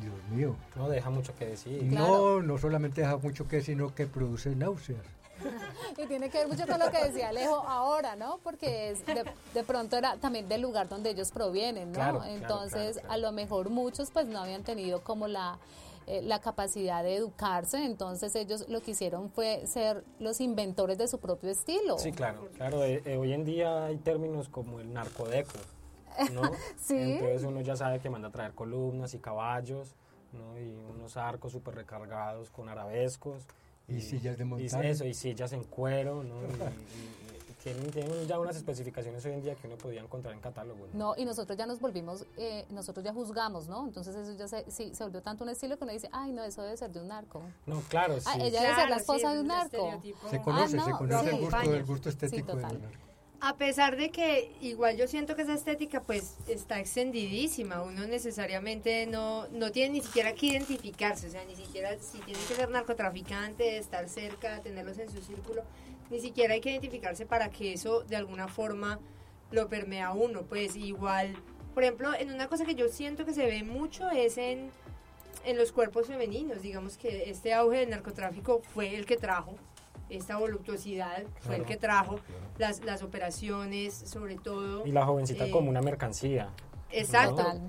Dios 0.00 0.14
mío. 0.30 0.54
No 0.76 0.88
deja 0.90 1.08
mucho 1.10 1.34
que 1.34 1.46
decir. 1.46 1.82
No, 1.84 2.42
no 2.42 2.58
solamente 2.58 3.00
deja 3.00 3.16
mucho 3.16 3.48
que 3.48 3.56
decir, 3.56 3.76
sino 3.76 3.94
que 3.94 4.06
produce 4.06 4.54
náuseas. 4.54 5.04
y 5.98 6.06
tiene 6.06 6.28
que 6.30 6.38
ver 6.38 6.48
mucho 6.48 6.66
con 6.66 6.78
lo 6.78 6.90
que 6.90 7.04
decía 7.04 7.28
Alejo 7.30 7.56
ahora, 7.66 8.14
¿no? 8.14 8.38
Porque 8.42 8.90
es 8.90 9.04
de, 9.06 9.64
pronto 9.64 9.96
era 9.96 10.16
también 10.18 10.48
del 10.48 10.62
lugar 10.62 10.88
donde 10.88 11.10
ellos 11.10 11.30
provienen, 11.30 11.92
¿no? 11.92 12.24
Entonces, 12.24 13.00
a 13.08 13.16
lo 13.16 13.32
mejor 13.32 13.70
muchos 13.70 14.10
pues 14.10 14.26
no 14.26 14.40
habían 14.40 14.64
tenido 14.64 15.02
como 15.02 15.28
la 15.28 15.58
eh, 16.08 16.22
la 16.22 16.40
capacidad 16.40 17.02
de 17.02 17.16
educarse, 17.16 17.84
entonces 17.84 18.36
ellos 18.36 18.68
lo 18.68 18.80
que 18.80 18.92
hicieron 18.92 19.28
fue 19.30 19.66
ser 19.66 20.04
los 20.20 20.40
inventores 20.40 20.98
de 20.98 21.08
su 21.08 21.18
propio 21.18 21.50
estilo. 21.50 21.98
Sí, 21.98 22.12
claro, 22.12 22.48
claro, 22.54 22.84
eh, 22.84 23.02
eh, 23.04 23.16
hoy 23.16 23.32
en 23.32 23.44
día 23.44 23.86
hay 23.86 23.96
términos 23.96 24.48
como 24.48 24.78
el 24.78 24.92
narcodeco, 24.92 25.58
¿no? 26.32 26.42
sí. 26.80 26.96
Entonces 26.96 27.42
uno 27.42 27.60
ya 27.60 27.74
sabe 27.74 27.98
que 27.98 28.08
manda 28.08 28.28
a 28.28 28.30
traer 28.30 28.52
columnas 28.52 29.14
y 29.14 29.18
caballos, 29.18 29.96
¿no? 30.32 30.56
Y 30.56 30.76
unos 30.94 31.16
arcos 31.16 31.50
súper 31.50 31.74
recargados 31.74 32.50
con 32.50 32.68
arabescos. 32.68 33.42
Y, 33.88 34.00
sillas 34.00 34.38
de 34.38 34.44
montaña. 34.44 34.84
Y 34.84 34.90
eso, 34.90 35.04
y 35.04 35.14
sillas 35.14 35.52
en 35.52 35.64
cuero, 35.64 36.22
¿no? 36.22 36.36
y, 36.42 37.35
tienen, 37.74 38.26
ya 38.26 38.38
unas 38.38 38.56
especificaciones 38.56 39.24
hoy 39.24 39.32
en 39.32 39.42
día 39.42 39.54
que 39.54 39.66
uno 39.66 39.76
podía 39.76 40.00
encontrar 40.00 40.34
en 40.34 40.40
catálogo. 40.40 40.86
¿no? 40.92 41.14
y 41.16 41.24
nosotros 41.24 41.58
ya 41.58 41.66
nos 41.66 41.80
volvimos, 41.80 42.26
eh, 42.36 42.64
nosotros 42.70 43.04
ya 43.04 43.12
juzgamos, 43.12 43.68
¿no? 43.68 43.86
Entonces 43.86 44.14
eso 44.14 44.32
ya 44.34 44.48
se, 44.48 44.70
sí, 44.70 44.94
se 44.94 45.02
volvió 45.02 45.22
tanto 45.22 45.44
un 45.44 45.50
estilo 45.50 45.76
que 45.76 45.84
uno 45.84 45.92
dice, 45.92 46.08
ay, 46.12 46.32
no, 46.32 46.44
eso 46.44 46.62
debe 46.62 46.76
ser 46.76 46.90
de 46.90 47.00
un 47.00 47.08
narco. 47.08 47.42
No, 47.66 47.80
claro, 47.88 48.16
ah, 48.24 48.34
sí. 48.34 48.40
ella 48.42 48.62
debe 48.62 48.74
ser 48.74 48.90
la 48.90 48.96
esposa 48.96 49.32
de 49.32 49.40
un 49.40 49.46
narco. 49.48 50.00
Se 50.30 50.40
conoce, 50.40 50.78
ah, 50.78 50.84
se 50.84 50.90
conoce 50.92 51.30
el, 51.30 51.40
gusto, 51.40 51.74
el 51.74 51.84
gusto 51.84 52.08
estético 52.08 52.52
del 52.52 52.62
narco. 52.62 53.06
A 53.40 53.56
pesar 53.56 53.96
de 53.96 54.10
que 54.10 54.56
igual 54.62 54.96
yo 54.96 55.06
siento 55.06 55.36
que 55.36 55.42
esa 55.42 55.54
estética 55.54 56.00
pues 56.00 56.36
está 56.48 56.80
extendidísima, 56.80 57.82
uno 57.82 58.06
necesariamente 58.06 59.06
no, 59.06 59.46
no 59.48 59.70
tiene 59.72 59.94
ni 59.94 60.00
siquiera 60.00 60.34
que 60.34 60.46
identificarse, 60.46 61.26
o 61.26 61.30
sea, 61.30 61.44
ni 61.44 61.54
siquiera 61.54 61.98
si 62.00 62.18
tiene 62.20 62.40
que 62.48 62.54
ser 62.54 62.70
narcotraficante, 62.70 63.76
estar 63.76 64.08
cerca, 64.08 64.62
tenerlos 64.62 64.98
en 64.98 65.10
su 65.10 65.20
círculo, 65.20 65.62
ni 66.10 66.20
siquiera 66.20 66.54
hay 66.54 66.60
que 66.60 66.70
identificarse 66.70 67.26
para 67.26 67.50
que 67.50 67.72
eso 67.72 68.02
de 68.02 68.16
alguna 68.16 68.48
forma 68.48 68.98
lo 69.50 69.68
permea 69.68 70.08
a 70.08 70.12
uno, 70.12 70.42
pues 70.42 70.76
igual, 70.76 71.36
por 71.74 71.82
ejemplo, 71.82 72.14
en 72.14 72.32
una 72.32 72.48
cosa 72.48 72.64
que 72.64 72.74
yo 72.74 72.88
siento 72.88 73.24
que 73.24 73.32
se 73.32 73.46
ve 73.46 73.62
mucho 73.62 74.10
es 74.10 74.38
en, 74.38 74.70
en 75.44 75.56
los 75.56 75.72
cuerpos 75.72 76.06
femeninos, 76.06 76.62
digamos 76.62 76.96
que 76.96 77.30
este 77.30 77.54
auge 77.54 77.78
del 77.78 77.90
narcotráfico 77.90 78.60
fue 78.74 78.96
el 78.96 79.06
que 79.06 79.16
trajo 79.16 79.56
esta 80.08 80.36
voluptuosidad 80.36 81.24
fue 81.40 81.56
el 81.56 81.64
que 81.64 81.76
trajo 81.76 82.20
las, 82.58 82.84
las 82.84 83.02
operaciones, 83.02 83.94
sobre 83.94 84.36
todo. 84.36 84.86
Y 84.86 84.92
la 84.92 85.04
jovencita 85.04 85.50
como 85.50 85.66
eh, 85.66 85.70
una 85.70 85.82
mercancía. 85.82 86.50
Exacto. 86.90 87.60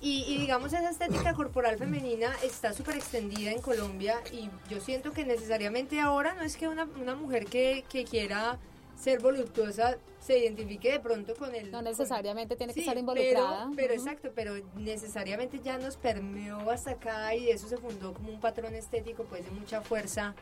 Y, 0.00 0.24
y 0.26 0.38
digamos 0.38 0.72
esa 0.72 0.90
estética 0.90 1.34
corporal 1.34 1.76
femenina 1.78 2.32
está 2.42 2.72
súper 2.72 2.96
extendida 2.96 3.50
en 3.50 3.60
Colombia 3.60 4.20
y 4.32 4.48
yo 4.68 4.80
siento 4.80 5.12
que 5.12 5.24
necesariamente 5.24 6.00
ahora 6.00 6.34
no 6.34 6.42
es 6.42 6.56
que 6.56 6.68
una, 6.68 6.84
una 7.00 7.14
mujer 7.14 7.46
que, 7.46 7.84
que 7.88 8.04
quiera 8.04 8.58
ser 8.96 9.20
voluptuosa 9.20 9.98
se 10.20 10.38
identifique 10.38 10.92
de 10.92 11.00
pronto 11.00 11.34
con 11.34 11.54
el... 11.54 11.70
No 11.70 11.78
con- 11.78 11.84
necesariamente 11.84 12.54
tiene 12.56 12.72
que 12.72 12.80
Sí, 12.80 12.86
estar 12.86 12.96
involucrada. 12.96 13.70
Pero, 13.74 13.92
exacto, 13.94 14.30
pero 14.34 14.54
necesariamente 14.76 15.60
ya 15.60 15.76
nos 15.78 15.96
permeó 15.96 16.70
hasta 16.70 16.92
acá 16.92 17.34
y 17.34 17.46
de 17.46 17.52
eso 17.52 17.68
se 17.68 17.76
fundó 17.76 18.14
como 18.14 18.30
un 18.30 18.40
patrón 18.40 18.74
estético 18.74 19.24
pues 19.24 19.44
de 19.44 19.50
mucha 19.50 19.80
fuerza, 19.80 20.34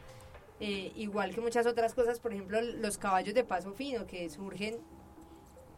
eh, 0.60 0.92
igual 0.96 1.34
que 1.34 1.40
muchas 1.40 1.64
otras 1.66 1.94
cosas, 1.94 2.20
por 2.20 2.32
ejemplo 2.34 2.60
los 2.60 2.98
caballos 2.98 3.34
de 3.34 3.44
paso 3.44 3.72
fino 3.72 4.06
que 4.06 4.28
surgen, 4.28 4.76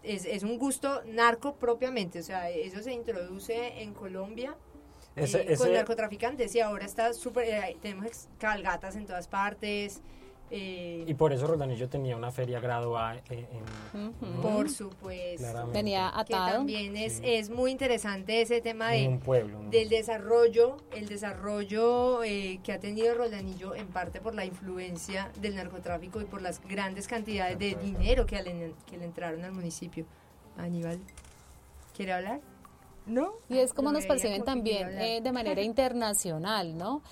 es, 0.02 0.24
es 0.24 0.42
un 0.42 0.58
gusto 0.58 1.02
narco 1.06 1.54
propiamente, 1.56 2.20
o 2.20 2.22
sea, 2.22 2.50
eso 2.50 2.82
se 2.82 2.92
introduce 2.92 3.82
en 3.82 3.94
Colombia. 3.94 4.56
Ese- 5.14 5.42
eh, 5.42 5.56
con 5.56 5.72
narcotraficantes 5.74 6.54
y 6.54 6.60
ahora 6.60 6.86
está 6.86 7.12
súper, 7.12 7.44
eh, 7.48 7.76
tenemos 7.82 8.28
cabalgatas 8.38 8.96
en 8.96 9.04
todas 9.06 9.28
partes, 9.28 10.00
eh, 10.54 11.04
y 11.06 11.14
por 11.14 11.32
eso 11.32 11.46
Roldanillo 11.46 11.88
tenía 11.88 12.14
una 12.14 12.30
feria 12.30 12.60
grado 12.60 12.98
A 12.98 13.16
en, 13.30 13.46
por 14.42 14.68
supuesto. 14.68 15.38
claramente, 15.38 15.78
Venía 15.78 16.12
que 16.14 16.34
atado. 16.34 16.56
también 16.58 16.94
es, 16.96 17.14
Sí. 17.14 17.22
es 17.24 17.48
muy 17.48 17.70
interesante 17.70 18.42
ese 18.42 18.60
tema 18.60 18.90
de, 18.90 19.08
un 19.08 19.18
pueblo. 19.18 19.62
¿no? 19.62 19.70
del 19.70 19.88
desarrollo, 19.88 20.76
el 20.94 21.08
desarrollo 21.08 22.22
eh, 22.22 22.60
que 22.62 22.72
ha 22.72 22.78
tenido 22.80 23.14
Roldanillo 23.14 23.74
en 23.74 23.86
parte 23.86 24.20
por 24.20 24.34
la 24.34 24.44
influencia 24.44 25.32
del 25.40 25.56
narcotráfico 25.56 26.20
y 26.20 26.26
por 26.26 26.42
las 26.42 26.60
grandes 26.68 27.08
cantidades 27.08 27.58
de 27.58 27.74
dinero 27.76 28.26
que 28.26 28.42
le, 28.42 28.74
que 28.86 28.98
le 28.98 29.06
entraron 29.06 29.42
al 29.44 29.52
municipio. 29.52 30.04
Aníbal, 30.58 31.00
¿quiere 31.96 32.12
hablar? 32.12 32.40
¿No? 33.04 33.32
Y 33.48 33.58
es 33.58 33.74
como 33.74 33.90
nos 33.90 34.06
perciben 34.06 34.44
también 34.44 34.96
eh, 35.00 35.20
de 35.20 35.32
manera 35.32 35.60
internacional, 35.64 36.78
¿no? 36.78 37.02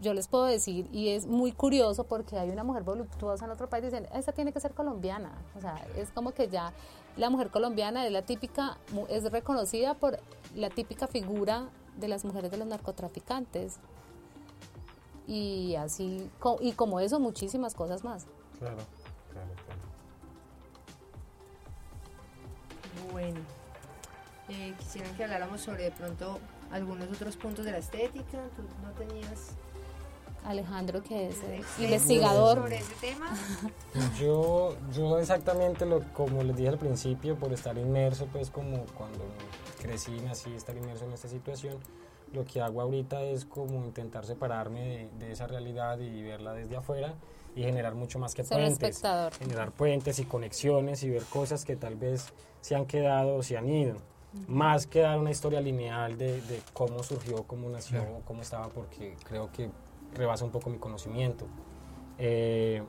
Yo 0.00 0.14
les 0.14 0.28
puedo 0.28 0.44
decir, 0.44 0.88
y 0.92 1.08
es 1.08 1.26
muy 1.26 1.50
curioso 1.50 2.04
porque 2.04 2.38
hay 2.38 2.50
una 2.50 2.62
mujer 2.62 2.84
voluptuosa 2.84 3.44
en 3.46 3.50
otro 3.50 3.68
país 3.68 3.82
y 3.82 3.86
dicen, 3.88 4.06
esa 4.14 4.32
tiene 4.32 4.52
que 4.52 4.60
ser 4.60 4.72
colombiana. 4.72 5.32
O 5.56 5.60
sea, 5.60 5.84
es 5.96 6.10
como 6.10 6.30
que 6.32 6.46
ya 6.48 6.72
la 7.16 7.28
mujer 7.28 7.50
colombiana 7.50 8.06
es 8.06 8.12
la 8.12 8.22
típica, 8.22 8.78
mu- 8.92 9.06
es 9.08 9.24
reconocida 9.32 9.94
por 9.94 10.20
la 10.54 10.70
típica 10.70 11.08
figura 11.08 11.68
de 11.96 12.06
las 12.08 12.24
mujeres 12.24 12.50
de 12.52 12.56
los 12.58 12.66
narcotraficantes. 12.68 13.78
Y 15.26 15.74
así, 15.74 16.30
y 16.60 16.72
como 16.72 17.00
eso, 17.00 17.18
muchísimas 17.18 17.74
cosas 17.74 18.04
más. 18.04 18.26
Claro, 18.60 18.76
claro, 19.32 19.50
claro. 19.66 19.80
Bueno, 23.12 23.40
eh, 24.52 24.74
quisieran 24.78 25.14
que 25.16 25.24
habláramos 25.24 25.60
sobre 25.60 25.84
de 25.84 25.90
pronto 25.92 26.38
algunos 26.70 27.08
otros 27.10 27.36
puntos 27.36 27.64
de 27.64 27.72
la 27.72 27.78
estética. 27.78 28.38
¿Tú 28.56 28.62
no 28.82 28.90
tenías 28.92 29.56
Alejandro, 30.44 31.02
que 31.02 31.28
es 31.28 31.36
investigador. 31.78 32.58
sobre 32.58 32.78
ese 32.78 32.94
tema? 33.00 33.30
Yo, 34.20 34.76
yo 34.92 35.18
exactamente 35.18 35.86
lo, 35.86 36.00
como 36.12 36.42
les 36.42 36.56
dije 36.56 36.68
al 36.70 36.78
principio, 36.78 37.36
por 37.36 37.52
estar 37.52 37.76
inmerso, 37.78 38.26
pues 38.26 38.50
como 38.50 38.84
cuando 38.98 39.24
crecí, 39.80 40.10
nací, 40.20 40.52
estar 40.54 40.76
inmerso 40.76 41.04
en 41.04 41.12
esta 41.12 41.28
situación, 41.28 41.76
lo 42.32 42.44
que 42.44 42.60
hago 42.60 42.80
ahorita 42.80 43.22
es 43.22 43.44
como 43.44 43.84
intentar 43.84 44.24
separarme 44.26 44.80
de, 44.80 45.26
de 45.26 45.32
esa 45.32 45.46
realidad 45.46 45.98
y 46.00 46.22
verla 46.22 46.54
desde 46.54 46.76
afuera 46.76 47.14
y 47.54 47.62
generar 47.62 47.94
mucho 47.94 48.18
más 48.18 48.34
que 48.34 48.42
Ser 48.42 48.56
puentes. 48.58 48.82
espectador. 48.82 49.32
Generar 49.34 49.70
puentes 49.70 50.18
y 50.18 50.24
conexiones 50.24 51.02
y 51.04 51.10
ver 51.10 51.22
cosas 51.24 51.64
que 51.64 51.76
tal 51.76 51.94
vez 51.96 52.32
se 52.62 52.74
han 52.74 52.86
quedado 52.86 53.36
o 53.36 53.42
se 53.42 53.56
han 53.58 53.68
ido. 53.68 53.96
Más 54.48 54.86
que 54.86 55.00
dar 55.00 55.18
una 55.18 55.30
historia 55.30 55.60
lineal 55.60 56.16
de, 56.16 56.40
de 56.42 56.60
cómo 56.72 57.02
surgió, 57.02 57.42
cómo 57.44 57.68
nació, 57.68 57.98
Claro. 58.00 58.22
cómo 58.24 58.40
estaba, 58.42 58.68
porque 58.68 59.14
creo 59.24 59.50
que 59.52 59.70
rebasa 60.14 60.44
un 60.44 60.50
poco 60.50 60.70
mi 60.70 60.78
conocimiento. 60.78 61.46
Eh, 62.18 62.82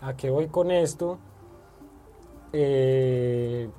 ¿A 0.00 0.16
qué 0.16 0.30
voy 0.30 0.48
con 0.48 0.70
esto? 0.70 1.18
Eh, 2.52 3.70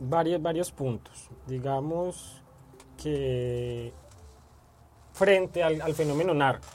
varios, 0.00 0.42
varios 0.42 0.70
puntos. 0.72 1.28
Digamos 1.46 2.42
que 3.02 3.92
frente 5.12 5.62
al, 5.62 5.80
al 5.80 5.94
fenómeno 5.94 6.34
narco, 6.34 6.66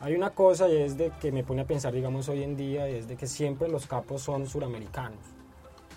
hay 0.00 0.14
una 0.14 0.30
cosa 0.30 0.68
y 0.68 0.76
es 0.76 0.96
de 0.96 1.12
que 1.20 1.32
me 1.32 1.44
pone 1.44 1.62
a 1.62 1.66
pensar, 1.66 1.92
digamos, 1.92 2.28
hoy 2.28 2.42
en 2.42 2.56
día, 2.56 2.86
es 2.88 3.06
de 3.08 3.16
que 3.16 3.26
siempre 3.26 3.68
los 3.68 3.86
capos 3.86 4.22
son 4.22 4.46
suramericanos, 4.46 5.20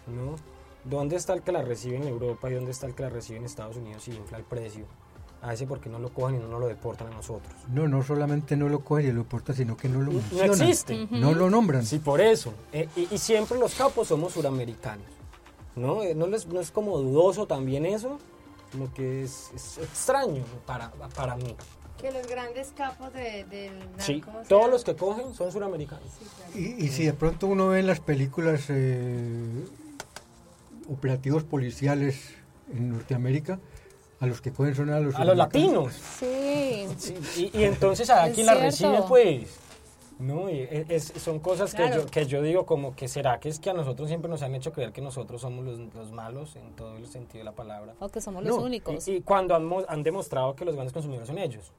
¿no? 0.08 0.36
¿Dónde 0.90 1.16
está 1.16 1.34
el 1.34 1.42
que 1.42 1.52
la 1.52 1.62
recibe 1.62 1.98
en 1.98 2.08
Europa 2.08 2.50
y 2.50 2.54
dónde 2.54 2.72
está 2.72 2.86
el 2.88 2.96
que 2.96 3.04
la 3.04 3.10
recibe 3.10 3.40
en 3.40 3.46
Estados 3.46 3.76
Unidos 3.78 4.08
y 4.08 4.12
infla 4.16 4.38
el 4.38 4.44
precio? 4.44 4.86
A 5.42 5.54
ese 5.54 5.68
porque 5.68 5.88
no 5.90 6.00
lo 6.00 6.10
cogen 6.10 6.38
y 6.38 6.40
no 6.40 6.48
nos 6.48 6.60
lo 6.60 6.68
deportan 6.68 7.08
a 7.08 7.12
nosotros. 7.12 7.54
No, 7.72 7.88
no 7.88 8.04
solamente 8.04 8.56
no 8.58 8.70
lo 8.70 8.80
cogen 8.80 9.08
y 9.10 9.12
lo 9.12 9.24
portan, 9.24 9.56
sino 9.56 9.78
que 9.78 9.88
no 9.88 10.00
lo 10.00 10.12
No 10.12 10.14
mencionan. 10.14 10.50
existe. 10.62 11.08
No 11.12 11.34
lo 11.34 11.50
nombran. 11.50 11.86
Sí, 11.86 12.00
por 12.00 12.22
eso. 12.22 12.54
Eh, 12.74 12.90
y, 12.96 13.14
y 13.14 13.18
siempre 13.20 13.60
los 13.60 13.76
capos 13.76 14.08
somos 14.08 14.34
suramericanos. 14.34 15.06
¿No? 15.76 16.02
Eh, 16.02 16.16
¿No, 16.16 16.26
les- 16.26 16.48
no 16.48 16.60
es 16.60 16.72
como 16.72 16.98
dudoso 16.98 17.46
también 17.46 17.86
eso? 17.86 18.18
Como 18.72 18.92
que 18.94 19.24
es, 19.24 19.52
es 19.56 19.78
extraño 19.78 20.44
para, 20.66 20.90
para 21.16 21.36
mí. 21.36 21.56
Que 22.02 22.12
los 22.12 22.26
grandes 22.28 22.74
capos 22.76 23.14
de, 23.14 23.44
del 23.46 23.78
narco... 23.80 24.02
Sí, 24.02 24.24
todos 24.50 24.70
los 24.72 24.84
que 24.84 24.96
cogen 24.96 25.36
son 25.36 25.52
suramericanos. 25.52 26.04
Sí, 26.20 26.26
claro. 26.36 26.52
Y, 26.60 26.86
y 26.86 26.88
si 26.90 27.06
de 27.06 27.14
pronto 27.14 27.46
uno 27.46 27.68
ve 27.68 27.80
en 27.80 27.88
las 27.88 28.00
películas 28.00 28.66
eh, 28.70 29.64
operativos 30.90 31.44
policiales 31.44 32.34
en 32.74 32.90
Norteamérica, 32.92 33.60
a 34.20 34.26
los 34.26 34.42
que 34.42 34.52
cogen 34.52 34.76
son 34.76 34.90
a 34.90 35.00
los... 35.00 35.16
A 35.16 35.26
los 35.26 35.38
latinos. 35.38 35.94
Sí, 35.94 36.88
Sí, 36.98 37.52
y, 37.54 37.60
y 37.60 37.64
entonces 37.66 38.10
a 38.10 38.28
Es 38.28 38.34
quién 38.36 38.46
la 38.48 38.56
recibe, 38.56 39.00
pues. 39.08 39.60
¿No? 40.20 40.50
Y 40.50 40.62
es- 40.62 41.12
es- 41.16 41.22
son 41.22 41.40
cosas 41.40 41.72
que, 41.76 41.84
Claro. 41.84 42.02
yo, 42.04 42.06
que 42.10 42.26
yo 42.26 42.42
digo 42.42 42.66
como 42.66 42.96
que 42.96 43.08
será 43.08 43.40
que 43.40 43.50
es 43.50 43.60
que 43.60 43.70
a 43.70 43.74
nosotros 43.74 44.08
siempre 44.10 44.30
nos 44.32 44.42
han 44.42 44.56
hecho 44.56 44.72
creer 44.74 44.92
que 44.92 45.02
nosotros 45.02 45.42
somos 45.42 45.64
los, 45.64 45.78
los 45.94 46.12
malos 46.12 46.56
en 46.56 46.72
todo 46.76 46.98
el 46.98 47.06
sentido 47.06 47.38
de 47.40 47.44
la 47.44 47.52
palabra. 47.52 47.94
o 48.00 48.10
que 48.10 48.20
somos 48.20 48.44
los 48.44 48.58
únicos. 48.58 49.08
Y, 49.08 49.18
y 49.18 49.22
cuando 49.22 49.54
han, 49.56 49.70
han 49.88 50.02
demostrado 50.02 50.56
que 50.56 50.66
los 50.66 50.74
grandes 50.74 50.94
consumidores 50.94 51.28
son 51.28 51.38
ellos. 51.38 51.72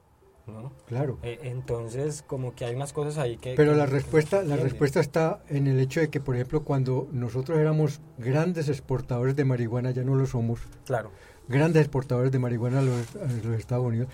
¿No? 0.53 0.73
Claro. 0.87 1.19
Eh, 1.23 1.39
entonces, 1.45 2.23
como 2.27 2.55
que 2.55 2.65
hay 2.65 2.75
unas 2.75 2.93
cosas 2.93 3.19
ahí 3.19 3.37
que... 3.37 3.55
Pero 3.57 3.73
que- 3.73 3.79
la 3.79 3.87
respuesta, 3.87 4.41
se 4.43 4.47
la 4.49 4.57
respuesta 4.57 5.01
está 5.01 5.41
en 5.49 5.67
el 5.67 5.79
hecho 5.81 6.01
de 6.01 6.09
que, 6.11 6.21
por 6.21 6.35
ejemplo, 6.35 6.65
cuando 6.65 7.09
nosotros 7.13 7.59
éramos 7.59 8.01
grandes 8.19 8.69
exportadores 8.69 9.37
de 9.37 9.45
marihuana, 9.45 9.91
ya 9.91 10.03
no 10.05 10.15
lo 10.15 10.27
somos, 10.27 10.61
Claro. 10.85 11.11
grandes 11.49 11.83
exportadores 11.83 12.33
de 12.33 12.39
marihuana 12.39 12.81
a 12.81 12.83
los, 12.83 13.17
a 13.17 13.25
los 13.47 13.59
Estados 13.59 13.87
Unidos. 13.87 14.09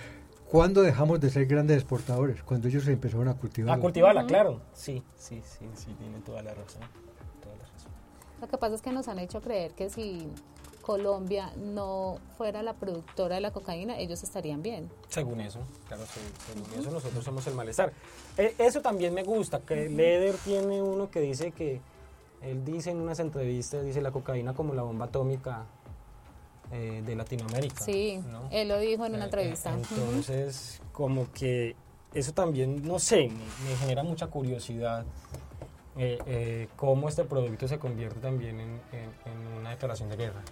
¿Cuándo 0.51 0.82
dejamos 0.82 1.18
de 1.20 1.30
ser 1.30 1.47
grandes 1.47 1.76
exportadores? 1.78 2.43
Cuando 2.45 2.68
ellos 2.68 2.87
empezaron 2.87 3.26
a 3.28 3.35
cultivar. 3.35 3.76
A 3.76 3.80
cultivarla, 3.80 4.24
claro. 4.26 4.61
Sí, 4.72 5.03
sí, 5.16 5.41
sí, 5.45 5.66
sí, 5.74 5.95
tiene 5.99 6.20
toda 6.20 6.43
la 6.43 6.55
razón. 6.55 6.82
Toda 7.43 7.57
la 7.57 7.62
razón. 7.64 7.91
Lo 8.41 8.47
que 8.49 8.59
pasa 8.59 8.74
es 8.76 8.82
que 8.82 8.93
nos 8.93 9.09
han 9.09 9.18
hecho 9.18 9.41
creer 9.41 9.72
que 9.72 9.91
si 9.91 10.28
Colombia 10.85 11.51
no 11.57 12.18
fuera 12.37 12.62
la 12.62 12.74
productora 12.74 13.37
de 13.37 13.41
la 13.41 13.51
cocaína, 13.53 13.99
ellos 13.99 14.22
estarían 14.22 14.62
bien. 14.62 14.91
Según 15.09 15.41
eso, 15.41 15.61
claro, 15.89 16.05
se- 16.05 16.53
según 16.55 16.78
eso 16.80 16.91
nosotros 16.91 17.24
somos 17.24 17.47
el 17.47 17.55
malestar. 17.55 17.93
Eh, 18.37 18.55
eso 18.59 18.82
también 18.82 19.14
me 19.14 19.22
gusta, 19.22 19.61
que 19.61 19.89
Leder 19.89 20.35
tiene 20.45 20.82
uno 20.82 21.11
que 21.11 21.20
dice 21.20 21.53
que, 21.53 21.80
él 22.43 22.62
dice 22.64 22.91
en 22.91 22.99
unas 23.01 23.18
entrevistas, 23.20 23.82
dice 23.82 24.03
la 24.03 24.11
cocaína 24.12 24.53
como 24.53 24.74
la 24.74 24.82
bomba 24.82 25.07
atómica 25.07 25.64
eh, 26.70 27.03
de 27.05 27.16
Latinoamérica. 27.16 27.82
Sí, 27.82 28.18
¿no? 28.30 28.49
él 28.51 28.68
lo 28.68 28.78
dijo 28.78 29.07
en 29.07 29.14
una 29.14 29.22
Eh, 29.22 29.26
entrevista. 29.26 29.70
eh, 29.70 29.76
Entonces, 29.91 30.82
como 30.93 31.32
que 31.32 31.74
eso 32.12 32.32
también, 32.32 32.87
no 32.87 32.99
sé, 32.99 33.28
me, 33.28 33.70
me 33.70 33.76
genera 33.78 34.03
mucha 34.03 34.26
curiosidad 34.26 35.05
eh, 35.97 36.18
eh, 36.26 36.68
cómo 36.76 37.09
este 37.09 37.24
producto 37.24 37.68
se 37.68 37.78
convierte 37.78 38.18
también 38.20 38.59
en, 38.61 38.80
en- 38.93 39.14
en 39.32 39.47
una 39.61 39.70
declaración 39.70 40.09
de 40.11 40.16
guerra. 40.16 40.43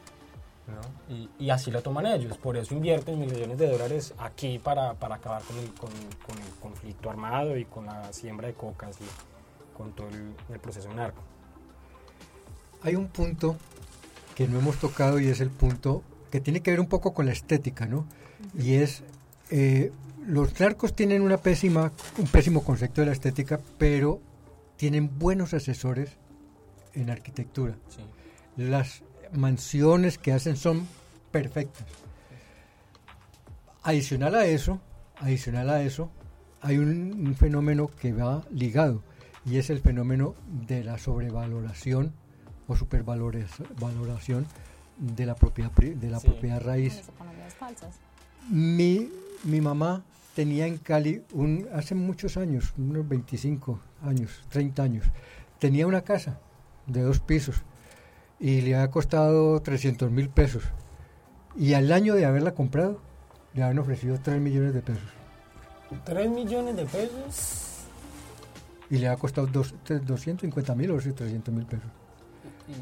¿No? 0.67 1.15
Y, 1.15 1.29
y 1.39 1.51
así 1.51 1.71
lo 1.71 1.83
toman 1.83 2.07
ellos, 2.07 2.39
por 2.39 2.57
eso 2.57 2.75
invierten 2.75 3.19
millones 3.19 3.59
de 3.59 3.69
dólares 3.69 4.15
aquí 4.19 4.59
para, 4.59 4.95
para 4.95 5.17
acabar 5.17 5.43
con 5.43 5.59
el, 5.59 5.73
con, 5.75 5.91
con 6.27 6.39
el 6.39 6.51
conflicto 6.61 7.11
armado 7.11 7.57
y 7.57 7.65
con 7.65 7.87
la 7.87 8.13
siembra 8.13 8.47
de 8.49 8.55
cocas 8.55 8.97
y 9.01 9.77
con 9.77 9.93
todo 9.93 10.09
el, 10.09 10.35
el 10.53 10.61
proceso 10.61 10.93
narco. 10.93 11.23
Hay 12.83 12.95
un 12.95 13.09
punto 13.09 13.57
que 14.35 14.49
no 14.49 14.59
hemos 14.59 14.77
tocado 14.77 15.21
y 15.21 15.29
es 15.29 15.41
el 15.41 15.51
punto 15.51 16.03
que 16.31 16.41
tiene 16.41 16.61
que 16.61 16.71
ver 16.71 16.81
un 16.81 16.89
poco 16.89 17.13
con 17.13 17.27
la 17.27 17.33
estética, 17.33 17.87
¿no? 17.87 18.07
Y 18.59 18.75
es, 18.75 19.05
eh, 19.51 19.93
los 20.27 20.59
narcos 20.59 20.95
tienen 20.95 21.23
una 21.23 21.37
pésima, 21.37 21.93
un 22.19 22.27
pésimo 22.27 22.65
concepto 22.65 23.03
de 23.03 23.09
la 23.09 23.13
estética, 23.13 23.61
pero 23.79 24.21
tienen 24.77 25.19
buenos 25.19 25.55
asesores 25.55 26.17
en 26.95 27.11
arquitectura. 27.11 27.75
Sí. 27.89 28.03
Las 28.57 29.03
mansiones 29.33 30.18
que 30.18 30.33
hacen 30.33 30.57
son 30.57 30.87
perfectas. 31.30 31.87
Adicional 33.83 34.35
a 34.37 34.47
eso, 34.47 34.80
adicional 35.20 35.68
a 35.70 35.83
eso, 35.83 36.11
hay 36.61 36.78
un, 36.78 37.26
un 37.26 37.35
fenómeno 37.35 37.89
que 38.01 38.12
va 38.12 38.45
ligado 38.53 39.03
y 39.45 39.57
es 39.59 39.70
el 39.70 39.80
fenómeno 39.80 40.35
de 40.68 40.85
la 40.85 40.99
sobrevaloración 40.99 42.12
o 42.68 42.76
supervaloración 42.76 44.47
de 44.99 45.26
la 45.26 45.35
propiedad 45.35 45.72
de 45.72 46.11
la 46.11 46.20
Sí. 46.20 46.28
propiedad 46.28 46.61
raíz. 46.62 47.03
Mi, 48.49 49.09
mi 49.45 49.61
mamá 49.61 50.05
tenía 50.37 50.66
en 50.66 50.78
Cali, 50.78 51.22
un, 51.33 51.66
hace 51.74 51.95
muchos 51.97 52.37
años, 52.37 52.72
unos 52.78 53.09
25 53.09 53.80
años, 54.05 54.45
30 54.51 54.83
años, 54.83 55.07
tenía 55.59 55.87
una 55.89 56.03
casa 56.03 56.39
de 56.87 57.03
dos 57.03 57.18
pisos 57.18 57.62
y 58.43 58.61
le 58.61 58.74
había 58.74 58.90
costado 58.90 59.61
300 59.62 60.11
mil 60.11 60.28
pesos. 60.28 60.64
Y 61.57 61.74
al 61.74 61.93
año 61.93 62.14
de 62.16 62.26
haberla 62.26 62.53
comprado, 62.55 62.99
le 63.55 63.62
habían 63.62 63.78
ofrecido 63.78 64.18
3 64.20 64.40
millones 64.40 64.74
de 64.74 64.82
pesos. 64.82 65.05
3 66.05 66.28
millones 66.28 66.74
de 66.76 66.84
pesos. 66.86 67.68
Y 68.90 68.99
le 68.99 69.07
había 69.07 69.18
costado 69.18 69.47
dos, 69.47 69.74
tres- 69.84 70.05
250 70.05 70.74
mil 70.74 70.90
o 70.90 70.97
300 70.99 71.55
mil 71.55 71.64
pesos. 71.66 71.86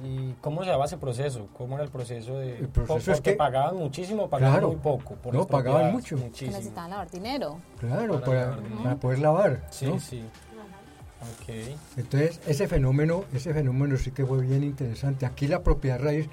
¿Y 0.05 0.33
cómo 0.41 0.63
se 0.65 0.71
daba 0.71 0.85
ese 0.87 0.97
proceso? 0.99 1.49
¿Cómo 1.57 1.75
era 1.75 1.85
el 1.85 1.91
proceso 1.91 2.39
de...? 2.39 2.59
El 2.59 2.69
proceso 2.69 2.87
por- 2.95 2.99
es 3.01 3.07
porque 3.19 3.31
que- 3.33 3.37
pagaban 3.37 3.77
muchísimo, 3.77 4.29
pagaban 4.31 4.55
Claro. 4.55 4.69
muy 4.69 4.77
poco. 4.77 5.15
por 5.17 5.35
No, 5.35 5.47
pagaban 5.47 5.93
mucho. 5.93 6.17
Muchísimo. 6.17 6.53
necesitaban 6.53 6.91
lavar 6.91 7.11
dinero. 7.11 7.59
Claro, 7.79 8.15
Para 8.15 8.25
para, 8.27 8.41
lavar 8.47 8.63
dinero. 8.63 8.83
para 8.83 8.97
poder 8.97 9.19
lavar. 9.19 9.67
Sí, 9.71 9.87
¿no? 9.87 9.99
sí. 10.01 10.23
Ok. 11.21 11.55
Entonces, 11.97 12.41
ese 12.47 12.67
fenómeno, 12.69 13.25
ese 13.35 13.53
fenómeno 13.53 13.97
sí 13.97 14.11
que 14.11 14.25
fue 14.25 14.41
bien 14.41 14.63
interesante. 14.65 15.27
Aquí 15.27 15.47
la 15.47 15.63
propiedad 15.63 16.01
raíz, 16.01 16.29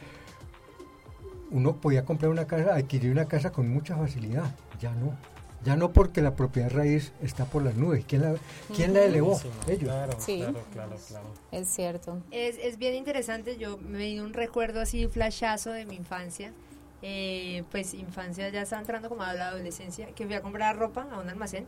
uno 1.51 1.75
podía 1.77 2.05
comprar 2.05 2.31
una 2.31 2.45
casa, 2.47 2.75
adquirir 2.75 3.11
una 3.11 3.25
casa 3.25 3.51
con 3.51 3.69
mucha 3.69 3.95
facilidad. 3.97 4.55
Ya 4.79 4.91
no. 4.93 5.17
Ya 5.65 5.75
no 5.75 5.91
porque 5.91 6.21
la 6.21 6.35
propiedad 6.35 6.69
raíz 6.71 7.11
está 7.21 7.45
por 7.45 7.63
las 7.63 7.75
nubes. 7.75 8.05
¿Quién 8.07 8.21
la, 8.21 8.35
quién 8.75 8.93
la 8.93 9.03
elevó? 9.03 9.38
Sí, 9.38 9.49
Ellos. 9.67 9.89
Claro, 9.89 10.13
Sí. 10.19 10.38
claro, 10.38 10.63
claro, 10.71 10.95
claro. 11.07 11.25
Es 11.51 11.67
cierto. 11.67 12.21
Es, 12.31 12.57
es 12.57 12.77
bien 12.77 12.95
interesante, 12.95 13.57
yo 13.57 13.77
me 13.77 13.97
di 13.99 14.19
un 14.19 14.33
recuerdo 14.33 14.79
así, 14.79 15.07
flashazo 15.07 15.71
de 15.71 15.85
mi 15.85 15.95
infancia. 15.95 16.53
Eh, 17.01 17.63
pues 17.71 17.93
infancia 17.93 18.49
ya 18.49 18.61
estaba 18.61 18.79
entrando 18.81 19.09
como 19.09 19.23
a 19.23 19.33
la 19.33 19.49
adolescencia, 19.49 20.07
que 20.15 20.25
fui 20.25 20.35
a 20.35 20.41
comprar 20.41 20.77
ropa 20.77 21.07
a 21.11 21.19
un 21.19 21.27
almacén. 21.29 21.65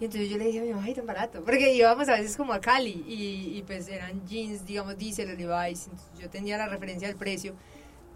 Y 0.00 0.06
entonces 0.06 0.30
yo 0.30 0.38
le 0.38 0.46
dije 0.46 0.60
a 0.60 0.62
mi 0.62 0.70
mamá, 0.70 0.84
ay, 0.84 0.94
tan 0.94 1.04
barato. 1.04 1.44
Porque 1.44 1.74
íbamos 1.74 2.08
a 2.08 2.16
veces 2.16 2.34
como 2.36 2.54
a 2.54 2.60
Cali 2.60 3.04
y, 3.06 3.58
y 3.58 3.62
pues 3.66 3.86
eran 3.88 4.26
jeans, 4.26 4.64
digamos, 4.64 4.96
Diesel 4.96 5.36
Levi's. 5.36 5.88
Yo 6.18 6.30
tenía 6.30 6.56
la 6.56 6.66
referencia 6.68 7.06
del 7.06 7.18
precio. 7.18 7.54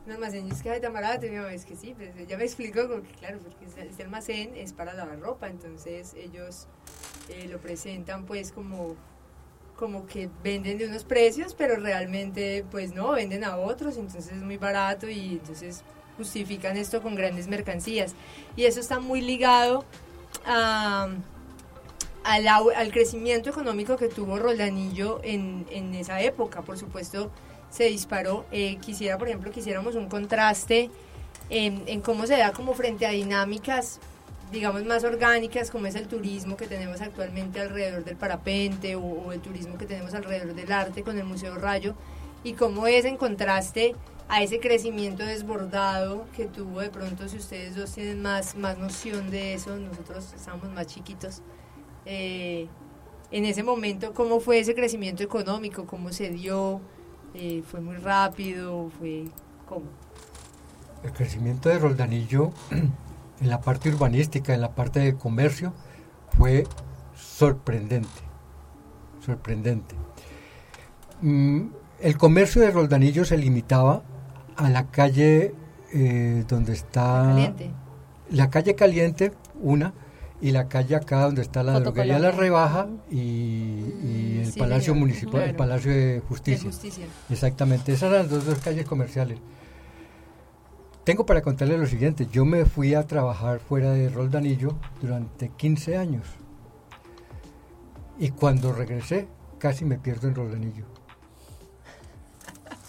Un 0.07 0.13
almacén, 0.13 0.51
es 0.51 0.63
que 0.63 0.71
ay, 0.71 0.81
tan 0.81 0.95
barato. 0.95 1.27
Y 1.27 1.31
mi 1.31 1.37
mamá, 1.37 1.53
es 1.53 1.67
que 1.67 1.77
sí, 1.77 1.95
pues 1.95 2.17
ella 2.17 2.39
me 2.39 2.45
explicó, 2.45 2.89
como 2.89 3.03
que 3.03 3.13
claro, 3.13 3.39
porque 3.39 3.67
este 3.87 4.03
almacén 4.03 4.57
es 4.57 4.73
para 4.73 4.95
lavar 4.95 5.21
ropa. 5.21 5.49
Entonces 5.49 6.15
ellos 6.15 6.69
eh, 7.29 7.49
lo 7.49 7.59
presentan 7.59 8.25
pues 8.25 8.51
como 8.51 8.97
como 9.77 10.07
que 10.07 10.31
venden 10.43 10.79
de 10.79 10.87
unos 10.87 11.05
precios, 11.05 11.53
pero 11.53 11.77
realmente 11.77 12.65
pues 12.71 12.95
no, 12.95 13.11
venden 13.11 13.45
a 13.45 13.57
otros, 13.57 13.97
entonces 13.97 14.33
es 14.33 14.43
muy 14.43 14.57
barato 14.57 15.09
y 15.09 15.33
entonces 15.33 15.83
justifican 16.17 16.77
esto 16.77 17.03
con 17.03 17.15
grandes 17.17 17.49
mercancías. 17.49 18.15
Y 18.57 18.67
eso 18.67 18.79
está 18.79 19.01
muy 19.01 19.21
ligado 19.21 19.85
a, 20.47 21.09
al, 22.25 22.47
al 22.49 22.91
crecimiento 22.91 23.51
económico 23.51 23.97
que 23.97 24.09
tuvo 24.09 24.39
Roldanillo 24.39 25.21
en, 25.23 25.67
en 25.71 25.95
esa 25.95 26.21
época. 26.21 26.63
Por 26.63 26.79
supuesto, 26.79 27.31
se 27.71 27.85
disparó. 27.85 28.45
Eh, 28.51 28.77
quisiera, 28.77 29.19
por 29.19 29.29
ejemplo, 29.29 29.51
quisiéramos 29.51 29.95
un 29.95 30.09
contraste 30.09 30.91
en, 31.51 31.83
en 31.87 32.01
cómo 32.01 32.27
se 32.27 32.37
da 32.37 32.53
como 32.53 32.75
frente 32.75 33.07
a 33.07 33.11
dinámicas 33.11 34.01
digamos 34.53 34.85
más 34.85 35.03
orgánicas 35.03 35.71
como 35.71 35.87
es 35.87 35.97
el 35.97 36.07
turismo 36.07 36.57
que 36.57 36.67
tenemos 36.67 37.01
actualmente 37.01 37.61
alrededor 37.61 38.05
del 38.05 38.17
parapente 38.17 38.95
o, 38.95 39.01
o 39.03 39.33
el 39.33 39.41
turismo 39.41 39.77
que 39.79 39.87
tenemos 39.87 40.15
alrededor 40.15 40.55
del 40.55 40.71
arte 40.71 41.03
con 41.03 41.19
el 41.19 41.25
Museo 41.25 41.57
Rayo 41.57 41.95
y 42.45 42.53
cómo 42.53 42.87
es 42.87 43.05
en 43.05 43.17
contraste 43.17 43.97
a 44.29 44.43
ese 44.43 44.61
crecimiento 44.61 45.25
desbordado 45.25 46.27
que 46.37 46.47
tuvo 46.47 46.81
de 46.81 46.91
pronto 46.91 47.29
si 47.29 47.39
ustedes 47.39 47.75
dos 47.77 47.93
tienen 47.93 48.23
más, 48.23 48.55
más 48.55 48.79
noción 48.79 49.31
de 49.31 49.55
eso, 49.55 49.77
nosotros 49.77 50.33
estábamos 50.35 50.71
más 50.71 50.87
chiquitos. 50.87 51.43
Eh, 52.07 52.69
en 53.31 53.45
ese 53.45 53.63
momento, 53.63 54.15
¿cómo 54.15 54.41
fue 54.41 54.61
ese 54.61 54.75
crecimiento 54.75 55.23
económico? 55.23 55.87
¿Cómo 55.87 56.13
se 56.13 56.31
dio? 56.31 56.81
Eh, 57.35 57.63
¿Fue 57.67 57.81
muy 57.81 57.97
rápido? 57.97 58.91
¿Fue 58.99 59.25
cómo? 59.69 59.87
El 61.03 61.13
crecimiento 61.13 61.69
de 61.69 61.79
Roldanillo 61.79 62.53
en 63.41 63.49
la 63.51 63.61
parte 63.61 63.89
urbanística, 63.89 64.55
en 64.55 64.61
la 64.61 64.75
parte 64.75 65.01
de 65.01 65.17
comercio, 65.17 65.73
fue 66.39 66.65
sorprendente. 67.17 68.09
Sorprendente. 69.25 69.95
Mm, 71.23 71.69
el 72.01 72.19
comercio 72.19 72.63
de 72.63 72.71
Roldanillo 72.71 73.25
se 73.25 73.37
limitaba 73.39 74.03
a 74.57 74.71
la 74.71 74.87
calle 74.91 75.55
eh, 75.93 76.45
donde 76.49 76.73
está 76.73 77.25
Caliente. 77.29 77.71
la 78.31 78.51
calle 78.51 78.75
caliente, 78.75 79.33
una, 79.61 79.93
y 80.45 80.51
la 80.53 80.69
calle 80.69 80.95
acá 80.95 81.23
donde 81.23 81.41
está 81.41 81.63
la 81.63 81.81
droguería 81.81 82.19
La. 82.19 82.31
Rebaja 82.31 82.87
y, 83.11 83.17
y 83.17 84.41
el 84.45 84.53
sí, 84.53 84.59
Palacio 84.61 84.95
Municipal, 84.95 85.41
el. 85.41 85.57
Palacio 85.57 85.91
de 85.91 85.97
De 86.17 86.21
Justicia. 86.21 86.71
Exactamente, 87.31 87.95
esas 87.95 88.11
eran 88.11 88.23
las 88.25 88.31
dos, 88.31 88.45
dos 88.45 88.59
calles 88.59 88.85
comerciales. 88.85 89.39
Tengo 91.05 91.25
para 91.25 91.41
contarles 91.41 91.81
lo 91.81 91.87
siguiente, 91.87 92.29
yo 92.31 92.45
me 92.45 92.67
fui 92.67 92.93
a 92.93 93.07
trabajar 93.07 93.59
fuera 93.59 93.93
de 93.93 94.11
Roldanillo 94.11 94.77
durante 95.01 95.49
15 95.49 95.97
años 95.97 96.27
y 98.19 98.29
cuando 98.29 98.75
regresé 98.75 99.29
casi 99.59 99.87
me 99.87 99.97
pierdo 99.97 100.29
en 100.29 100.35
Roldanillo. 100.35 100.85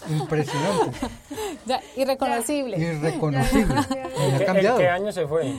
Impresionante, 0.10 0.92
Ya, 1.66 1.80
irreconocible. 1.96 2.78
irreconocible. 2.78 3.74
Me 4.18 4.28
¿En 4.28 4.36
ha 4.36 4.38
qué, 4.38 4.44
en 4.44 4.46
cambiado. 4.46 4.78
qué 4.78 4.88
año 4.90 5.12
se 5.12 5.26
fue? 5.26 5.52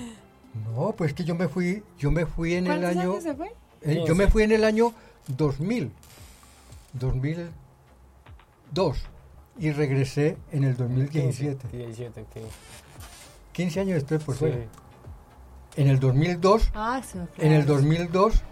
No, 0.65 0.95
pues 0.97 1.13
que 1.13 1.25
yo 1.25 1.35
me 1.35 1.49
fui, 1.49 1.83
yo 1.99 2.11
me 2.11 2.27
fui 2.27 2.55
en 2.55 2.67
el 2.67 2.81
¿Cuántos 2.81 2.91
año, 3.03 3.11
años 3.13 3.23
se 3.23 3.35
fue? 3.35 3.53
eh, 3.83 4.05
yo 4.07 4.15
me 4.15 4.29
fui 4.29 4.43
en 4.43 4.53
el 4.53 4.65
año 4.65 4.93
2000, 5.29 5.91
2002 6.93 8.97
y 9.59 9.71
regresé 9.73 10.37
en 10.53 10.65
el 10.65 10.77
2017. 10.77 11.69
17, 11.77 12.21
ok. 12.23 12.29
15 13.53 13.81
años 13.81 13.97
estoy 13.99 14.19
por 14.19 14.35
Sí. 14.35 14.41
fuera. 14.41 14.57
En 15.77 15.89
el 15.89 15.99
2002, 16.01 16.71
Ah, 16.75 17.01
sí, 17.05 17.19
en 17.39 17.53
el 17.53 17.65
claro. 17.65 17.81
2002 17.81 18.43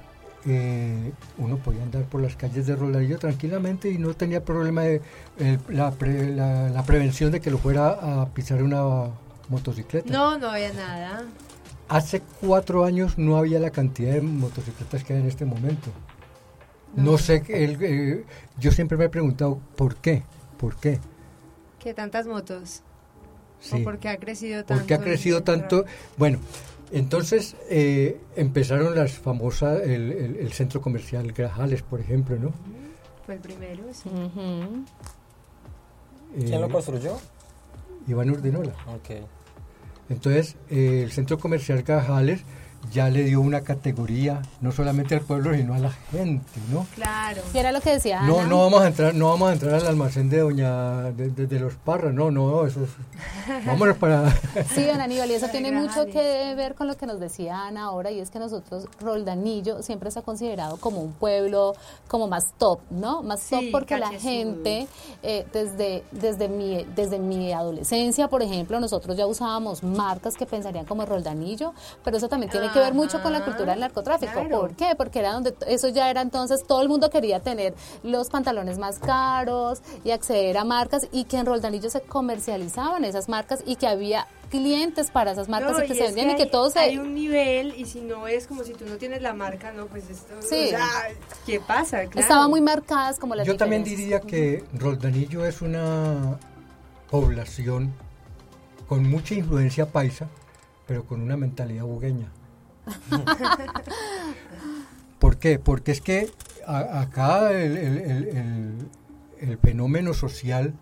eh, 0.46 1.12
uno 1.38 1.56
podía 1.56 1.82
andar 1.82 2.04
por 2.04 2.20
las 2.20 2.36
calles 2.36 2.66
de 2.66 2.76
Roladillo 2.76 3.18
tranquilamente 3.18 3.88
y 3.90 3.96
no 3.96 4.12
tenía 4.12 4.44
problema 4.44 4.82
de 4.82 5.00
eh, 5.38 5.58
la, 5.70 5.90
pre- 5.92 6.34
la- 6.34 6.68
la 6.68 6.82
prevención 6.84 7.32
de 7.32 7.40
que 7.40 7.50
lo 7.50 7.56
fuera 7.56 8.20
a 8.22 8.28
pisar 8.28 8.62
una 8.62 9.08
motocicleta. 9.48 10.12
No, 10.12 10.36
no 10.38 10.50
había 10.50 10.70
nada. 10.74 11.22
Hace 11.94 12.22
cuatro 12.40 12.84
años 12.84 13.18
no 13.18 13.36
había 13.36 13.60
la 13.60 13.70
cantidad 13.70 14.14
de 14.14 14.20
motocicletas 14.20 15.04
que 15.04 15.12
hay 15.12 15.20
en 15.20 15.28
este 15.28 15.44
momento. 15.44 15.90
No, 16.96 17.12
No. 17.12 17.18
sé, 17.18 17.42
el, 17.48 17.78
eh, 17.80 18.24
yo 18.58 18.72
siempre 18.72 18.98
me 18.98 19.04
he 19.04 19.08
preguntado 19.08 19.60
por 19.76 19.94
qué, 19.96 20.24
por 20.58 20.74
qué. 20.76 20.98
Que 21.78 21.94
tantas 21.94 22.26
motos. 22.26 22.82
Sí. 23.60 23.80
¿O 23.80 23.84
porque 23.84 24.08
ha 24.08 24.16
crecido 24.16 24.64
tanto? 24.64 24.74
¿Por 24.80 24.86
qué 24.88 24.94
ha 24.94 24.98
crecido 25.00 25.44
tanto? 25.44 25.84
Bueno, 26.16 26.40
entonces 26.90 27.54
eh, 27.70 28.20
empezaron 28.34 28.96
las 28.96 29.12
famosas, 29.12 29.80
el, 29.82 30.10
el- 30.12 30.36
el 30.36 30.52
centro 30.52 30.80
comercial 30.80 31.30
Grajales, 31.32 31.82
por 31.82 32.00
ejemplo, 32.00 32.36
¿no? 32.36 32.52
Fue 33.24 33.34
el 33.34 33.40
primero, 33.40 33.84
sí. 33.92 34.08
Ujú. 34.08 34.84
¿Quién 36.36 36.54
Eh, 36.54 36.58
lo 36.58 36.68
construyó? 36.68 37.16
Iván 38.08 38.30
Urdinola. 38.30 38.72
Ok. 38.88 39.24
Entonces, 40.10 40.56
eh, 40.70 41.02
el 41.04 41.12
centro 41.12 41.38
comercial 41.38 41.82
Grajales 41.82 42.42
ya 42.92 43.08
le 43.10 43.24
dio 43.24 43.40
una 43.40 43.62
categoría, 43.62 44.42
no 44.60 44.72
solamente 44.72 45.14
al 45.14 45.20
pueblo, 45.22 45.54
sino 45.54 45.74
a 45.74 45.78
la 45.78 45.90
gente, 46.10 46.44
¿no? 46.70 46.86
Claro. 46.94 47.42
Y 47.52 47.58
era 47.58 47.72
lo 47.72 47.80
que 47.80 47.90
decía 47.90 48.22
No, 48.22 48.40
Ana. 48.40 48.48
no 48.48 48.58
vamos 48.60 48.82
a 48.82 48.86
entrar, 48.88 49.14
no 49.14 49.28
vamos 49.30 49.50
a 49.50 49.52
entrar 49.54 49.74
al 49.74 49.86
almacén 49.86 50.28
de 50.30 50.38
doña 50.38 51.02
de, 51.12 51.30
de- 51.30 51.46
de 51.46 51.60
los 51.60 51.74
Parras, 51.74 52.12
no, 52.14 52.30
no, 52.30 52.66
eso 52.66 52.84
es, 52.84 52.90
vámonos 53.66 53.96
para 53.98 54.30
Sí, 54.74 54.84
don 54.84 55.00
Aníbal, 55.00 55.30
y 55.30 55.34
eso 55.34 55.48
tiene 55.48 55.72
mucho 55.72 56.06
que 56.06 56.54
ver 56.56 56.74
con 56.74 56.86
lo 56.86 56.96
que 56.96 57.06
nos 57.06 57.20
decía 57.20 57.66
Ana 57.66 57.84
ahora, 57.84 58.10
y 58.10 58.20
es 58.20 58.30
que 58.30 58.38
nosotros, 58.38 58.86
Roldanillo, 59.00 59.82
siempre 59.82 60.10
se 60.10 60.18
ha 60.18 60.22
considerado 60.22 60.76
como 60.78 61.00
un 61.00 61.12
pueblo 61.12 61.74
como 62.08 62.28
más 62.28 62.52
top, 62.58 62.80
¿no? 62.90 63.22
Más 63.22 63.40
Sí, 63.40 63.56
top 63.56 63.64
porque 63.72 63.98
la 63.98 64.10
gente, 64.10 64.86
eh, 65.22 65.46
desde, 65.52 66.04
desde, 66.12 66.48
mi, 66.48 66.84
desde 66.94 67.18
mi 67.18 67.52
adolescencia, 67.52 68.28
por 68.28 68.42
ejemplo, 68.42 68.78
nosotros 68.80 69.16
ya 69.16 69.26
usábamos 69.26 69.82
marcas 69.82 70.34
que 70.36 70.46
pensarían 70.46 70.84
como 70.84 71.04
Roldanillo, 71.06 71.72
pero 72.04 72.16
eso 72.16 72.28
también 72.28 72.50
tiene 72.50 72.70
que 72.74 72.80
ver 72.80 72.94
mucho 72.94 73.22
con 73.22 73.32
la 73.32 73.44
cultura 73.44 73.72
del 73.72 73.80
narcotráfico. 73.80 74.32
claro. 74.32 74.60
¿Por 74.60 74.76
qué? 74.76 74.94
Porque 74.96 75.20
era 75.20 75.32
donde, 75.32 75.54
eso 75.66 75.88
ya 75.88 76.10
era 76.10 76.20
entonces, 76.20 76.64
todo 76.66 76.82
el 76.82 76.88
mundo 76.88 77.08
quería 77.10 77.40
tener 77.40 77.74
los 78.02 78.28
pantalones 78.28 78.78
más 78.78 78.98
caros 78.98 79.80
y 80.04 80.10
acceder 80.10 80.58
a 80.58 80.64
marcas, 80.64 81.08
y 81.12 81.24
que 81.24 81.38
en 81.38 81.46
Roldanillo 81.46 81.88
se 81.90 82.00
comercializaban 82.02 83.04
esas 83.04 83.28
marcas 83.28 83.62
y 83.64 83.76
que 83.76 83.86
había 83.86 84.26
clientes 84.50 85.10
para 85.10 85.32
esas 85.32 85.48
marcas 85.48 85.72
No, 85.72 85.84
y 85.84 85.86
que 85.88 85.94
y 85.94 85.96
se 85.96 86.02
vendían 86.04 86.28
y 86.28 86.30
hay- 86.32 86.36
que 86.36 86.46
todos 86.46 86.74
se... 86.74 86.78
Hay 86.80 86.98
un 86.98 87.14
nivel 87.14 87.74
y 87.76 87.86
si 87.86 88.00
no 88.00 88.28
es 88.28 88.46
como 88.46 88.62
si 88.62 88.72
tú 88.72 88.84
no 88.86 88.96
tienes 88.96 89.20
la 89.22 89.32
marca, 89.32 89.72
no, 89.72 89.86
pues 89.86 90.08
esto... 90.10 90.34
Sí. 90.40 90.66
o 90.66 90.68
sea, 90.68 90.86
¿Qué 91.46 91.60
pasa? 91.60 92.02
Claro. 92.04 92.20
Estaban 92.20 92.50
muy 92.50 92.60
marcadas 92.60 93.18
como 93.18 93.34
las 93.34 93.46
Yo 93.46 93.56
también 93.56 93.82
diría 93.84 94.20
que 94.20 94.64
Roldanillo 94.74 95.44
es 95.44 95.60
una 95.62 96.38
población 97.10 97.92
con 98.88 99.08
mucha 99.08 99.34
influencia 99.34 99.86
paisa, 99.86 100.28
pero 100.86 101.04
con 101.04 101.20
una 101.20 101.36
mentalidad 101.36 101.84
bugueña. 101.84 102.30
¿Por 105.18 105.38
qué? 105.38 105.58
Porque 105.58 105.92
es 105.92 106.00
que 106.00 106.30
acá 106.66 107.52
el, 107.52 108.88
fenómeno 109.62 110.14
social 110.14 110.74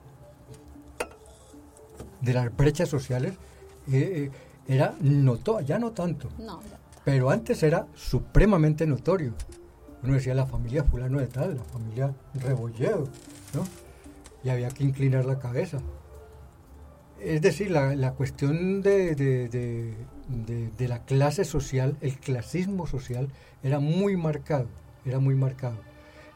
de 2.21 2.35
las 2.35 2.57
brechas 2.57 2.89
sociales 2.89 3.35
eh, 3.91 4.31
eh, 4.31 4.33
era 4.69 4.95
notorio, 5.01 5.67
ya 5.67 5.79
no 5.79 5.91
tanto, 5.91 6.29
pero 7.05 7.31
antes 7.31 7.63
era 7.63 7.87
supremamente 7.95 8.87
notorio. 8.87 9.35
Uno 10.03 10.15
decía 10.15 10.35
la 10.35 10.47
familia 10.47 10.85
fulano 10.85 11.21
de 11.21 11.27
tal, 11.27 11.57
la 11.57 11.65
familia 11.65 12.15
Rebolledo, 12.35 13.09
¿no? 13.55 13.65
Y 14.43 14.49
había 14.49 14.69
que 14.69 14.85
inclinar 14.85 15.25
la 15.25 15.39
cabeza. 15.39 15.79
Es 17.21 17.41
decir, 17.41 17.71
la, 17.71 18.13
cuestión 18.15 18.83
de, 18.83 19.15
de, 19.15 19.95
la 20.79 21.05
clase 21.05 21.45
social, 21.45 21.97
el 22.01 22.17
clasismo 22.19 22.87
social, 22.87 23.29
era 23.63 23.81
muy 23.81 24.17
marcado, 24.17 24.69
era 25.05 25.19
muy 25.19 25.35
marcado. 25.35 25.77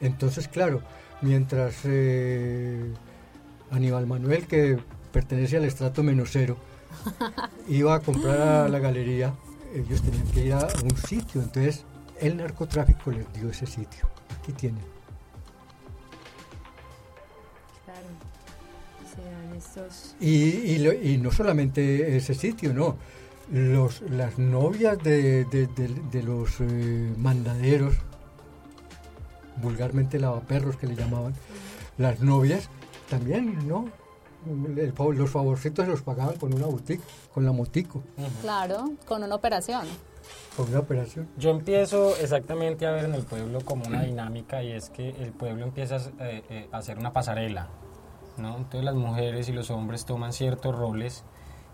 Entonces, 0.01 0.49
claro, 0.49 0.83
mientras 1.23 1.77
eh, 1.85 2.93
Aníbal 3.71 4.07
Manuel, 4.07 4.47
que 4.47 4.79
pertenece 5.13 5.57
al 5.57 5.65
estrato 5.65 6.03
menos 6.03 6.31
cero, 6.33 6.57
iba 7.69 7.95
a 7.95 8.01
comprar 8.01 8.41
a 8.41 8.69
la 8.69 8.79
galería, 8.79 9.35
ellos 9.75 10.03
tenían 10.03 10.27
que 10.29 10.47
ir 10.47 10.53
a 10.53 10.67
un 10.83 10.97
sitio, 10.97 11.43
entonces 11.43 11.85
el 12.21 12.37
narcotráfico 12.37 13.11
les 13.11 13.31
dio 13.33 13.51
ese 13.51 13.67
sitio. 13.67 14.09
Aquí 14.39 14.53
tienen. 14.53 14.83
Claro, 17.85 18.07
estos... 19.57 20.17
Y, 20.21 20.77
y, 20.77 21.19
no 21.19 21.31
solamente 21.31 22.17
ese 22.17 22.35
sitio, 22.35 22.73
no. 22.73 22.97
Los, 23.51 24.01
las 24.03 24.39
novias 24.39 24.99
de, 25.03 25.45
de, 25.45 26.23
los 26.23 26.61
eh, 26.61 27.13
mandaderos, 27.17 27.95
vulgarmente 29.63 30.19
lavaperros 30.19 30.77
que 30.77 30.89
le 30.89 30.97
llamaban, 30.97 31.35
las 31.97 32.21
novias 32.21 32.69
también, 33.09 33.69
¿no? 33.69 33.89
los 35.15 35.31
favorcitos 35.31 35.85
se 35.85 35.91
los 35.91 36.03
pagaban 36.03 36.37
con 36.37 36.55
una 36.55 36.67
boutique, 36.67 37.03
con 37.33 37.45
la 37.45 37.53
motico. 37.53 38.03
Claro, 38.43 38.93
con 39.07 39.23
una 39.23 39.35
operación. 39.35 39.87
Con 40.57 40.69
una 40.69 40.81
operación. 40.81 41.29
Yo 41.37 41.51
empiezo 41.51 42.17
exactamente 42.17 42.87
a 42.87 42.93
ver 42.93 43.05
en 43.05 43.15
el 43.15 43.25
pueblo 43.25 43.61
como 43.61 43.87
una 43.87 44.03
dinámica 44.03 44.63
y 44.63 44.73
es 44.73 44.91
que 44.91 45.11
el 45.11 45.33
pueblo 45.33 45.65
empieza 45.65 45.97
a, 45.97 46.31
eh, 46.31 46.45
eh, 46.49 46.69
hacer 46.73 46.99
una 46.99 47.13
pasarela. 47.13 47.69
¿no? 48.37 48.57
Entonces 48.57 48.85
las 48.85 48.95
mujeres 48.95 49.49
y 49.49 49.53
los 49.53 49.71
hombres 49.71 50.05
toman 50.05 50.33
ciertos 50.33 50.75
roles 50.75 51.25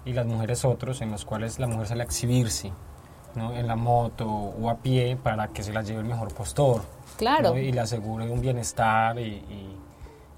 y 0.04 0.12
las 0.12 0.26
mujeres 0.26 0.64
otros 0.64 1.00
en 1.00 1.10
los 1.10 1.24
cuales 1.24 1.58
la 1.58 1.66
mujer 1.66 1.86
sale 1.86 2.02
a 2.02 2.04
exhibirse. 2.04 2.72
¿no? 3.34 3.54
en 3.54 3.66
la 3.66 3.76
moto 3.76 4.28
o 4.28 4.68
a 4.68 4.76
pie 4.76 5.16
para 5.16 5.48
que 5.48 5.62
se 5.62 5.72
la 5.72 5.80
lleve 5.80 6.00
el 6.00 6.04
mejor 6.04 6.34
postor. 6.34 6.82
Claro. 7.16 7.56
Y 7.56 7.72
le 7.72 7.80
asegure 7.80 8.30
un 8.30 8.42
bienestar 8.42 9.18
y 9.18 9.42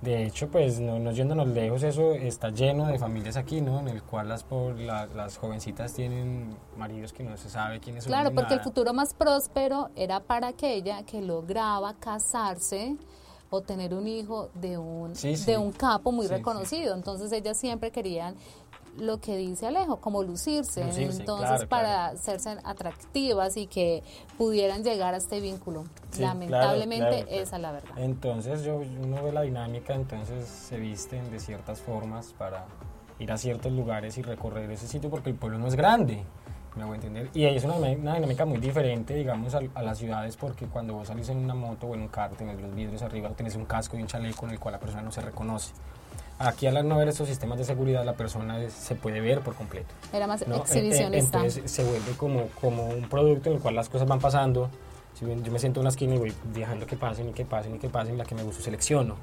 de 0.04 0.24
hecho, 0.24 0.48
pues 0.48 0.80
no, 0.80 0.98
no, 0.98 1.12
yéndonos 1.12 1.48
lejos, 1.48 1.82
eso 1.82 2.12
está 2.12 2.50
lleno 2.50 2.86
de 2.86 2.98
familias 2.98 3.38
aquí, 3.38 3.62
¿no? 3.62 3.80
En 3.80 3.88
el 3.88 4.02
cual 4.02 4.28
las, 4.28 4.44
por, 4.44 4.78
las 4.78 5.38
jovencitas 5.38 5.94
tienen 5.94 6.54
maridos 6.76 7.14
que 7.14 7.24
no 7.24 7.36
se 7.38 7.48
sabe 7.48 7.80
quiénes 7.80 8.04
son. 8.04 8.10
Claro, 8.10 8.34
porque 8.34 8.52
el 8.52 8.60
futuro 8.60 8.92
más 8.92 9.14
próspero 9.14 9.88
era 9.96 10.20
para 10.20 10.48
aquella 10.48 11.04
que 11.04 11.22
lograba 11.22 11.94
casarse 11.94 12.98
o 13.48 13.62
tener 13.62 13.94
un 13.94 14.06
hijo 14.06 14.50
de 14.54 14.76
un, 14.76 15.14
De 15.14 15.56
un 15.56 15.72
capo 15.72 16.12
muy 16.12 16.26
reconocido. 16.26 16.94
Entonces 16.94 17.32
ellas 17.32 17.56
siempre 17.56 17.90
querían 17.90 18.34
lo 18.98 19.20
que 19.20 19.36
dice 19.36 19.66
Alejo, 19.66 19.96
como 19.96 20.22
lucirse, 20.22 20.82
entonces 20.82 21.66
para 21.66 22.06
hacerse 22.06 22.56
atractivas 22.64 23.56
y 23.56 23.66
que 23.66 24.02
pudieran 24.38 24.82
llegar 24.82 25.14
a 25.14 25.16
este 25.16 25.40
vínculo. 25.40 25.84
Lamentablemente 26.18 27.40
esa 27.40 27.56
es 27.56 27.62
la 27.62 27.72
verdad. 27.72 27.90
Entonces 27.96 28.62
yo 28.62 28.76
uno 28.76 29.22
ve 29.22 29.32
la 29.32 29.42
dinámica, 29.42 29.94
entonces 29.94 30.46
se 30.46 30.78
visten 30.78 31.30
de 31.30 31.40
ciertas 31.40 31.80
formas 31.80 32.34
para 32.38 32.66
ir 33.18 33.30
a 33.32 33.38
ciertos 33.38 33.72
lugares 33.72 34.18
y 34.18 34.22
recorrer 34.22 34.70
ese 34.70 34.86
sitio 34.86 35.10
porque 35.10 35.30
el 35.30 35.36
pueblo 35.36 35.58
no 35.58 35.66
es 35.66 35.74
grande. 35.74 36.24
Me 36.76 36.84
voy 36.84 36.94
a 36.94 36.96
entender. 36.96 37.30
Y 37.34 37.44
es 37.44 37.64
una, 37.64 37.78
dinámica 37.78 38.44
muy 38.44 38.58
diferente, 38.58 39.14
digamos, 39.14 39.54
a, 39.54 39.82
las 39.82 39.96
ciudades, 39.96 40.36
porque 40.36 40.66
cuando 40.66 40.94
vos 40.94 41.06
salís 41.06 41.28
en 41.28 41.38
una 41.38 41.54
moto 41.54 41.86
o 41.86 41.94
en 41.94 42.02
un 42.02 42.08
carro, 42.08 42.34
tenés 42.34 42.60
los 42.60 42.74
vidrios 42.74 43.00
arriba, 43.02 43.28
tenés 43.30 43.54
un 43.54 43.64
casco 43.64 43.96
y 43.96 44.02
un 44.02 44.08
chaleco 44.08 44.46
en 44.46 44.52
el 44.52 44.58
cual 44.58 44.72
la 44.72 44.80
persona 44.80 45.02
no 45.02 45.12
se 45.12 45.20
reconoce. 45.20 45.72
Aquí 46.38 46.66
al 46.66 46.86
no 46.86 46.96
haber 46.96 47.08
estos 47.08 47.28
sistemas 47.28 47.58
de 47.58 47.64
seguridad, 47.64 48.04
la 48.04 48.14
persona 48.14 48.58
se 48.68 48.96
puede 48.96 49.20
ver 49.20 49.40
por 49.40 49.54
completo. 49.54 49.94
Era 50.12 50.26
más 50.26 50.42
exhibicionista. 50.42 51.38
Entonces 51.38 51.70
se 51.70 51.84
vuelve 51.84 52.12
como, 52.16 52.48
como 52.60 52.88
un 52.88 53.08
producto 53.08 53.50
en 53.50 53.56
el 53.56 53.62
cual 53.62 53.76
las 53.76 53.88
cosas 53.88 54.08
van 54.08 54.18
pasando. 54.18 54.68
Si 55.14 55.24
yo 55.24 55.52
me 55.52 55.58
siento 55.60 55.78
en 55.80 55.82
una 55.82 55.90
esquina 55.90 56.16
y 56.16 56.18
voy 56.18 56.34
dejando 56.52 56.86
que 56.86 56.96
pasen 56.96 57.28
y 57.28 57.32
que 57.32 57.44
pasen 57.44 57.76
y 57.76 57.78
que 57.78 57.88
pasen, 57.88 58.18
la 58.18 58.24
que 58.24 58.34
me 58.34 58.42
gusta 58.42 58.62
selecciono. 58.62 59.16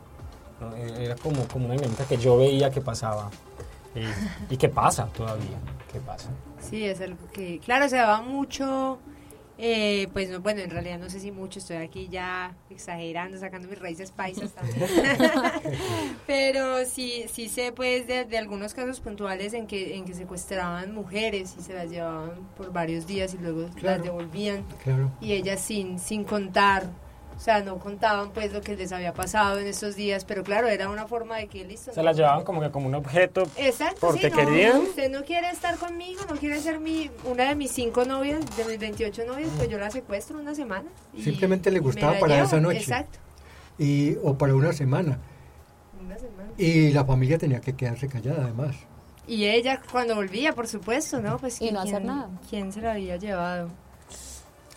E, 0.78 1.06
era 1.06 1.16
como, 1.16 1.46
como 1.48 1.66
una 1.66 1.76
dinámica 1.76 2.06
que 2.06 2.18
yo 2.18 2.38
veía 2.38 2.70
que 2.70 2.80
pasaba. 2.80 3.30
Y, 3.94 4.54
y 4.54 4.58
que 4.58 4.70
pasa 4.70 5.06
todavía, 5.08 5.58
que 5.92 6.00
pasa. 6.00 6.30
Sí, 6.62 6.86
es 6.86 7.02
algo 7.02 7.28
que, 7.34 7.60
claro, 7.60 7.90
se 7.90 7.98
daba 7.98 8.22
mucho 8.22 9.00
eh, 9.64 10.08
pues 10.12 10.28
no, 10.28 10.40
bueno, 10.40 10.62
en 10.62 10.72
realidad 10.72 10.98
no 10.98 11.08
sé 11.08 11.20
si 11.20 11.32
mucho, 11.32 11.60
estoy 11.60 11.78
aquí 11.78 12.08
ya 12.10 12.56
exagerando, 12.72 13.38
sacando 13.38 13.68
mis 13.68 13.78
raíces 13.78 14.12
paisas 14.12 14.54
también. 14.54 14.90
Pero 16.28 16.84
sí, 16.86 17.26
sí 17.32 17.48
sé 17.48 17.72
pues 17.72 18.08
de, 18.08 18.26
algunos 18.40 18.74
casos 18.74 19.00
puntuales 19.00 19.54
en 19.54 19.68
que, 19.68 19.96
en 19.96 20.06
que 20.06 20.16
secuestraban 20.16 20.96
mujeres 20.96 21.56
y 21.60 21.62
se 21.62 21.76
las 21.76 21.92
llevaban 21.92 22.32
por 22.58 22.74
varios 22.74 23.06
días 23.06 23.36
y 23.36 23.38
luego 23.38 23.70
las 23.84 24.02
devolvían. 24.02 24.66
Y 25.22 25.34
ellas 25.34 25.62
sin, 25.62 26.00
sin 26.00 26.24
contar 26.24 26.90
o 27.42 27.44
sea, 27.44 27.64
no 27.64 27.80
contaban 27.80 28.30
pues 28.30 28.54
lo 28.54 28.62
que 28.62 28.76
les 28.76 28.92
había 28.92 29.16
pasado 29.16 29.58
en 29.58 29.66
estos 29.66 29.96
días, 29.96 30.26
pero 30.26 30.44
claro, 30.44 30.68
era 30.68 30.92
una 30.92 31.08
forma 31.08 31.38
de 31.38 31.48
que 31.48 31.66
listo. 31.66 31.92
Se 31.92 32.04
la 32.04 32.12
llevaban 32.12 32.44
como 32.44 32.62
que 32.62 32.70
como 32.70 32.86
un 32.86 32.94
objeto. 32.94 33.50
Exacto. 33.58 33.98
Porque 34.00 34.30
querían. 34.30 34.82
Usted 34.82 35.10
no 35.10 35.24
quiere 35.24 35.50
estar 35.50 35.76
conmigo, 35.78 36.22
no 36.30 36.36
quiere 36.36 36.60
ser 36.60 36.80
mi 36.80 37.10
una 37.24 37.50
de 37.50 37.56
mis 37.56 37.72
cinco 37.72 38.06
novias, 38.06 38.46
de 38.56 38.66
mis 38.66 38.78
28 38.78 39.26
novias, 39.26 39.50
pues 39.58 39.70
yo 39.70 39.80
la 39.80 39.90
secuestro 39.90 40.38
una 40.38 40.54
semana. 40.54 40.88
Simplemente 41.20 41.72
le 41.72 41.80
gustaba 41.80 42.20
para 42.20 42.44
esa 42.44 42.60
noche. 42.60 42.78
Exacto. 42.78 43.18
Y, 43.80 44.18
o 44.22 44.38
para 44.38 44.54
una 44.54 44.72
semana. 44.72 45.18
Una 46.00 46.20
semana. 46.20 46.52
Y 46.60 46.92
la 46.92 47.04
familia 47.06 47.40
tenía 47.40 47.60
que 47.60 47.74
quedarse 47.74 48.08
callada 48.08 48.44
además. 48.44 48.76
Y 49.26 49.46
ella 49.46 49.82
cuando 49.92 50.14
volvía, 50.14 50.54
por 50.54 50.68
supuesto, 50.68 51.20
¿no? 51.20 51.40
Pues 51.40 51.60
y 51.60 51.72
no 51.72 51.80
hacer 51.80 52.06
nada. 52.06 52.30
¿Quién 52.48 52.72
se 52.72 52.82
la 52.82 52.92
había 52.92 53.18
llevado? 53.18 53.70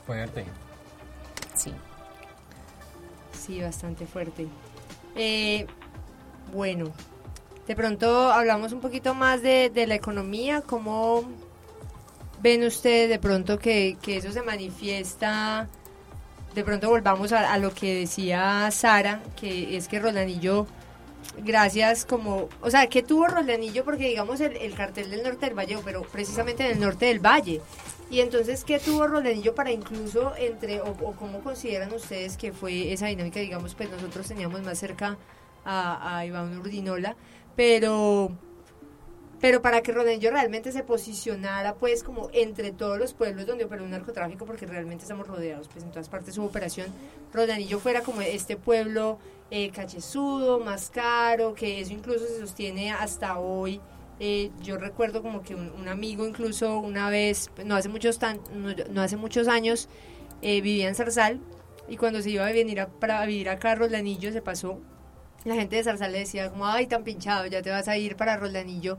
Fuerte. 0.06 0.46
Sí 1.54 1.70
sí, 3.44 3.60
bastante 3.60 4.06
fuerte. 4.06 4.46
Eh, 5.16 5.66
bueno, 6.52 6.86
de 7.66 7.76
pronto 7.76 8.30
hablamos 8.30 8.72
un 8.72 8.80
poquito 8.80 9.14
más 9.14 9.42
de, 9.42 9.70
la 9.86 9.94
economía, 9.94 10.62
¿cómo 10.62 11.24
ven 12.40 12.64
ustedes 12.64 13.08
de 13.08 13.18
pronto 13.18 13.58
que, 13.58 13.96
eso 14.06 14.32
se 14.32 14.42
manifiesta? 14.42 15.68
De 16.54 16.62
pronto 16.62 16.88
volvamos 16.88 17.32
a, 17.32 17.56
lo 17.58 17.72
que 17.74 18.00
decía 18.00 18.70
Sara, 18.70 19.22
que 19.34 19.76
es 19.76 19.88
que 19.88 19.98
Rolanillo, 19.98 20.66
gracias 21.38 22.04
como, 22.04 22.48
o 22.60 22.70
sea, 22.70 22.86
¿qué 22.88 23.02
tuvo 23.02 23.26
Rolanillo? 23.26 23.84
Porque 23.84 24.08
digamos 24.08 24.40
el, 24.40 24.56
el 24.56 24.74
cartel 24.74 25.10
del 25.10 25.22
norte 25.22 25.46
del 25.46 25.58
Valle, 25.58 25.78
pero 25.84 26.02
precisamente 26.02 26.64
en 26.64 26.72
el 26.72 26.80
norte 26.80 27.06
del 27.06 27.18
Valle, 27.18 27.60
y 28.14 28.20
entonces, 28.20 28.62
¿qué 28.62 28.78
tuvo 28.78 29.08
Rolanillo 29.08 29.56
para 29.56 29.72
incluso 29.72 30.36
entre, 30.36 30.80
o, 30.80 30.94
cómo 31.18 31.40
consideran 31.42 31.92
ustedes 31.92 32.36
que 32.36 32.52
fue 32.52 32.92
esa 32.92 33.08
dinámica? 33.08 33.40
Digamos, 33.40 33.74
pues 33.74 33.90
nosotros 33.90 34.28
teníamos 34.28 34.62
más 34.62 34.78
cerca 34.78 35.18
a, 35.64 36.24
Iván 36.24 36.56
Urdinola, 36.56 37.16
pero 37.56 38.30
pero 39.40 39.60
para 39.60 39.82
que 39.82 39.90
Rodanillo 39.90 40.30
realmente 40.30 40.70
se 40.70 40.84
posicionara 40.84 41.74
pues 41.74 42.04
como 42.04 42.30
entre 42.32 42.70
todos 42.70 42.98
los 42.98 43.14
pueblos 43.14 43.46
donde 43.46 43.64
operó 43.64 43.82
un 43.82 43.90
narcotráfico 43.90 44.46
porque 44.46 44.64
realmente 44.64 45.02
estamos 45.02 45.26
rodeados 45.26 45.68
pues 45.68 45.84
en 45.84 45.90
todas 45.90 46.08
partes 46.08 46.36
su 46.36 46.44
operación 46.44 46.86
Rodanillo 47.32 47.78
fuera 47.78 48.00
como 48.02 48.22
este 48.22 48.56
pueblo 48.56 49.18
eh, 49.50 49.70
cachezudo 49.70 50.60
más 50.60 50.88
caro 50.88 51.52
que 51.52 51.80
eso 51.80 51.92
incluso 51.92 52.26
se 52.26 52.38
sostiene 52.38 52.92
hasta 52.92 53.38
hoy 53.38 53.80
eh, 54.20 54.50
yo 54.62 54.78
recuerdo 54.78 55.22
como 55.22 55.42
que 55.42 55.54
un, 55.54 55.88
amigo 55.88 56.26
incluso 56.26 56.78
una 56.78 57.10
vez, 57.10 57.50
no 57.64 57.74
hace 57.74 57.88
muchos, 57.88 58.18
tan, 58.18 58.40
no, 58.90 59.02
hace 59.02 59.16
muchos 59.16 59.48
años, 59.48 59.88
eh, 60.40 60.60
vivía 60.60 60.88
en 60.88 60.94
Zarzal 60.94 61.40
y 61.88 61.96
cuando 61.96 62.22
se 62.22 62.30
iba 62.30 62.46
a 62.46 62.52
venir 62.52 62.80
a, 62.80 62.88
para 62.88 63.24
vivir 63.26 63.48
acá 63.48 63.72
a 63.72 63.74
Rolanillo 63.74 64.32
se 64.32 64.40
pasó, 64.40 64.80
la 65.44 65.54
gente 65.54 65.76
de 65.76 65.84
Zarzal 65.84 66.12
le 66.12 66.20
decía 66.20 66.50
como, 66.50 66.66
ay, 66.66 66.86
tan 66.86 67.02
pinchado, 67.02 67.46
ya 67.46 67.60
te 67.60 67.70
vas 67.70 67.88
a 67.88 67.96
ir 67.96 68.16
para 68.16 68.36
Rolanillo, 68.36 68.98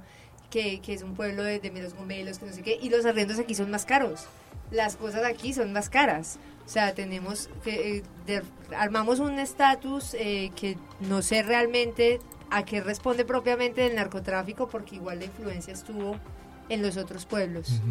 que, 0.49 0.81
que 0.81 0.93
es 0.93 1.01
un 1.01 1.15
pueblo 1.15 1.43
de, 1.43 1.59
meros 1.71 1.93
gomelos, 1.93 2.37
que 2.37 2.45
no 2.45 2.53
sé 2.53 2.61
qué, 2.61 2.77
y 2.81 2.89
los 2.89 3.05
arriendos 3.05 3.39
aquí 3.39 3.55
son 3.55 3.71
más 3.71 3.85
caros, 3.85 4.25
las 4.69 4.97
cosas 4.97 5.23
aquí 5.23 5.53
son 5.53 5.71
más 5.71 5.89
caras. 5.89 6.39
O 6.65 6.67
sea, 6.67 6.95
tenemos 6.95 7.49
que, 7.63 8.03
eh, 8.27 8.41
armamos 8.75 9.19
un 9.19 9.37
estatus 9.37 10.11
que 10.11 10.77
no 10.99 11.21
sé 11.21 11.43
realmente 11.43 12.19
a 12.51 12.63
qué 12.63 12.81
responde 12.81 13.25
propiamente 13.25 13.85
el 13.85 13.95
narcotráfico, 13.95 14.67
porque 14.67 14.95
igual 14.95 15.19
la 15.19 15.25
influencia 15.25 15.73
estuvo 15.73 16.15
en 16.69 16.81
los 16.81 16.97
otros 16.97 17.25
pueblos. 17.25 17.81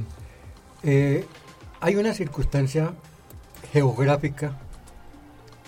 Eh, 0.83 1.25
hay 1.81 1.97
una 1.97 2.13
circunstancia 2.15 2.95
geográfica 3.73 4.59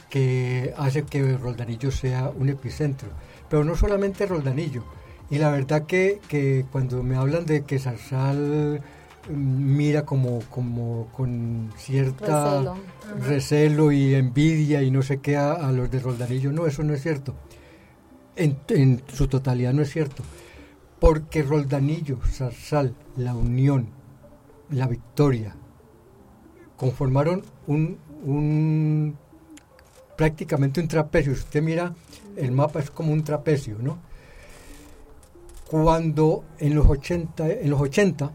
que 0.08 0.72
hace 0.76 1.02
que 1.04 1.36
Roldanillo 1.36 1.90
sea 1.90 2.30
un 2.30 2.48
epicentro, 2.48 3.08
pero 3.48 3.64
no 3.64 3.76
solamente 3.76 4.26
Roldanillo. 4.26 4.84
Y 5.30 5.38
la 5.38 5.50
verdad 5.50 5.86
que, 5.86 6.20
que 6.28 6.64
cuando 6.70 7.02
me 7.02 7.16
hablan 7.16 7.46
de 7.46 7.64
que 7.64 7.78
Zarzal 7.78 8.80
mm, 9.28 9.32
mira 9.76 10.04
como, 10.04 10.40
como 10.50 11.08
con 11.12 11.72
cierta 11.76 12.60
Recelo. 12.60 12.76
recelo, 13.26 13.92
y 13.92 14.14
envidia 14.14 14.82
y 14.82 14.90
no 14.90 15.02
sé 15.02 15.18
qué 15.18 15.36
a, 15.36 15.52
a 15.52 15.72
los 15.72 15.90
de 15.90 15.98
Roldanillo, 15.98 16.52
no, 16.52 16.66
eso 16.66 16.82
no 16.84 16.94
es 16.94 17.02
cierto. 17.02 17.34
En, 18.36 19.02
su 19.12 19.28
totalidad 19.28 19.72
no 19.72 19.82
es 19.82 19.90
cierto. 19.90 20.22
Porque 21.00 21.42
Roldanillo, 21.42 22.18
Zarzal, 22.24 22.94
La 23.16 23.34
Unión, 23.34 23.88
La 24.70 24.86
Victoria, 24.86 25.54
conformaron 26.76 27.42
un 27.66 29.16
prácticamente 30.16 30.80
un 30.80 30.88
trapecio. 30.88 31.34
Si 31.34 31.40
usted 31.40 31.62
mira 31.62 31.94
el 32.36 32.50
mapa 32.50 32.80
es 32.80 32.90
como 32.90 33.12
un 33.12 33.22
trapecio, 33.22 33.76
¿no? 33.80 33.98
Cuando 35.68 36.44
en 36.58 36.74
los 36.74 36.86
80, 36.86 37.50
en 37.50 37.70
los 37.70 37.80
80, 37.80 38.32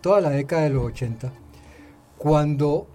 toda 0.00 0.20
la 0.20 0.30
década 0.30 0.62
de 0.62 0.70
los 0.70 0.84
80, 0.84 1.32
cuando 2.16 2.86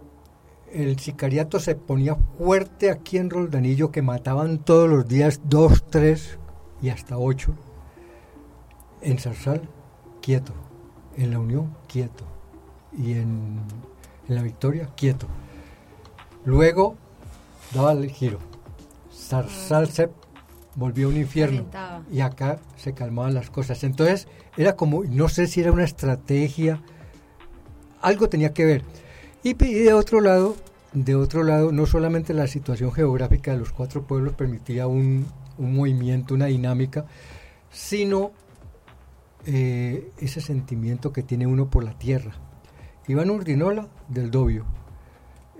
el 0.77 0.99
sicariato 0.99 1.59
se 1.59 1.75
ponía 1.75 2.15
fuerte 2.37 2.91
aquí 2.91 3.17
en 3.17 3.31
Roldanillo, 3.31 3.91
que 3.91 4.03
mataban 4.03 4.59
todos 4.59 4.87
los 4.87 5.07
días 5.07 5.41
dos, 5.43 5.83
tres 5.89 6.37
y 6.81 6.89
hasta 6.89 7.17
ocho, 7.17 7.53
en 9.01 9.17
Zarzal, 9.17 9.67
quieto, 10.21 10.53
en 11.17 11.31
la 11.31 11.39
Unión, 11.39 11.75
quieto, 11.87 12.25
y 12.95 13.13
en, 13.13 13.59
en 14.27 14.35
la 14.35 14.43
Victoria, 14.43 14.89
quieto. 14.95 15.27
Luego 16.45 16.95
daba 17.73 17.93
el 17.93 18.11
giro. 18.11 18.37
Zarzal 19.11 19.89
se 19.89 20.11
volvió 20.75 21.09
un 21.09 21.17
infierno 21.17 21.65
y 22.11 22.21
acá 22.21 22.59
se 22.75 22.93
calmaban 22.93 23.33
las 23.33 23.49
cosas. 23.49 23.83
Entonces 23.83 24.27
era 24.55 24.75
como, 24.75 25.03
no 25.03 25.27
sé 25.27 25.47
si 25.47 25.61
era 25.61 25.71
una 25.71 25.83
estrategia, 25.83 26.83
algo 27.99 28.29
tenía 28.29 28.53
que 28.53 28.65
ver. 28.65 28.83
Y 29.49 29.53
de 29.53 29.93
otro 29.93 30.19
lado, 30.19 30.57
de 30.91 31.15
otro 31.15 31.41
lado, 31.43 31.71
no 31.71 31.85
solamente 31.85 32.33
la 32.33 32.47
situación 32.47 32.91
geográfica 32.91 33.51
de 33.51 33.57
los 33.59 33.71
cuatro 33.71 34.05
pueblos 34.05 34.33
permitía 34.33 34.87
un, 34.87 35.25
movimiento, 35.57 36.33
una 36.33 36.47
dinámica, 36.47 37.05
sino 37.71 38.31
eh, 39.45 40.11
ese 40.17 40.41
sentimiento 40.41 41.13
que 41.13 41.23
tiene 41.23 41.47
uno 41.47 41.69
por 41.69 41.85
la 41.85 41.97
tierra. 41.97 42.33
Iván 43.07 43.29
Urdinola 43.29 43.87
del 44.09 44.31
Dobio, 44.31 44.65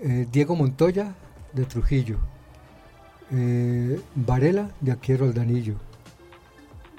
eh, 0.02 0.28
Diego 0.30 0.58
Montoya 0.58 1.16
de 1.54 1.64
Trujillo, 1.64 2.18
eh, 3.32 4.02
Varela 4.16 4.72
de 4.82 4.92
aquí 4.92 5.16
Roldanillo, 5.16 5.76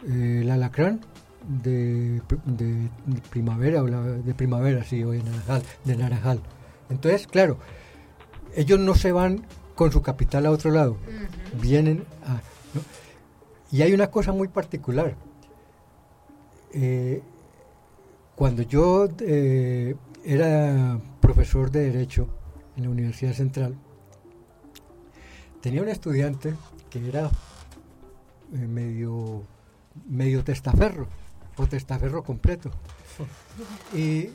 el 0.07 0.51
Alacrán 0.51 1.01
de, 1.47 2.22
pr- 2.26 2.43
de 2.45 2.89
Primavera, 3.28 3.82
de 3.82 4.34
Primavera, 4.34 4.84
sí, 4.84 5.05
o 5.05 5.11
de 5.11 5.22
Naranjal, 5.22 5.62
de 5.84 5.97
Naranjal. 5.97 6.41
Entonces, 6.91 7.26
claro, 7.26 7.59
ellos 8.55 8.78
no 8.78 8.95
se 8.95 9.12
van 9.12 9.47
con 9.74 9.93
su 9.93 10.03
capital 10.03 10.47
a 10.47 10.51
otro 10.51 10.70
lado, 10.70 10.97
vienen 11.61 12.05
a... 12.24 12.34
¿no? 12.74 12.82
Y 13.70 13.82
hay 13.82 13.93
una 13.93 14.11
cosa 14.11 14.32
muy 14.32 14.49
particular. 14.49 15.14
Eh, 16.72 17.22
cuando 18.34 18.62
yo 18.62 19.09
eh, 19.20 19.95
era 20.24 21.01
profesor 21.20 21.70
de 21.70 21.91
Derecho 21.91 22.28
en 22.76 22.84
la 22.84 22.91
Universidad 22.91 23.32
Central, 23.32 23.76
tenía 25.61 25.82
un 25.82 25.89
estudiante 25.89 26.55
que 26.91 27.07
era 27.09 27.30
eh, 28.55 28.66
medio, 28.66 29.43
medio 30.09 30.43
testaferro, 30.45 31.09
o 31.57 31.66
testaferro 31.66 32.22
completo. 32.22 32.70
Y 33.95 34.30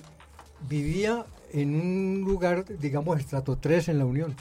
vivía 0.68 1.26
en 1.54 1.76
un 1.76 2.22
lugar, 2.22 2.66
digamos, 2.80 3.20
estrato 3.20 3.58
3 3.58 3.90
en 3.90 4.00
la 4.00 4.06
Unión. 4.06 4.36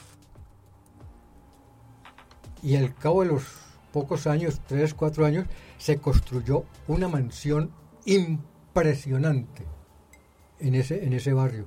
Y 2.62 2.76
al 2.76 2.94
cabo 2.94 3.22
de 3.22 3.28
los 3.28 3.44
pocos 3.92 4.26
años, 4.26 4.60
3, 4.66 4.94
4 4.94 5.26
años, 5.26 5.46
se 5.78 5.98
construyó 5.98 6.64
una 6.88 7.08
mansión 7.08 7.70
impresionante 8.06 9.64
en 10.58 10.74
ese, 10.74 11.04
en 11.04 11.12
ese 11.12 11.34
barrio. 11.34 11.66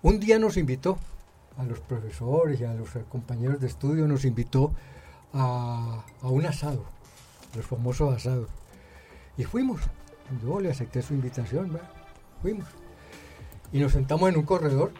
Un 0.00 0.18
día 0.18 0.38
nos 0.38 0.56
invitó 0.56 0.98
a 1.58 1.64
los 1.64 1.80
profesores 1.80 2.60
y 2.60 2.64
a 2.64 2.72
los 2.72 2.88
compañeros 3.10 3.60
de 3.60 3.66
estudio, 3.66 4.08
nos 4.08 4.24
invitó 4.24 4.72
a, 5.34 6.04
a 6.22 6.28
un 6.28 6.46
asado, 6.46 6.84
los 7.54 7.66
famosos 7.66 8.14
asados. 8.14 8.48
Y 9.36 9.44
fuimos. 9.44 9.82
Yo 10.42 10.60
le 10.60 10.70
acepté 10.70 11.02
su 11.02 11.12
invitación, 11.12 11.74
¿verdad? 11.74 11.90
fuimos. 12.40 12.66
Y 13.72 13.78
nos 13.80 13.92
sentamos 13.92 14.28
en 14.28 14.36
un 14.36 14.44
corredor 14.44 14.92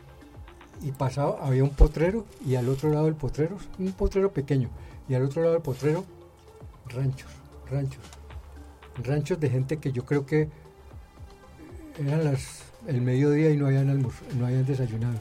y 0.82 0.92
pasaba, 0.92 1.44
había 1.46 1.62
un 1.62 1.70
potrero 1.70 2.24
y 2.44 2.54
al 2.56 2.68
otro 2.68 2.90
lado 2.90 3.04
del 3.06 3.14
potrero, 3.14 3.56
un 3.78 3.92
potrero 3.92 4.32
pequeño, 4.32 4.70
y 5.08 5.14
al 5.14 5.22
otro 5.24 5.42
lado 5.42 5.54
del 5.54 5.62
potrero, 5.62 6.04
ranchos, 6.88 7.30
ranchos. 7.70 8.02
Ranchos 9.02 9.38
de 9.40 9.48
gente 9.50 9.76
que 9.78 9.92
yo 9.92 10.04
creo 10.04 10.26
que 10.26 10.48
eran 11.98 12.24
las 12.24 12.62
el 12.86 13.00
mediodía 13.00 13.50
y 13.50 13.56
no 13.56 13.66
habían 13.66 13.86
no 14.36 14.46
habían 14.46 14.66
desayunado. 14.66 15.14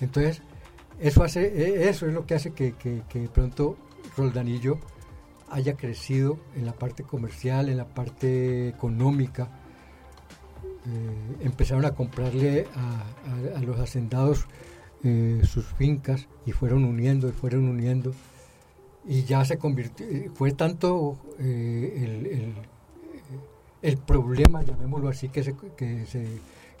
Entonces, 0.00 0.42
eso 1.00 1.24
hace, 1.24 1.42
e- 1.46 1.88
eso 1.88 2.06
es 2.06 2.14
lo 2.14 2.24
que 2.26 2.34
hace 2.34 2.52
que, 2.52 2.74
que- 2.74 3.02
que 3.08 3.20
de 3.20 3.28
pronto 3.28 3.76
Roldanillo 4.16 4.78
haya 5.50 5.76
crecido 5.76 6.38
en 6.54 6.66
la 6.66 6.72
parte 6.72 7.02
comercial, 7.02 7.68
en 7.68 7.78
la 7.78 7.86
parte 7.88 8.68
económica. 8.68 9.48
Eh, 10.86 11.36
empezaron 11.44 11.84
a 11.84 11.92
comprarle 11.94 12.66
a, 12.74 13.54
a- 13.54 13.58
a 13.58 13.60
los 13.62 13.78
hacendados 13.78 14.46
eh, 15.04 15.40
sus 15.44 15.66
fincas 15.66 16.26
y 16.46 16.52
fueron 16.52 16.84
uniendo 16.84 17.28
y 17.28 17.32
fueron 17.32 17.68
uniendo. 17.68 18.12
Y 19.06 19.24
ya 19.24 19.44
se 19.44 19.58
convirtió, 19.58 20.06
eh, 20.06 20.30
fue 20.34 20.52
tanto 20.52 21.18
eh, 21.38 21.94
el, 22.04 22.26
el- 22.26 22.54
el 23.82 23.96
problema, 23.98 24.62
llamémoslo 24.62 25.08
así, 25.08 25.28
que 25.30 25.42
se, 25.42 25.54
que 25.76 26.04
se 26.06 26.26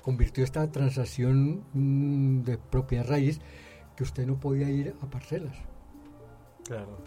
convirtió 0.02 0.44
esta 0.44 0.70
transacción 0.70 1.62
mm, 1.72 2.42
de 2.42 2.58
propiedad 2.58 3.06
raíz, 3.06 3.40
que 3.96 4.02
usted 4.02 4.26
no 4.26 4.38
podía 4.38 4.68
ir 4.70 4.94
a 5.02 5.06
parcelas. 5.06 5.56
Claro, 6.64 6.98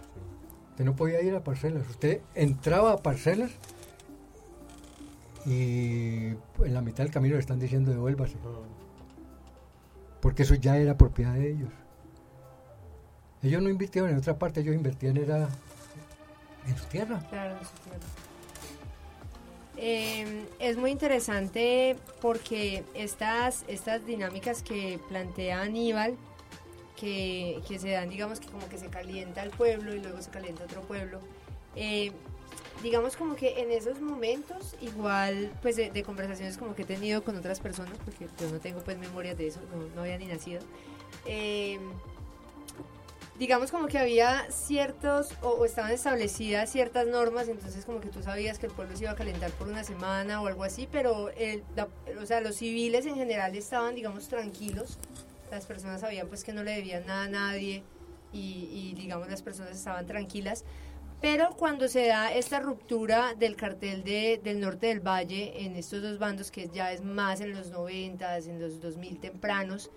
Usted 0.72 0.86
no 0.86 0.96
podía 0.96 1.22
ir 1.22 1.36
a 1.36 1.44
parcelas. 1.44 1.88
Usted 1.88 2.22
entraba 2.34 2.94
a 2.94 2.98
parcelas 2.98 3.52
y 5.46 6.36
en 6.64 6.74
la 6.74 6.82
mitad 6.82 7.04
del 7.04 7.12
camino 7.12 7.36
le 7.36 7.42
están 7.42 7.60
diciendo 7.60 7.92
devuélvase, 7.92 8.36
porque 10.22 10.44
eso 10.44 10.56
ya 10.56 10.78
era 10.78 10.98
propiedad 10.98 11.34
de 11.34 11.52
ellos. 11.52 11.70
Ellos 13.42 13.62
no 13.62 13.70
invirtieron 13.70 14.10
en 14.10 14.18
otra 14.18 14.38
parte, 14.40 14.62
ellos 14.62 14.74
invertían 14.74 15.18
era 15.18 15.50
en 16.66 16.78
su 16.78 16.86
tierra. 16.86 17.20
Claro, 17.30 17.58
en 17.58 17.66
su 17.66 17.74
tierra. 17.84 18.00
Eh, 19.76 20.46
es 20.60 20.78
muy 20.78 20.92
interesante 20.92 21.98
porque 22.22 22.84
estas, 22.94 23.66
estas 23.68 24.06
dinámicas 24.06 24.64
que 24.64 25.00
plantea 25.10 25.62
Aníbal, 25.62 26.16
que, 26.96 27.60
que 27.68 27.80
se 27.80 27.90
dan, 27.90 28.10
digamos 28.10 28.40
que 28.40 28.48
como 28.48 28.70
que 28.70 28.78
se 28.78 28.88
calienta 28.88 29.44
el 29.44 29.50
pueblo 29.50 29.94
y 29.94 30.00
luego 30.00 30.22
se 30.22 30.30
calienta 30.30 30.64
otro 30.64 30.82
pueblo, 30.82 31.20
eh, 31.76 32.12
digamos 32.82 33.16
como 33.16 33.36
que 33.36 33.62
en 33.62 33.72
esos 33.72 34.02
momentos, 34.02 34.76
igual 34.82 35.52
pues 35.62 35.76
de, 35.76 36.04
conversaciones 36.04 36.58
como 36.58 36.76
que 36.76 36.82
he 36.82 36.86
tenido 36.86 37.24
con 37.24 37.38
otras 37.38 37.60
personas, 37.60 37.98
porque 38.04 38.28
yo 38.40 38.50
no 38.50 38.60
tengo 38.60 38.80
pues 38.82 38.98
memorias 38.98 39.38
de 39.38 39.48
eso, 39.48 39.60
no, 39.74 39.84
no 39.96 40.02
había 40.02 40.18
ni 40.18 40.26
nacido, 40.26 40.62
eh, 41.26 41.80
digamos 43.40 43.72
como 43.72 43.88
que 43.88 43.98
había 43.98 44.46
ciertos 44.52 45.30
o, 45.42 45.50
o 45.50 45.66
estaban 45.66 45.92
establecidas 45.92 46.70
ciertas 46.72 47.08
normas, 47.08 47.48
entonces 47.48 47.86
como 47.86 48.00
que 48.00 48.10
tú 48.10 48.22
sabías 48.22 48.60
que 48.60 48.68
el 48.68 48.72
pueblo 48.72 48.96
se 48.96 49.04
iba 49.04 49.12
a 49.12 49.16
calentar 49.16 49.52
por 49.52 49.68
una 49.68 49.84
semana 49.84 50.42
o 50.42 50.48
algo 50.48 50.64
así, 50.64 50.88
pero 50.92 51.30
el, 51.32 51.64
la- 51.76 51.88
o 52.22 52.26
sea, 52.26 52.42
los 52.42 52.56
civiles 52.58 53.06
en 53.06 53.16
general 53.16 53.56
estaban, 53.56 53.96
digamos, 53.96 54.28
tranquilos. 54.28 54.98
Las 55.52 55.66
personas 55.66 56.02
sabían 56.02 56.28
pues 56.28 56.44
que 56.44 56.54
no 56.54 56.64
le 56.64 56.72
debían 56.72 57.06
nada 57.06 57.24
a 57.26 57.28
nadie 57.28 57.84
y, 58.32 58.68
y, 58.72 58.94
digamos 58.96 59.30
las 59.30 59.42
personas 59.42 59.72
estaban 59.78 60.06
tranquilas. 60.08 60.64
Pero 61.24 61.52
cuando 61.56 61.88
se 61.88 62.08
da 62.08 62.34
esta 62.34 62.60
ruptura 62.60 63.34
del 63.34 63.56
cartel 63.56 64.04
de, 64.04 64.42
del 64.44 64.60
norte 64.60 64.88
del 64.88 65.00
valle 65.00 65.64
en 65.64 65.78
estos 65.78 66.02
dos 66.02 66.20
bandos, 66.20 66.52
que 66.52 66.68
ya 66.68 66.92
es 66.92 67.02
más 67.02 67.40
en 67.40 67.54
los 67.54 67.72
90, 67.72 68.38
en 68.40 68.60
los 68.60 68.82
2000 68.82 69.20
tempranos, 69.22 69.90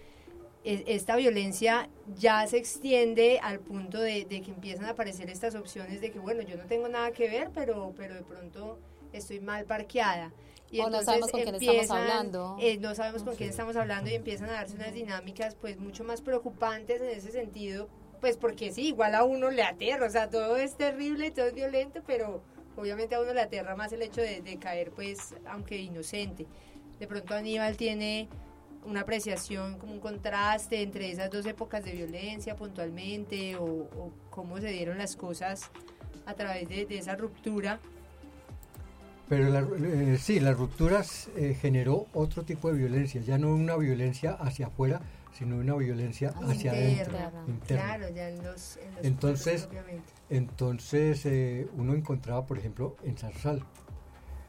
e- 0.62 0.84
esta 0.86 1.16
violencia 1.16 1.88
ya 2.16 2.46
se 2.46 2.58
extiende 2.58 3.40
al 3.42 3.58
punto 3.58 4.00
de, 4.00 4.24
de 4.24 4.40
que 4.40 4.52
empiezan 4.52 4.84
a 4.84 4.90
aparecer 4.90 5.28
estas 5.28 5.56
opciones 5.56 6.00
de 6.00 6.12
que, 6.12 6.20
bueno, 6.20 6.42
yo 6.42 6.56
no 6.56 6.64
tengo 6.66 6.86
nada 6.88 7.10
que 7.10 7.28
ver, 7.28 7.50
pero, 7.52 7.92
pero 7.96 8.14
de 8.14 8.22
pronto 8.22 8.78
estoy 9.12 9.40
mal 9.40 9.64
parqueada. 9.64 10.30
Y 10.70 10.78
O 10.78 10.82
no 10.90 10.98
entonces 11.00 11.06
sabemos 11.06 11.30
con 11.32 11.40
quién 11.42 11.54
estamos 11.56 11.74
empiezan, 11.74 12.02
hablando. 12.02 12.56
eh, 12.60 12.78
no 12.78 12.94
sabemos 12.94 13.24
con 13.24 13.34
quién 13.34 13.50
estamos 13.50 13.74
hablando 13.74 14.10
y 14.10 14.14
empiezan 14.14 14.48
a 14.50 14.52
darse 14.52 14.76
unas 14.76 14.94
dinámicas 14.94 15.56
pues 15.56 15.76
mucho 15.78 16.04
más 16.04 16.20
preocupantes 16.22 17.00
en 17.00 17.08
ese 17.08 17.32
sentido, 17.32 17.88
pues 18.20 18.36
porque 18.36 18.72
sí, 18.72 18.88
igual 18.88 19.14
a 19.14 19.24
uno 19.24 19.50
le 19.50 19.62
aterra, 19.62 20.06
o 20.06 20.10
sea, 20.10 20.28
todo 20.28 20.56
es 20.56 20.76
terrible, 20.76 21.30
todo 21.30 21.46
es 21.46 21.54
violento, 21.54 22.00
pero 22.06 22.42
obviamente 22.76 23.14
a 23.14 23.20
uno 23.20 23.32
le 23.32 23.40
aterra 23.40 23.76
más 23.76 23.92
el 23.92 24.02
hecho 24.02 24.20
de, 24.20 24.40
de 24.42 24.56
caer 24.58 24.90
pues, 24.90 25.34
aunque 25.46 25.76
inocente. 25.78 26.46
De 26.98 27.06
pronto 27.06 27.34
Aníbal 27.34 27.76
tiene 27.76 28.28
una 28.84 29.00
apreciación, 29.00 29.78
como 29.78 29.92
un 29.92 30.00
contraste 30.00 30.82
entre 30.82 31.10
esas 31.10 31.30
dos 31.30 31.44
épocas 31.46 31.84
de 31.84 31.92
violencia 31.92 32.54
puntualmente 32.56 33.56
o, 33.56 33.64
o 33.64 34.12
cómo 34.30 34.58
se 34.60 34.68
dieron 34.68 34.98
las 34.98 35.16
cosas 35.16 35.70
a 36.24 36.34
través 36.34 36.68
de, 36.68 36.86
de 36.86 36.98
esa 36.98 37.16
ruptura. 37.16 37.80
Pero 39.28 39.48
la- 39.50 39.66
eh, 39.82 40.18
sí, 40.20 40.38
las 40.38 40.56
rupturas 40.56 41.28
eh, 41.36 41.56
generó 41.60 42.06
otro 42.14 42.44
tipo 42.44 42.70
de 42.70 42.78
violencia, 42.78 43.20
ya 43.20 43.38
no 43.38 43.52
una 43.54 43.76
violencia 43.76 44.32
hacia 44.34 44.66
afuera, 44.66 45.00
sino 45.36 45.56
una 45.56 45.74
violencia 45.74 46.34
hacia 46.48 46.72
adentro. 46.72 47.18
Claro, 47.66 48.08
ya 48.08 48.28
en 48.30 48.42
los, 48.42 48.78
en 48.78 48.94
los 48.94 49.04
Entonces. 49.04 49.68
Entonces 50.30 51.26
eh, 51.26 51.68
uno 51.76 51.94
encontraba, 51.94 52.46
por 52.46 52.58
ejemplo, 52.58 52.96
en 53.04 53.16
Zarzal, 53.16 53.62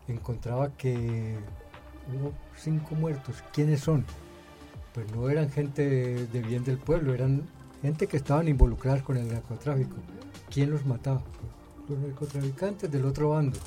encontraba 0.07 0.75
que 0.77 1.35
hubo 2.13 2.31
cinco 2.55 2.95
muertos. 2.95 3.43
¿Quiénes 3.51 3.81
son? 3.81 4.05
Pues 4.93 5.11
no 5.11 5.29
eran 5.29 5.49
gente 5.49 6.25
de 6.25 6.41
bien 6.41 6.63
del 6.63 6.77
pueblo, 6.77 7.13
eran 7.13 7.43
gente 7.81 8.07
que 8.07 8.17
estaban 8.17 8.47
involucradas 8.47 9.03
con 9.03 9.17
el 9.17 9.27
narcotráfico. 9.27 9.97
¿Quién 10.49 10.71
los 10.71 10.85
mataba? 10.85 11.21
Los 11.89 11.99
narcotraficantes 11.99 12.89
del 12.89 13.05
otro 13.05 13.29
bando. 13.29 13.59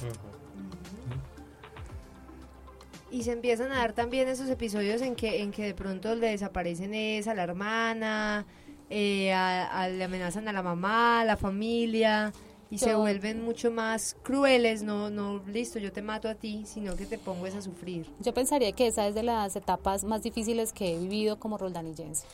Y 3.10 3.24
se 3.24 3.32
empiezan 3.32 3.72
a 3.72 3.78
dar 3.78 3.92
también 3.92 4.28
esos 4.28 4.48
episodios 4.48 5.02
en 5.02 5.16
que, 5.16 5.42
en 5.42 5.50
que 5.50 5.64
de 5.64 5.74
pronto 5.74 6.14
le 6.14 6.28
desaparecen 6.28 6.94
es 6.94 7.26
a 7.26 7.34
la 7.34 7.42
hermana, 7.42 8.46
eh, 8.88 9.32
a, 9.32 9.82
a- 9.82 9.88
le 9.88 10.04
amenazan 10.04 10.46
a 10.46 10.52
la 10.52 10.62
mamá, 10.62 11.20
a 11.22 11.24
la 11.24 11.36
familia, 11.36 12.32
y 12.70 12.78
se 12.78 12.94
vuelven 12.94 13.44
mucho 13.44 13.72
más 13.72 14.16
crueles, 14.22 14.84
no, 14.84 15.10
no, 15.10 15.42
listo, 15.48 15.80
yo 15.80 15.90
te 15.92 16.02
mato 16.02 16.28
a 16.28 16.36
ti, 16.36 16.62
sino 16.66 16.94
que 16.94 17.04
te 17.04 17.18
pongo 17.18 17.48
es 17.48 17.56
a 17.56 17.62
sufrir. 17.62 18.06
Yo 18.20 18.32
pensaría 18.32 18.70
que 18.70 18.86
esa 18.86 19.08
es 19.08 19.16
de 19.16 19.24
las 19.24 19.56
etapas 19.56 20.04
más 20.04 20.22
difíciles 20.22 20.72
que 20.72 20.94
he 20.94 20.98
vivido 21.00 21.40
como 21.40 21.58
roldanillense, 21.58 22.26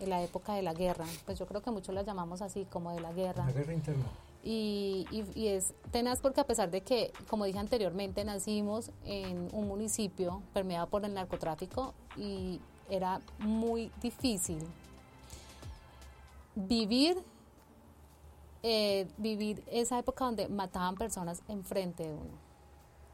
en 0.00 0.10
la 0.10 0.20
época 0.20 0.54
de 0.54 0.62
la 0.62 0.74
guerra. 0.74 1.04
Pues 1.26 1.38
yo 1.38 1.46
creo 1.46 1.62
que 1.62 1.70
muchos 1.70 1.94
la 1.94 2.02
llamamos 2.02 2.42
así, 2.42 2.66
como 2.68 2.92
de 2.92 3.00
la 3.00 3.12
guerra. 3.12 3.46
La 3.46 3.52
guerra 3.52 3.72
interna. 3.72 4.02
Y, 4.42 4.87
y- 5.10 5.24
y 5.34 5.48
es 5.48 5.74
tenaz 5.90 6.20
porque 6.20 6.40
a 6.40 6.46
pesar 6.46 6.70
de 6.70 6.80
que, 6.82 7.12
como 7.28 7.44
dije 7.44 7.58
anteriormente, 7.58 8.24
nacimos 8.24 8.90
en 9.04 9.48
un 9.52 9.68
municipio 9.68 10.42
permeado 10.54 10.86
por 10.88 11.04
el 11.04 11.14
narcotráfico 11.14 11.94
y 12.16 12.60
era 12.90 13.20
muy 13.38 13.90
difícil 14.00 14.58
vivir 16.54 17.22
eh, 18.64 19.06
vivir 19.18 19.62
esa 19.70 19.98
época 20.00 20.24
donde 20.24 20.48
mataban 20.48 20.96
personas 20.96 21.42
enfrente 21.46 22.02
de 22.02 22.12
uno. 22.12 22.47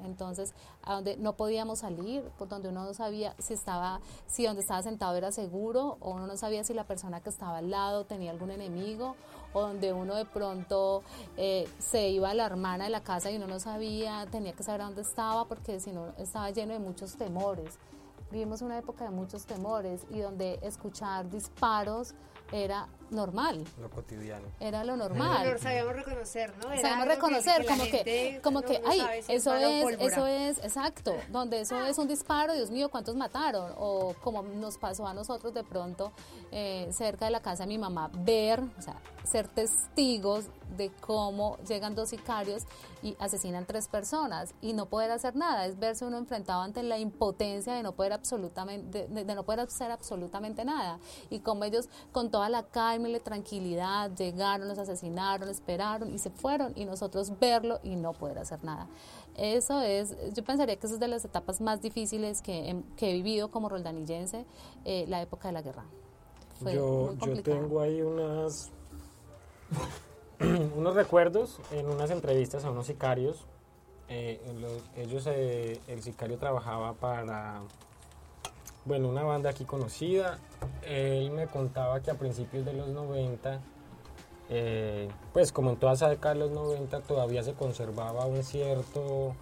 Entonces, 0.00 0.54
a 0.82 0.94
donde 0.94 1.16
no 1.16 1.34
podíamos 1.34 1.80
salir, 1.80 2.22
por 2.38 2.48
donde 2.48 2.68
uno 2.68 2.84
no 2.84 2.94
sabía 2.94 3.34
si 3.38 3.54
estaba, 3.54 4.00
si 4.26 4.44
donde 4.44 4.62
estaba 4.62 4.82
sentado 4.82 5.16
era 5.16 5.32
seguro, 5.32 5.96
o 6.00 6.10
uno 6.10 6.26
no 6.26 6.36
sabía 6.36 6.64
si 6.64 6.74
la 6.74 6.84
persona 6.84 7.20
que 7.20 7.30
estaba 7.30 7.58
al 7.58 7.70
lado 7.70 8.04
tenía 8.04 8.30
algún 8.30 8.50
enemigo, 8.50 9.14
o 9.52 9.60
donde 9.60 9.92
uno 9.92 10.16
de 10.16 10.24
pronto 10.24 11.02
eh, 11.36 11.68
se 11.78 12.08
iba 12.08 12.30
a 12.30 12.34
la 12.34 12.46
hermana 12.46 12.84
de 12.84 12.90
la 12.90 13.02
casa 13.02 13.30
y 13.30 13.36
uno 13.36 13.46
no 13.46 13.60
sabía, 13.60 14.26
tenía 14.30 14.52
que 14.52 14.62
saber 14.62 14.80
dónde 14.80 15.02
estaba, 15.02 15.44
porque 15.46 15.80
si 15.80 15.92
no 15.92 16.12
estaba 16.18 16.50
lleno 16.50 16.72
de 16.72 16.80
muchos 16.80 17.16
temores. 17.16 17.78
Vivimos 18.30 18.62
una 18.62 18.78
época 18.78 19.04
de 19.04 19.10
muchos 19.10 19.46
temores 19.46 20.04
y 20.10 20.18
donde 20.18 20.58
escuchar 20.62 21.30
disparos 21.30 22.14
era 22.50 22.88
normal, 23.10 23.64
Lo 23.80 23.90
cotidiano. 23.90 24.46
era 24.60 24.84
lo 24.84 24.94
Pero 24.94 25.08
normal. 25.08 25.58
sabíamos 25.60 25.94
reconocer, 25.96 26.52
¿no? 26.58 26.72
Era 26.72 26.98
que- 26.98 27.04
reconocer, 27.04 27.64
la 27.64 27.70
como 27.72 27.84
que, 27.84 28.40
como 28.42 28.60
no- 28.60 28.66
que, 28.66 28.78
no 28.80 28.88
ay, 28.88 29.00
eso 29.28 29.54
es, 29.54 29.82
pólvora. 29.84 30.04
eso 30.06 30.26
es, 30.26 30.58
exacto, 30.58 31.14
donde 31.30 31.60
eso 31.60 31.80
es 31.84 31.98
un 31.98 32.08
disparo, 32.08 32.54
Dios 32.54 32.70
mío, 32.70 32.90
¿cuántos 32.90 33.16
mataron? 33.16 33.72
O 33.78 34.14
como 34.22 34.42
nos 34.42 34.78
pasó 34.78 35.06
a 35.06 35.14
nosotros 35.14 35.52
de 35.54 35.64
pronto, 35.64 36.12
eh, 36.52 36.88
cerca 36.92 37.24
de 37.26 37.30
la 37.30 37.40
casa 37.40 37.64
de 37.64 37.68
mi 37.68 37.78
mamá, 37.78 38.10
ver, 38.12 38.60
o 38.60 38.82
sea, 38.82 38.96
ser 39.24 39.48
testigos 39.48 40.44
de 40.76 40.90
cómo 41.00 41.56
llegan 41.68 41.94
dos 41.94 42.10
sicarios 42.10 42.62
y 43.02 43.16
asesinan 43.18 43.64
tres 43.66 43.88
personas 43.88 44.54
y 44.60 44.72
no 44.72 44.86
poder 44.86 45.10
hacer 45.10 45.36
nada, 45.36 45.66
es 45.66 45.78
verse 45.78 46.04
uno 46.04 46.16
enfrentado 46.18 46.62
ante 46.62 46.82
la 46.82 46.98
impotencia 46.98 47.74
de 47.74 47.82
no 47.82 47.92
poder 47.92 48.12
absolutamente, 48.12 49.06
de, 49.08 49.24
de 49.24 49.34
no 49.34 49.44
poder 49.44 49.60
hacer 49.60 49.90
absolutamente 49.90 50.64
nada 50.64 50.98
y 51.30 51.40
como 51.40 51.64
ellos 51.64 51.88
con 52.12 52.30
toda 52.30 52.48
la 52.48 52.62
calma 52.64 52.93
la 52.98 53.18
tranquilidad 53.20 54.10
llegaron, 54.16 54.68
los 54.68 54.78
asesinaron, 54.78 55.48
esperaron 55.48 56.12
y 56.14 56.18
se 56.18 56.30
fueron 56.30 56.72
y 56.76 56.84
nosotros 56.84 57.32
verlo 57.40 57.80
y 57.82 57.96
no 57.96 58.12
poder 58.12 58.38
hacer 58.38 58.62
nada. 58.64 58.86
Eso 59.36 59.80
es, 59.80 60.16
yo 60.34 60.44
pensaría 60.44 60.76
que 60.76 60.86
eso 60.86 60.94
es 60.94 61.00
de 61.00 61.08
las 61.08 61.24
etapas 61.24 61.60
más 61.60 61.80
difíciles 61.82 62.40
que, 62.40 62.70
he- 62.70 62.82
que 62.96 63.10
he 63.10 63.14
vivido 63.14 63.50
como 63.50 63.68
roldanillense, 63.68 64.44
eh, 64.84 65.04
la 65.08 65.20
época 65.22 65.48
de 65.48 65.52
la 65.54 65.62
guerra. 65.62 65.84
Fue 66.62 66.74
Yo, 66.74 67.14
yo 67.26 67.42
tengo 67.42 67.80
ahí 67.80 68.00
unas 68.00 68.70
unos 70.76 70.94
recuerdos 70.94 71.58
en 71.72 71.86
unas 71.88 72.10
entrevistas 72.10 72.64
a 72.64 72.70
unos 72.70 72.86
sicarios. 72.86 73.44
Eh, 74.08 74.40
lo- 74.60 75.02
ellos, 75.02 75.26
eh, 75.26 75.80
el 75.88 76.02
sicario 76.02 76.38
trabajaba 76.38 76.92
para, 76.94 77.62
bueno, 78.84 79.08
una 79.08 79.22
banda 79.22 79.50
aquí 79.50 79.64
conocida. 79.64 80.38
Él 80.82 81.30
me 81.30 81.46
contaba 81.46 82.00
que 82.00 82.10
a 82.10 82.14
principios 82.14 82.64
de 82.64 82.74
los 82.74 82.88
90, 82.88 83.60
eh, 84.50 85.08
pues 85.32 85.52
como 85.52 85.70
en 85.70 85.76
toda 85.76 85.94
esa 85.94 86.08
década 86.08 86.34
de 86.34 86.40
los 86.40 86.50
90, 86.50 87.00
todavía 87.00 87.42
se 87.42 87.54
conservaba 87.54 88.26
un 88.26 88.42
cierto, 88.42 89.34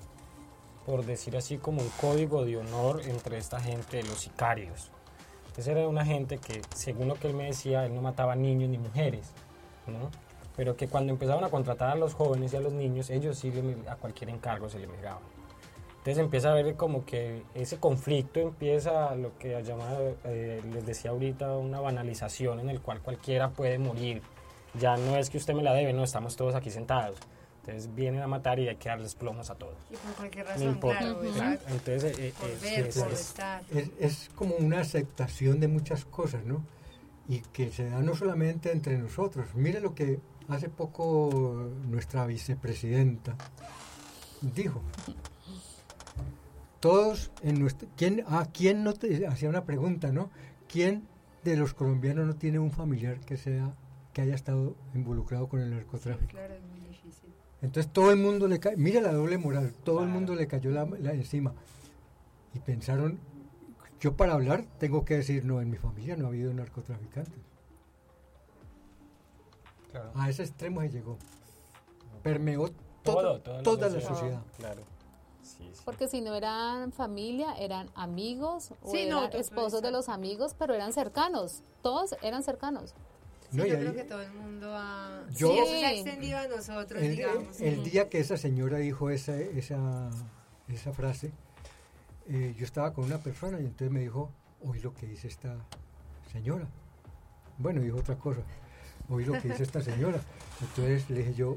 por 0.86 1.05
decir 1.05 1.36
así, 1.36 1.59
como 1.59 1.82
un 1.82 1.88
código 2.01 2.45
de 2.45 2.59
honor 2.59 3.03
entre 3.05 3.38
esta 3.38 3.61
gente 3.61 3.99
de 3.99 4.05
los 4.05 4.20
sicarios. 4.20 4.90
Ese 5.57 5.72
era 5.72 5.86
una 5.88 6.05
gente 6.05 6.38
que, 6.38 6.62
según 6.74 7.09
lo 7.09 7.14
que 7.14 7.28
él 7.28 7.34
me 7.34 7.45
decía, 7.45 7.84
él 7.84 7.95
no 7.95 8.01
mataba 8.01 8.34
niños 8.34 8.70
ni 8.70 8.78
mujeres, 8.78 9.32
¿no? 9.86 10.11
Pero 10.57 10.76
que 10.76 10.88
cuando 10.88 11.12
empezaban 11.12 11.45
a 11.45 11.51
contratar 11.51 11.90
a 11.90 11.95
los 11.95 12.14
jóvenes 12.14 12.53
y 12.53 12.57
a 12.57 12.61
los 12.61 12.72
niños, 12.72 13.11
ellos 13.11 13.38
sí 13.38 13.53
a 13.88 13.97
cualquier 13.97 14.30
encargo 14.30 14.68
se 14.68 14.78
le 14.78 14.86
negaban. 14.86 15.22
Entonces 16.03 16.18
empieza 16.18 16.50
a 16.50 16.55
ver 16.55 16.74
como 16.74 17.05
que 17.05 17.44
ese 17.55 17.76
conflicto 17.78 18.40
empieza 18.40 19.14
lo 19.14 19.38
que 19.38 19.62
llamaba, 19.62 20.00
eh, 20.24 20.61
les 20.72 20.84
decía 20.84 21.12
ahorita, 21.12 21.57
una 21.57 21.78
banalización 21.78 22.59
en 22.59 22.70
el 22.70 22.80
cual 22.80 23.00
cualquiera 23.00 23.50
puede 23.50 23.78
morir. 23.78 24.20
Ya 24.74 24.96
no 24.96 25.16
es 25.16 25.30
que 25.30 25.38
usted 25.38 25.55
me 25.55 25.62
la 25.62 25.72
debe, 25.72 25.92
no, 25.92 26.03
estamos 26.03 26.34
todos 26.34 26.57
aquí 26.57 26.72
sentados. 26.72 27.18
Entonces 27.61 27.94
vienen 27.94 28.20
a 28.20 28.26
matar 28.26 28.59
y 28.59 28.66
hay 28.68 28.74
que 28.74 28.88
darles 28.88 29.14
plomos 29.14 29.48
a 29.50 29.55
todos. 29.55 29.76
Y 29.92 29.94
por 29.96 30.12
cualquier 30.14 30.44
No 30.46 30.50
razón, 30.50 30.68
importa. 30.70 30.98
claro. 31.36 31.61
Entonces, 31.68 32.18
eh, 32.18 32.34
Por 32.36 32.50
eh, 32.50 32.57
ver, 32.61 32.90
por 32.92 33.94
es 34.00 34.28
como 34.34 34.57
una 34.57 34.80
aceptación 34.80 35.61
de 35.61 35.68
muchas 35.68 36.05
cosas, 36.05 36.44
¿no? 36.44 36.64
Y 37.28 37.42
que 37.53 37.70
se 37.70 37.88
da 37.88 38.00
no 38.00 38.16
solamente 38.16 38.72
entre 38.72 38.98
nosotros. 38.98 39.55
Mire 39.55 39.80
lo 39.80 39.94
que 39.94 40.18
hace 40.48 40.68
poco 40.68 41.70
nuestra 41.88 42.26
vicepresidenta 42.26 43.36
dijo. 44.40 44.82
Todos 46.82 47.30
en 47.44 47.60
nuestro... 47.60 47.86
¿quién, 47.96 48.24
ah, 48.26 48.48
¿Quién 48.52 48.82
no 48.82 48.92
te... 48.92 49.24
Hacía 49.28 49.48
una 49.48 49.64
pregunta, 49.64 50.10
¿no? 50.10 50.30
¿Quién 50.68 51.06
de 51.44 51.56
los 51.56 51.74
colombianos 51.74 52.26
no 52.26 52.34
tiene 52.34 52.58
un 52.58 52.72
familiar 52.72 53.20
que 53.20 53.36
sea 53.36 53.72
que 54.12 54.20
haya 54.22 54.34
estado 54.34 54.74
involucrado 54.92 55.48
con 55.48 55.60
el 55.60 55.70
narcotráfico? 55.70 56.32
Claro, 56.32 56.54
es 56.54 56.60
muy 56.62 56.80
difícil. 56.88 57.28
Entonces 57.62 57.92
todo 57.92 58.10
el 58.10 58.16
mundo 58.18 58.48
le 58.48 58.58
cae, 58.58 58.76
mira 58.76 59.00
la 59.00 59.12
doble 59.12 59.38
moral, 59.38 59.72
todo 59.84 60.02
el 60.02 60.08
mundo 60.08 60.34
le 60.34 60.48
cayó 60.48 60.72
la, 60.72 60.84
la 60.84 61.12
encima. 61.12 61.54
Y 62.52 62.58
pensaron, 62.58 63.20
yo 64.00 64.16
para 64.16 64.32
hablar 64.32 64.64
tengo 64.80 65.04
que 65.04 65.14
decir, 65.18 65.44
no, 65.44 65.60
en 65.62 65.70
mi 65.70 65.76
familia 65.76 66.16
no 66.16 66.24
ha 66.24 66.28
habido 66.30 66.52
narcotraficantes. 66.52 67.38
claro. 69.92 70.10
A 70.16 70.28
ese 70.28 70.42
extremo 70.42 70.80
se 70.80 70.90
llegó. 70.90 71.16
Permeó 72.24 72.70
Todo, 73.04 73.38
todo- 73.40 73.40
toda 73.40 73.62
toda, 73.62 73.88
la 73.88 74.00
sociedad. 74.00 74.42
Claro. 74.58 74.82
Sí, 75.43 75.70
sí. 75.72 75.80
Porque 75.84 76.09
si 76.09 76.20
no 76.20 76.34
eran 76.34 76.93
familia, 76.93 77.55
eran 77.59 77.90
amigos 77.95 78.70
o 78.82 78.90
Sí, 78.90 79.07
no, 79.09 79.24
eran 79.24 79.40
esposos 79.40 79.82
de 79.82 79.90
los 79.90 80.09
amigos, 80.09 80.55
pero 80.59 80.74
eran 80.74 80.93
cercanos. 80.93 81.62
Todos 81.82 82.14
eran 82.22 82.43
cercanos. 82.43 82.95
Sí, 83.51 83.57
No, 83.59 83.66
yo 83.66 83.74
ahí- 83.74 83.80
creo 83.80 83.95
que 83.95 84.05
todo 84.05 84.22
el 84.22 84.32
mundo 84.32 84.72
ha... 84.74 85.24
Yo- 85.34 85.49
sí, 85.49 85.59
eso 85.59 85.70
se 85.72 85.84
ha 85.84 85.93
extendido 85.93 86.38
a 86.38 86.47
nosotros, 86.49 87.03
El, 87.03 87.11
digamos. 87.16 87.61
el 87.61 87.82
día 87.84 88.09
que 88.09 88.18
esa 88.20 88.36
señora 88.36 88.78
dijo 88.78 89.11
esa, 89.11 89.36
esa, 89.36 90.09
esa 90.68 90.93
frase, 90.93 91.32
eh, 92.28 92.55
yo 92.57 92.64
estaba 92.64 92.95
con 92.95 93.05
una 93.05 93.18
persona 93.18 93.61
y 93.61 93.64
entonces 93.64 93.90
me 93.90 94.01
dijo, 94.01 94.30
oí 94.64 94.78
lo 94.80 94.95
que 94.95 95.07
dice 95.07 95.28
esta 95.28 95.57
señora. 96.32 96.66
Bueno, 97.59 97.80
dijo 97.82 97.99
otra 97.99 98.16
cosa. 98.16 98.40
Oí 99.11 99.24
lo 99.24 99.32
que 99.40 99.49
dice 99.49 99.64
esta 99.64 99.82
señora. 99.82 100.20
Entonces 100.61 101.11
le 101.11 101.18
dije 101.18 101.34
yo, 101.34 101.57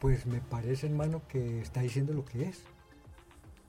pues 0.00 0.26
me 0.26 0.40
parece, 0.40 0.86
hermano, 0.86 1.22
que 1.28 1.60
está 1.60 1.80
diciendo 1.80 2.12
lo 2.12 2.24
que 2.24 2.44
es. 2.44 2.62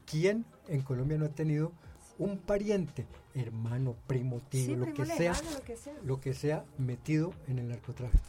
¿Quién 0.06 0.46
en 0.68 0.82
Colombia 0.82 1.18
no 1.18 1.26
ha 1.26 1.30
tenido 1.30 1.72
un 2.18 2.38
pariente, 2.38 3.06
hermano, 3.34 3.96
primo, 4.08 4.42
tío, 4.50 4.76
lo, 4.76 4.94
que 4.94 5.06
sea, 5.06 5.34
lo 5.54 5.64
que 5.64 5.78
sea, 5.78 5.94
lo 6.04 6.20
que 6.20 6.34
sea 6.34 6.66
metido 6.78 7.34
en 7.48 7.60
el 7.60 7.68
narcotráfico? 7.70 8.26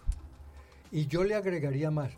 Y 0.93 1.07
yo 1.07 1.25
le 1.25 1.35
agregaría 1.35 1.91
más, 1.91 2.13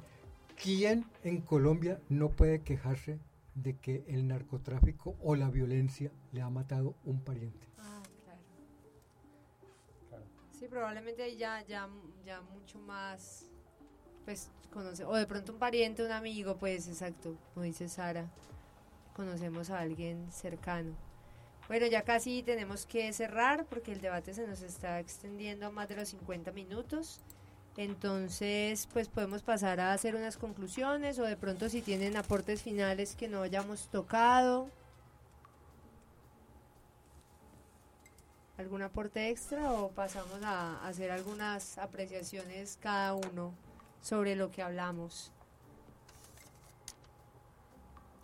¿quién 0.60 1.04
en 1.24 1.40
Colombia 1.40 2.00
no 2.08 2.30
puede 2.30 2.62
quejarse 2.62 3.18
de 3.54 3.76
que 3.76 4.04
el 4.08 4.26
narcotráfico 4.26 5.16
o 5.22 5.34
la 5.34 5.50
violencia 5.50 6.10
le 6.32 6.42
ha 6.42 6.50
matado 6.50 6.94
un 7.04 7.20
pariente? 7.20 7.68
Ah, 7.78 8.02
claro. 10.08 10.24
Sí, 10.58 10.66
probablemente 10.68 11.36
ya, 11.36 11.64
ya, 11.66 11.88
ya 12.24 12.40
mucho 12.40 12.78
más, 12.78 13.51
pues, 14.24 14.50
conoce, 14.72 15.04
o 15.04 15.14
de 15.14 15.26
pronto 15.26 15.52
un 15.52 15.58
pariente, 15.58 16.04
un 16.04 16.12
amigo, 16.12 16.56
pues, 16.56 16.88
exacto, 16.88 17.36
como 17.54 17.64
dice 17.64 17.88
Sara, 17.88 18.26
conocemos 19.14 19.70
a 19.70 19.80
alguien 19.80 20.30
cercano. 20.32 20.94
Bueno, 21.68 21.86
ya 21.86 22.02
casi 22.02 22.42
tenemos 22.42 22.86
que 22.86 23.12
cerrar 23.12 23.66
porque 23.66 23.92
el 23.92 24.00
debate 24.00 24.34
se 24.34 24.46
nos 24.46 24.62
está 24.62 25.00
extendiendo 25.00 25.70
más 25.72 25.88
de 25.88 25.96
los 25.96 26.08
50 26.08 26.52
minutos. 26.52 27.20
Entonces, 27.76 28.86
pues 28.92 29.08
podemos 29.08 29.42
pasar 29.42 29.80
a 29.80 29.94
hacer 29.94 30.14
unas 30.14 30.36
conclusiones 30.36 31.18
o 31.18 31.24
de 31.24 31.36
pronto 31.36 31.68
si 31.70 31.80
tienen 31.80 32.16
aportes 32.16 32.62
finales 32.62 33.16
que 33.16 33.28
no 33.28 33.42
hayamos 33.42 33.88
tocado. 33.88 34.68
¿Algún 38.58 38.82
aporte 38.82 39.30
extra 39.30 39.72
o 39.72 39.90
pasamos 39.92 40.42
a 40.44 40.86
hacer 40.86 41.10
algunas 41.10 41.78
apreciaciones 41.78 42.78
cada 42.82 43.14
uno 43.14 43.54
sobre 44.02 44.36
lo 44.36 44.50
que 44.50 44.60
hablamos? 44.60 45.32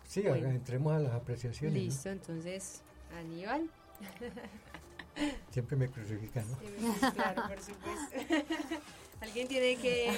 Sí, 0.07 0.21
entremos 0.25 0.93
a 0.93 0.99
las 0.99 1.13
apreciaciones. 1.13 1.73
Listo, 1.73 2.09
entonces, 2.09 2.81
Aníbal. 3.17 3.69
Siempre 5.51 5.75
me 5.75 5.89
crucifican, 5.89 6.45
¿no? 6.49 7.11
claro, 7.11 7.43
por 7.47 7.61
supuesto. 7.61 8.45
Alguien 9.21 9.47
tiene 9.47 9.75
que 9.75 10.11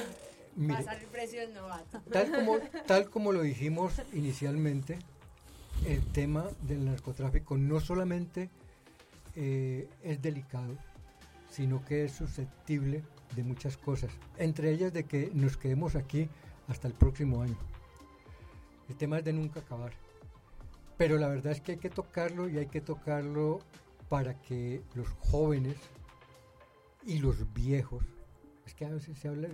pasar 0.67 0.97
el 0.97 1.07
precio 1.07 1.41
del 1.41 1.53
novato. 1.53 2.01
Tal 2.11 2.31
como, 2.31 2.59
tal 2.87 3.09
como 3.09 3.31
lo 3.31 3.41
dijimos 3.41 3.93
inicialmente, 4.13 4.99
el 5.85 6.05
tema 6.11 6.47
del 6.61 6.85
narcotráfico 6.85 7.57
no 7.57 7.79
solamente 7.79 8.49
eh, 9.35 9.89
es 10.03 10.21
delicado, 10.21 10.77
sino 11.49 11.83
que 11.83 12.05
es 12.05 12.11
susceptible 12.11 13.03
de 13.35 13.43
muchas 13.43 13.77
cosas, 13.77 14.11
entre 14.37 14.71
ellas 14.71 14.93
de 14.93 15.05
que 15.05 15.31
nos 15.33 15.57
quedemos 15.57 15.95
aquí 15.95 16.29
hasta 16.67 16.87
el 16.87 16.93
próximo 16.93 17.41
año. 17.41 17.57
El 18.89 18.95
tema 18.95 19.19
es 19.19 19.25
de 19.25 19.33
nunca 19.33 19.61
acabar. 19.61 19.93
Pero 20.97 21.17
la 21.17 21.27
verdad 21.27 21.53
es 21.53 21.61
que 21.61 21.73
hay 21.73 21.77
que 21.77 21.89
tocarlo 21.89 22.49
y 22.49 22.57
hay 22.57 22.67
que 22.67 22.81
tocarlo 22.81 23.59
para 24.09 24.39
que 24.41 24.83
los 24.93 25.07
jóvenes 25.07 25.77
y 27.05 27.19
los 27.19 27.51
viejos 27.53 28.03
es 28.65 28.75
que 28.75 28.85
a 28.85 28.89
veces 28.89 29.17
se 29.17 29.27
habla, 29.27 29.47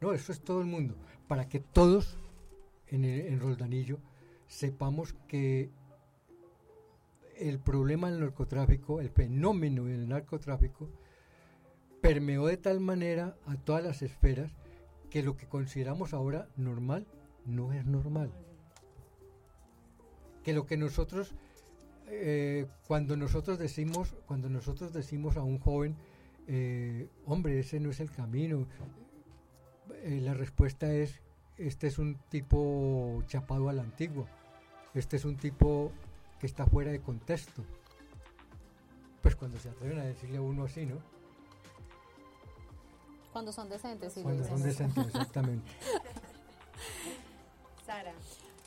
no, 0.00 0.12
eso 0.12 0.32
es 0.32 0.40
todo 0.40 0.60
el 0.60 0.66
mundo, 0.66 0.94
para 1.28 1.48
que 1.48 1.60
todos 1.60 2.18
en, 2.88 3.04
el, 3.04 3.40
Roldanillo 3.40 3.98
sepamos 4.46 5.14
que 5.26 5.70
el 7.38 7.58
problema 7.58 8.10
del 8.10 8.20
narcotráfico, 8.20 9.00
el 9.00 9.08
fenómeno 9.08 9.84
del 9.84 10.08
narcotráfico, 10.08 10.90
permeó 12.02 12.46
de 12.46 12.56
tal 12.56 12.80
manera 12.80 13.36
a 13.46 13.56
todas 13.56 13.82
las 13.82 14.02
esferas 14.02 14.50
que 15.08 15.22
lo 15.22 15.36
que 15.36 15.46
consideramos 15.46 16.12
ahora 16.12 16.48
normal 16.56 17.06
no 17.46 17.72
es 17.72 17.86
normal. 17.86 18.30
Que 20.42 20.52
lo 20.52 20.66
que 20.66 20.76
nosotros, 20.76 21.32
eh, 22.08 22.66
cuando 22.88 23.16
nosotros 23.16 23.58
decimos, 23.58 24.14
cuando 24.26 24.50
nosotros 24.50 24.92
decimos 24.92 25.36
a 25.36 25.42
un 25.44 25.60
joven, 25.60 25.96
eh, 26.48 27.08
hombre, 27.24 27.60
ese 27.60 27.78
no 27.78 27.90
es 27.90 28.00
el 28.00 28.10
camino. 28.10 28.66
Eh, 30.02 30.20
la 30.20 30.34
respuesta 30.34 30.92
es, 30.92 31.20
este 31.56 31.86
es 31.86 31.98
un 31.98 32.16
tipo 32.28 33.22
chapado 33.28 33.68
a 33.68 33.72
la 33.72 33.82
antigua, 33.82 34.26
este 34.94 35.16
es 35.16 35.24
un 35.24 35.36
tipo 35.36 35.92
que 36.40 36.46
está 36.46 36.66
fuera 36.66 36.90
de 36.90 37.00
contexto. 37.00 37.62
Pues 39.20 39.36
cuando 39.36 39.60
se 39.60 39.68
atreven 39.68 40.00
a 40.00 40.04
decirle 40.04 40.38
a 40.38 40.42
uno 40.42 40.64
así, 40.64 40.84
¿no? 40.84 41.21
Cuando 43.32 43.52
son 43.52 43.68
decentes. 43.68 44.14
cuando 44.22 44.46
son 44.46 44.62
decentes, 44.62 45.06
exactamente. 45.06 45.70
Sara. 47.86 48.12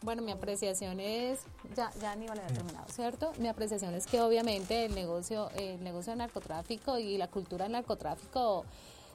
Bueno, 0.01 0.21
mi 0.21 0.31
apreciación 0.31 0.99
es, 0.99 1.39
ya, 1.75 1.91
ya 1.99 2.11
Aníbal 2.11 2.39
ha 2.39 2.47
terminado, 2.47 2.85
¿cierto? 2.89 3.31
Mi 3.39 3.47
apreciación 3.47 3.95
es 3.95 4.05
que 4.05 4.21
obviamente 4.21 4.85
el 4.85 4.93
negocio, 4.93 5.49
el 5.55 5.83
negocio 5.83 6.13
de 6.13 6.17
narcotráfico 6.17 6.99
y 6.99 7.17
la 7.17 7.27
cultura 7.27 7.65
del 7.65 7.71
narcotráfico 7.71 8.65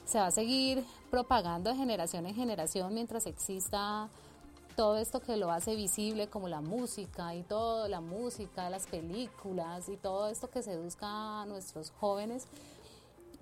se 0.05 0.18
va 0.18 0.26
a 0.26 0.30
seguir 0.32 0.84
propagando 1.11 1.70
de 1.70 1.76
generación 1.76 2.26
en 2.26 2.34
generación 2.34 2.92
mientras 2.92 3.26
exista 3.26 4.09
todo 4.74 4.96
esto 4.96 5.20
que 5.20 5.36
lo 5.36 5.51
hace 5.51 5.76
visible 5.76 6.28
como 6.28 6.48
la 6.48 6.61
música 6.61 7.34
y 7.34 7.42
todo, 7.42 7.86
la 7.86 8.01
música, 8.01 8.70
las 8.70 8.86
películas 8.86 9.88
y 9.88 9.96
todo 9.96 10.28
esto 10.28 10.51
que 10.51 10.62
seduzca 10.62 11.42
a 11.42 11.46
nuestros 11.46 11.92
jóvenes. 12.01 12.46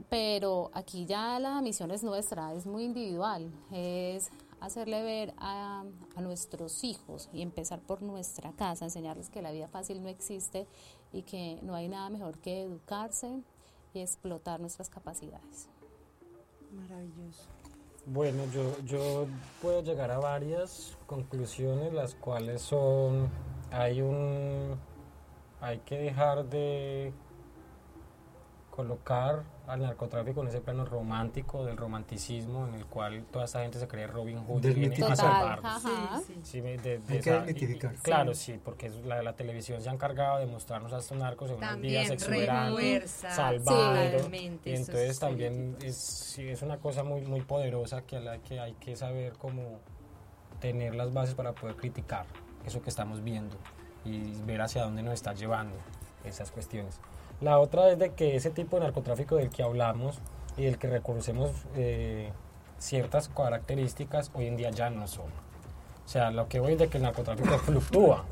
Pero 0.08 0.70
aquí 0.74 1.06
ya 1.06 1.38
la 1.38 1.60
misión 1.60 1.90
es 1.90 2.02
nuestra, 2.02 2.54
es 2.54 2.66
muy 2.66 2.84
individual, 2.84 3.52
es 3.72 4.30
hacerle 4.60 5.02
ver 5.02 5.34
a, 5.38 5.84
nuestros 6.16 6.82
hijos 6.82 7.28
y 7.32 7.42
empezar 7.42 7.80
por 7.80 8.02
nuestra 8.02 8.52
casa, 8.52 8.84
enseñarles 8.84 9.30
que 9.30 9.40
la 9.40 9.52
vida 9.52 9.68
fácil 9.68 10.02
no 10.02 10.08
existe 10.08 10.66
y 11.12 11.22
que 11.22 11.60
no 11.62 11.76
hay 11.76 11.88
nada 11.88 12.10
mejor 12.10 12.38
que 12.38 12.62
educarse 12.62 13.40
y 13.94 14.00
explotar 14.00 14.58
nuestras 14.58 14.90
capacidades. 14.90 15.68
Maravilloso. 16.72 17.44
Bueno, 18.06 18.42
yo, 18.52 18.76
yo 18.84 19.26
puedo 19.62 19.82
llegar 19.82 20.10
a 20.10 20.18
varias 20.18 20.96
conclusiones, 21.06 21.92
las 21.92 22.16
cuales 22.16 22.62
son, 22.62 23.28
hay 23.70 24.00
un, 24.00 24.76
hay 25.60 25.78
que 25.80 25.98
dejar 25.98 26.46
de 26.46 27.12
colocar 28.78 29.42
al 29.66 29.80
narcotráfico 29.80 30.40
en 30.42 30.48
ese 30.48 30.60
plano 30.60 30.84
romántico 30.84 31.64
del 31.64 31.76
romanticismo 31.76 32.68
en 32.68 32.74
el 32.74 32.86
cual 32.86 33.24
toda 33.24 33.46
esta 33.46 33.62
gente 33.62 33.80
se 33.80 33.88
cree 33.88 34.06
Robin 34.06 34.38
Hood 34.38 34.64
y 34.66 34.72
viene 34.72 35.04
a 35.04 35.16
salvarnos. 35.16 35.82
Sí, 36.44 36.60
Hay 36.60 36.78
que 36.78 37.32
desmitificar. 37.32 37.96
claro, 37.96 38.34
sí, 38.34 38.60
porque 38.64 38.88
la, 39.04 39.20
la, 39.20 39.32
televisión 39.32 39.82
se 39.82 39.88
ha 39.88 39.92
encargado 39.92 40.38
de 40.38 40.46
mostrarnos 40.46 40.92
a 40.92 40.98
estos 40.98 41.18
narcos 41.18 41.50
en 41.50 41.56
unas 41.56 41.80
vidas 41.80 42.10
exuberantes, 42.10 43.10
salvando. 43.10 44.30
y 44.64 44.70
entonces 44.70 45.18
también 45.18 45.76
es, 45.82 46.38
es 46.38 46.62
una 46.62 46.78
cosa 46.78 47.02
muy, 47.02 47.22
muy 47.22 47.40
poderosa 47.40 48.02
que, 48.02 48.18
a 48.18 48.20
la 48.20 48.38
que 48.38 48.60
hay 48.60 48.74
que 48.74 48.94
saber 48.94 49.32
cómo 49.32 49.80
tener 50.60 50.94
las 50.94 51.12
bases 51.12 51.34
para 51.34 51.52
poder 51.52 51.74
criticar 51.74 52.26
eso 52.64 52.80
que 52.80 52.90
estamos 52.90 53.24
viendo 53.24 53.56
y 54.04 54.40
ver 54.42 54.60
hacia 54.60 54.84
dónde 54.84 55.02
nos 55.02 55.14
está 55.14 55.32
llevando 55.32 55.74
esas 56.24 56.52
cuestiones. 56.52 57.00
La 57.40 57.60
otra 57.60 57.90
es 57.90 57.98
de 57.98 58.10
que 58.10 58.34
ese 58.34 58.50
tipo 58.50 58.76
de 58.76 58.84
narcotráfico 58.84 59.36
del 59.36 59.50
que 59.50 59.62
hablamos 59.62 60.18
y 60.56 60.64
del 60.64 60.78
que 60.78 60.88
reconocemos 60.88 61.52
eh, 61.76 62.32
ciertas 62.78 63.28
características 63.28 64.30
hoy 64.34 64.46
en 64.46 64.56
día 64.56 64.70
ya 64.70 64.90
no 64.90 65.06
son. 65.06 65.26
O 66.04 66.08
sea, 66.08 66.30
lo 66.30 66.48
que 66.48 66.58
voy 66.58 66.72
es 66.72 66.78
de 66.78 66.88
que 66.88 66.96
el 66.96 67.04
narcotráfico 67.04 67.58
fluctúa. 67.58 68.24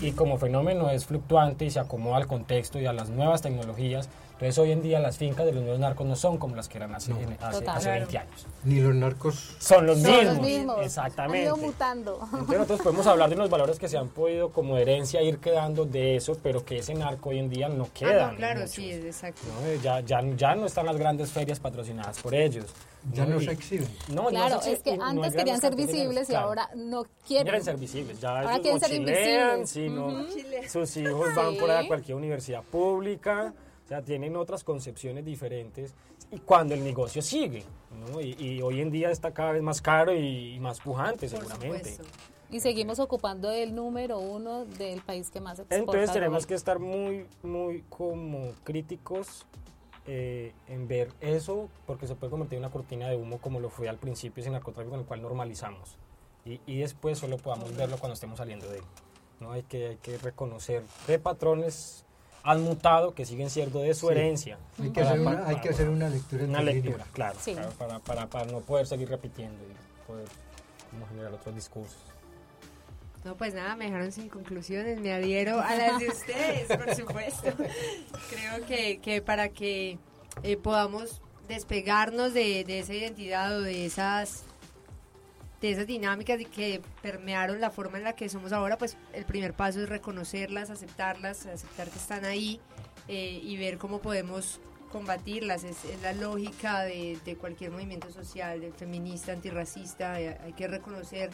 Y, 0.00 0.12
como 0.12 0.38
fenómeno 0.38 0.88
es 0.90 1.04
fluctuante 1.04 1.66
y 1.66 1.70
se 1.70 1.78
acomoda 1.78 2.16
al 2.16 2.26
contexto 2.26 2.80
y 2.80 2.86
a 2.86 2.92
las 2.94 3.10
nuevas 3.10 3.42
tecnologías. 3.42 4.08
Entonces 4.38 4.58
hoy 4.58 4.70
en 4.70 4.82
día 4.82 5.00
las 5.00 5.16
fincas 5.16 5.44
de 5.46 5.52
los 5.52 5.62
nuevos 5.62 5.80
narcos 5.80 6.06
no 6.06 6.14
son 6.14 6.38
como 6.38 6.54
las 6.54 6.68
que 6.68 6.78
eran 6.78 6.94
hace, 6.94 7.12
hace, 7.40 7.90
20 7.90 8.18
años. 8.18 8.46
Ni 8.62 8.80
los 8.80 8.94
narcos 8.94 9.56
son 9.58 9.84
los, 9.84 9.98
mismos. 9.98 10.78
Exactamente. 10.80 11.38
Han 11.38 11.44
ido 11.44 11.56
mutando. 11.56 12.20
Entonces 12.22 12.56
nosotros 12.56 12.80
podemos 12.82 13.06
hablar 13.08 13.30
de 13.30 13.34
unos 13.34 13.50
valores 13.50 13.80
que 13.80 13.88
se 13.88 13.98
han 13.98 14.10
podido 14.10 14.52
como 14.52 14.76
herencia 14.76 15.20
ir 15.22 15.38
quedando 15.38 15.86
de 15.86 16.14
eso, 16.14 16.38
pero 16.40 16.64
que 16.64 16.78
ese 16.78 16.94
narco 16.94 17.30
hoy 17.30 17.40
en 17.40 17.50
día 17.50 17.68
no 17.68 17.88
queda. 17.92 18.28
Ah, 18.28 18.34
claro, 18.36 18.68
sí, 18.68 18.88
es 18.92 19.04
exacto. 19.04 19.42
Ya, 19.82 19.98
ya, 20.02 20.20
ya 20.36 20.54
no 20.54 20.66
están 20.66 20.86
las 20.86 20.96
grandes 20.96 21.32
ferias 21.32 21.58
patrocinadas 21.58 22.20
por 22.22 22.32
ellos. 22.32 22.66
Ya 23.12 23.26
no, 23.26 23.40
se 23.40 23.50
exhiben. 23.50 23.88
No, 24.12 24.26
claro, 24.26 24.60
es 24.64 24.82
que 24.84 24.96
antes 25.00 25.34
querían 25.34 25.60
ser 25.60 25.74
visibles 25.74 26.30
y 26.30 26.34
ahora 26.36 26.70
no 26.76 27.04
quieren. 27.26 27.46
Quieren 27.46 27.64
ser 27.64 27.76
visibles. 27.76 28.20
Ya 28.20 28.38
ahora 28.38 28.60
quieren 28.60 28.78
ser 28.78 28.92
invisibles. 28.92 30.70
Sus 30.70 30.96
hijos 30.96 31.34
van 31.34 31.56
por 31.56 31.72
a 31.72 31.84
cualquier 31.88 32.16
universidad 32.16 32.62
pública. 32.62 33.52
O 33.88 33.90
sea, 33.90 34.02
tienen 34.02 34.36
otras 34.36 34.64
concepciones 34.64 35.24
diferentes. 35.24 35.94
Y 36.30 36.40
cuando 36.40 36.74
el 36.74 36.84
negocio 36.84 37.22
sigue, 37.22 37.64
¿no? 38.12 38.20
y, 38.20 38.60
hoy 38.60 38.82
en 38.82 38.90
día 38.90 39.10
está 39.10 39.32
cada 39.32 39.52
vez 39.52 39.62
más 39.62 39.80
caro 39.80 40.14
y, 40.14 40.60
más 40.60 40.78
pujante, 40.78 41.26
seguramente. 41.26 41.96
Y 42.50 42.60
seguimos 42.60 42.98
ocupando 42.98 43.50
el 43.50 43.74
número 43.74 44.18
uno 44.18 44.66
del 44.66 45.00
país 45.00 45.30
que 45.30 45.40
más 45.40 45.58
exporta. 45.58 45.76
Entonces 45.76 46.12
tenemos 46.12 46.44
que 46.46 46.52
estar 46.52 46.78
muy, 46.78 47.24
muy 47.42 47.82
como 47.88 48.52
críticos 48.62 49.46
eh, 50.06 50.52
en 50.66 50.86
ver 50.86 51.10
eso, 51.22 51.70
porque 51.86 52.06
se 52.06 52.14
puede 52.14 52.30
convertir 52.30 52.58
en 52.58 52.64
una 52.64 52.70
cortina 52.70 53.08
de 53.08 53.16
humo 53.16 53.38
como 53.38 53.58
lo 53.58 53.70
fue 53.70 53.88
al 53.88 53.96
principio 53.96 54.42
ese 54.42 54.50
narcotráfico 54.50 54.96
en 54.96 55.00
el 55.00 55.06
cual 55.06 55.22
normalizamos. 55.22 55.96
Y, 56.44 56.60
y 56.66 56.80
después 56.80 57.16
solo 57.16 57.38
podamos 57.38 57.74
verlo 57.74 57.96
cuando 57.96 58.12
estemos 58.12 58.36
saliendo 58.36 58.68
de 58.68 58.80
él. 58.80 58.84
¿no? 59.40 59.52
Hay, 59.52 59.62
que, 59.62 59.88
hay 59.88 59.96
que 59.96 60.18
reconocer 60.18 60.82
qué 61.06 61.18
patrones 61.18 62.04
han 62.50 62.62
mutado 62.62 63.14
que 63.14 63.26
siguen 63.26 63.50
siendo 63.50 63.80
de 63.80 63.92
su 63.94 64.06
Sí. 64.08 64.12
herencia. 64.12 64.58
Hay 64.82 64.90
que, 64.90 65.00
Para- 65.00 65.08
hacer 65.10 65.20
una, 65.20 65.30
para- 65.32 65.48
hay 65.48 65.56
que 65.56 65.68
hacer 65.68 65.88
una 65.88 66.08
lectura 66.08 66.44
una 66.44 66.62
lectura, 66.62 67.06
claro, 67.12 67.38
Sí. 67.40 67.52
claro, 67.52 67.70
para, 67.78 67.98
para, 67.98 68.26
para 68.26 68.44
no 68.50 68.60
poder 68.60 68.86
seguir 68.86 69.08
repitiendo 69.08 69.62
y 69.64 70.06
poder 70.06 70.26
como 70.90 71.06
generar 71.08 71.32
otros 71.34 71.54
discursos. 71.54 71.98
No, 73.24 73.36
pues 73.36 73.52
nada, 73.52 73.76
me 73.76 73.86
dejaron 73.86 74.12
sin 74.12 74.28
conclusiones, 74.28 75.00
me 75.00 75.12
adhiero 75.12 75.60
a 75.60 75.74
las 75.74 75.98
de 75.98 76.08
ustedes, 76.08 76.68
por 76.68 76.94
supuesto. 76.94 77.52
Creo 78.30 78.66
que, 78.66 79.00
que 79.00 79.20
para 79.20 79.50
que 79.50 79.98
eh, 80.42 80.56
podamos 80.56 81.20
despegarnos 81.48 82.32
de, 82.32 82.64
de 82.64 82.78
esa 82.78 82.94
identidad 82.94 83.56
o 83.58 83.60
de 83.62 83.84
esas 83.86 84.44
de 85.60 85.70
esas 85.70 85.86
dinámicas 85.86 86.38
que 86.54 86.80
permearon 87.02 87.60
la 87.60 87.70
forma 87.70 87.98
en 87.98 88.04
la 88.04 88.14
que 88.14 88.28
somos 88.28 88.52
ahora, 88.52 88.78
pues 88.78 88.96
el 89.12 89.24
primer 89.24 89.54
paso 89.54 89.82
es 89.82 89.88
reconocerlas, 89.88 90.70
aceptarlas, 90.70 91.46
aceptar 91.46 91.90
que 91.90 91.98
están 91.98 92.24
ahí 92.24 92.60
eh, 93.08 93.40
y 93.42 93.56
ver 93.56 93.78
cómo 93.78 94.00
podemos 94.00 94.60
combatirlas. 94.92 95.64
Es, 95.64 95.78
la 96.02 96.12
lógica 96.12 96.82
de, 96.82 97.36
cualquier 97.40 97.72
movimiento 97.72 98.10
social, 98.10 98.60
del 98.60 98.72
feminista, 98.72 99.32
antirracista. 99.32 100.20
eh, 100.20 100.38
hay 100.44 100.52
que 100.52 100.68
reconocer 100.68 101.30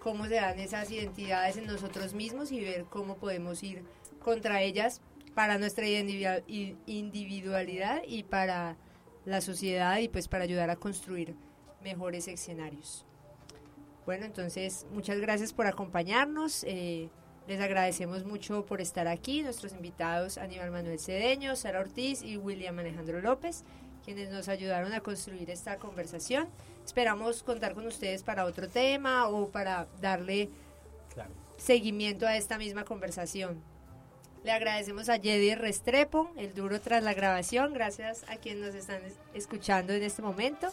cómo 0.00 0.26
se 0.26 0.36
dan 0.36 0.58
esas 0.58 0.90
identidades 0.90 1.56
en 1.56 1.66
nosotros 1.66 2.14
mismos 2.14 2.52
y 2.52 2.60
ver 2.60 2.84
cómo 2.84 3.16
podemos 3.16 3.62
ir 3.62 3.84
contra 4.20 4.62
ellas 4.62 5.00
para 5.34 5.58
nuestra 5.58 5.86
individualidad 5.86 8.02
y 8.06 8.22
para 8.24 8.76
la 9.24 9.40
sociedad 9.40 9.98
y 9.98 10.08
pues 10.08 10.26
para 10.26 10.44
ayudar 10.44 10.70
a 10.70 10.76
construir 10.76 11.36
mejores 11.82 12.28
escenarios. 12.28 13.04
Bueno, 14.08 14.24
entonces 14.24 14.86
muchas 14.90 15.20
gracias 15.20 15.52
por 15.52 15.66
acompañarnos. 15.66 16.64
eh, 16.64 17.10
les 17.46 17.60
agradecemos 17.60 18.24
mucho 18.24 18.64
por 18.64 18.80
estar 18.80 19.06
aquí, 19.06 19.42
nuestros 19.42 19.72
invitados 19.74 20.38
Aníbal 20.38 20.70
Manuel 20.70 20.98
Cedeño, 20.98 21.54
Sara 21.56 21.80
Ortiz 21.80 22.22
y 22.22 22.38
William 22.38 22.78
Alejandro 22.78 23.20
López, 23.20 23.64
quienes 24.06 24.30
nos 24.30 24.48
ayudaron 24.48 24.94
a 24.94 25.00
construir 25.00 25.50
esta 25.50 25.76
conversación. 25.76 26.48
Esperamos 26.86 27.42
contar 27.42 27.74
con 27.74 27.86
ustedes 27.86 28.22
para 28.22 28.46
otro 28.46 28.66
tema 28.66 29.28
o 29.28 29.50
para 29.50 29.86
darle 30.00 30.48
Claro. 31.12 31.28
seguimiento 31.58 32.26
a 32.26 32.34
esta 32.38 32.56
misma 32.56 32.84
conversación. 32.84 33.60
Le 34.42 34.52
agradecemos 34.52 35.10
a 35.10 35.18
Jedi 35.20 35.54
Restrepo, 35.54 36.30
el 36.38 36.54
duro 36.54 36.80
tras 36.80 37.02
la 37.02 37.12
grabación, 37.12 37.74
gracias 37.74 38.24
a 38.30 38.36
quienes 38.36 38.64
nos 38.68 38.74
están 38.74 39.04
es- 39.04 39.18
escuchando 39.34 39.92
en 39.92 40.02
este 40.02 40.22
momento. 40.22 40.68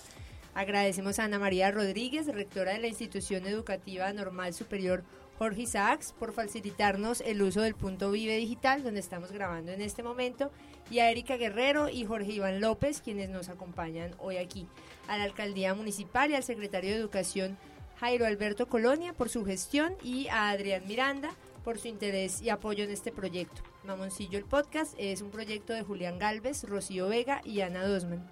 Agradecemos 0.55 1.19
a 1.19 1.25
Ana 1.25 1.37
María 1.37 1.69
Rodríguez, 1.69 2.27
rectora 2.27 2.71
de 2.71 2.79
la 2.79 2.87
institución 2.87 3.45
educativa 3.45 4.11
normal 4.13 4.53
superior 4.53 5.03
Jorge 5.37 5.63
Isaacs, 5.63 6.15
por 6.17 6.31
facilitarnos 6.31 7.19
el 7.19 7.41
uso 7.41 7.59
del 7.61 7.75
punto 7.75 8.09
Vive 8.09 8.37
Digital, 8.37 8.81
donde 8.81 9.01
estamos 9.01 9.33
grabando 9.33 9.73
en 9.73 9.81
este 9.81 10.01
momento, 10.01 10.51
y 10.89 10.99
a 10.99 11.11
Erika 11.11 11.35
Guerrero 11.35 11.89
y 11.89 12.05
Jorge 12.05 12.31
Iván 12.31 12.61
López, 12.61 13.01
quienes 13.01 13.29
nos 13.29 13.49
acompañan 13.49 14.15
hoy 14.17 14.37
aquí. 14.37 14.65
A 15.09 15.17
la 15.17 15.25
Alcaldía 15.25 15.73
Municipal 15.73 16.31
y 16.31 16.35
al 16.35 16.43
Secretario 16.43 16.91
de 16.91 16.97
Educación 16.97 17.57
Jairo 17.99 18.25
Alberto 18.25 18.67
Colonia 18.67 19.11
por 19.11 19.27
su 19.27 19.43
gestión 19.43 19.95
y 20.03 20.29
a 20.29 20.49
Adrián 20.51 20.87
Miranda 20.87 21.31
por 21.65 21.79
su 21.79 21.89
interés 21.89 22.41
y 22.41 22.49
apoyo 22.49 22.85
en 22.85 22.91
este 22.91 23.11
proyecto. 23.11 23.61
Mamoncillo 23.83 24.37
el 24.37 24.45
podcast 24.45 24.93
es 24.97 25.21
un 25.21 25.31
proyecto 25.31 25.73
de 25.73 25.83
Julián 25.83 26.17
Galvez, 26.17 26.63
Rocío 26.63 27.09
Vega 27.09 27.41
y 27.43 27.59
Ana 27.59 27.85
Dosman. 27.85 28.25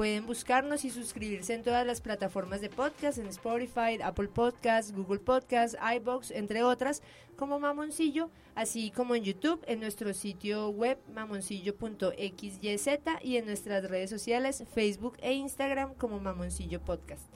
Pueden 0.00 0.24
buscarnos 0.26 0.86
y 0.86 0.90
suscribirse 0.90 1.52
en 1.52 1.62
todas 1.62 1.86
las 1.86 2.00
plataformas 2.00 2.62
de 2.62 2.70
podcast, 2.70 3.18
en 3.18 3.26
Spotify, 3.26 4.00
Apple 4.02 4.28
Podcasts, 4.28 4.94
Google 4.94 5.18
Podcasts, 5.18 5.76
iBox, 5.96 6.30
entre 6.30 6.62
otras, 6.62 7.02
como 7.36 7.60
Mamoncillo, 7.60 8.30
así 8.54 8.92
como 8.92 9.14
en 9.14 9.24
YouTube, 9.24 9.62
en 9.66 9.78
nuestro 9.78 10.14
sitio 10.14 10.70
web 10.70 10.96
mamoncillo.xyz 11.12 12.88
y 13.22 13.36
en 13.36 13.44
nuestras 13.44 13.90
redes 13.90 14.08
sociales, 14.08 14.64
Facebook 14.72 15.18
e 15.20 15.34
Instagram 15.34 15.92
como 15.92 16.18
Mamoncillo 16.18 16.80
Podcast. 16.80 17.26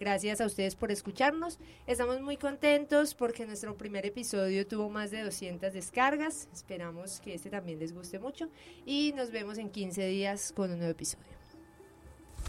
Gracias 0.00 0.40
a 0.40 0.46
ustedes 0.46 0.74
por 0.74 0.90
escucharnos. 0.90 1.60
Estamos 1.86 2.20
muy 2.20 2.36
contentos 2.36 3.14
porque 3.14 3.46
nuestro 3.46 3.76
primer 3.76 4.04
episodio 4.06 4.66
tuvo 4.66 4.90
más 4.90 5.12
de 5.12 5.22
200 5.22 5.72
descargas. 5.72 6.48
Esperamos 6.52 7.20
que 7.20 7.34
este 7.34 7.48
también 7.48 7.78
les 7.78 7.92
guste 7.92 8.18
mucho 8.18 8.50
y 8.84 9.12
nos 9.14 9.30
vemos 9.30 9.56
en 9.58 9.70
15 9.70 10.04
días 10.08 10.52
con 10.52 10.72
un 10.72 10.78
nuevo 10.78 10.90
episodio. 10.90 11.37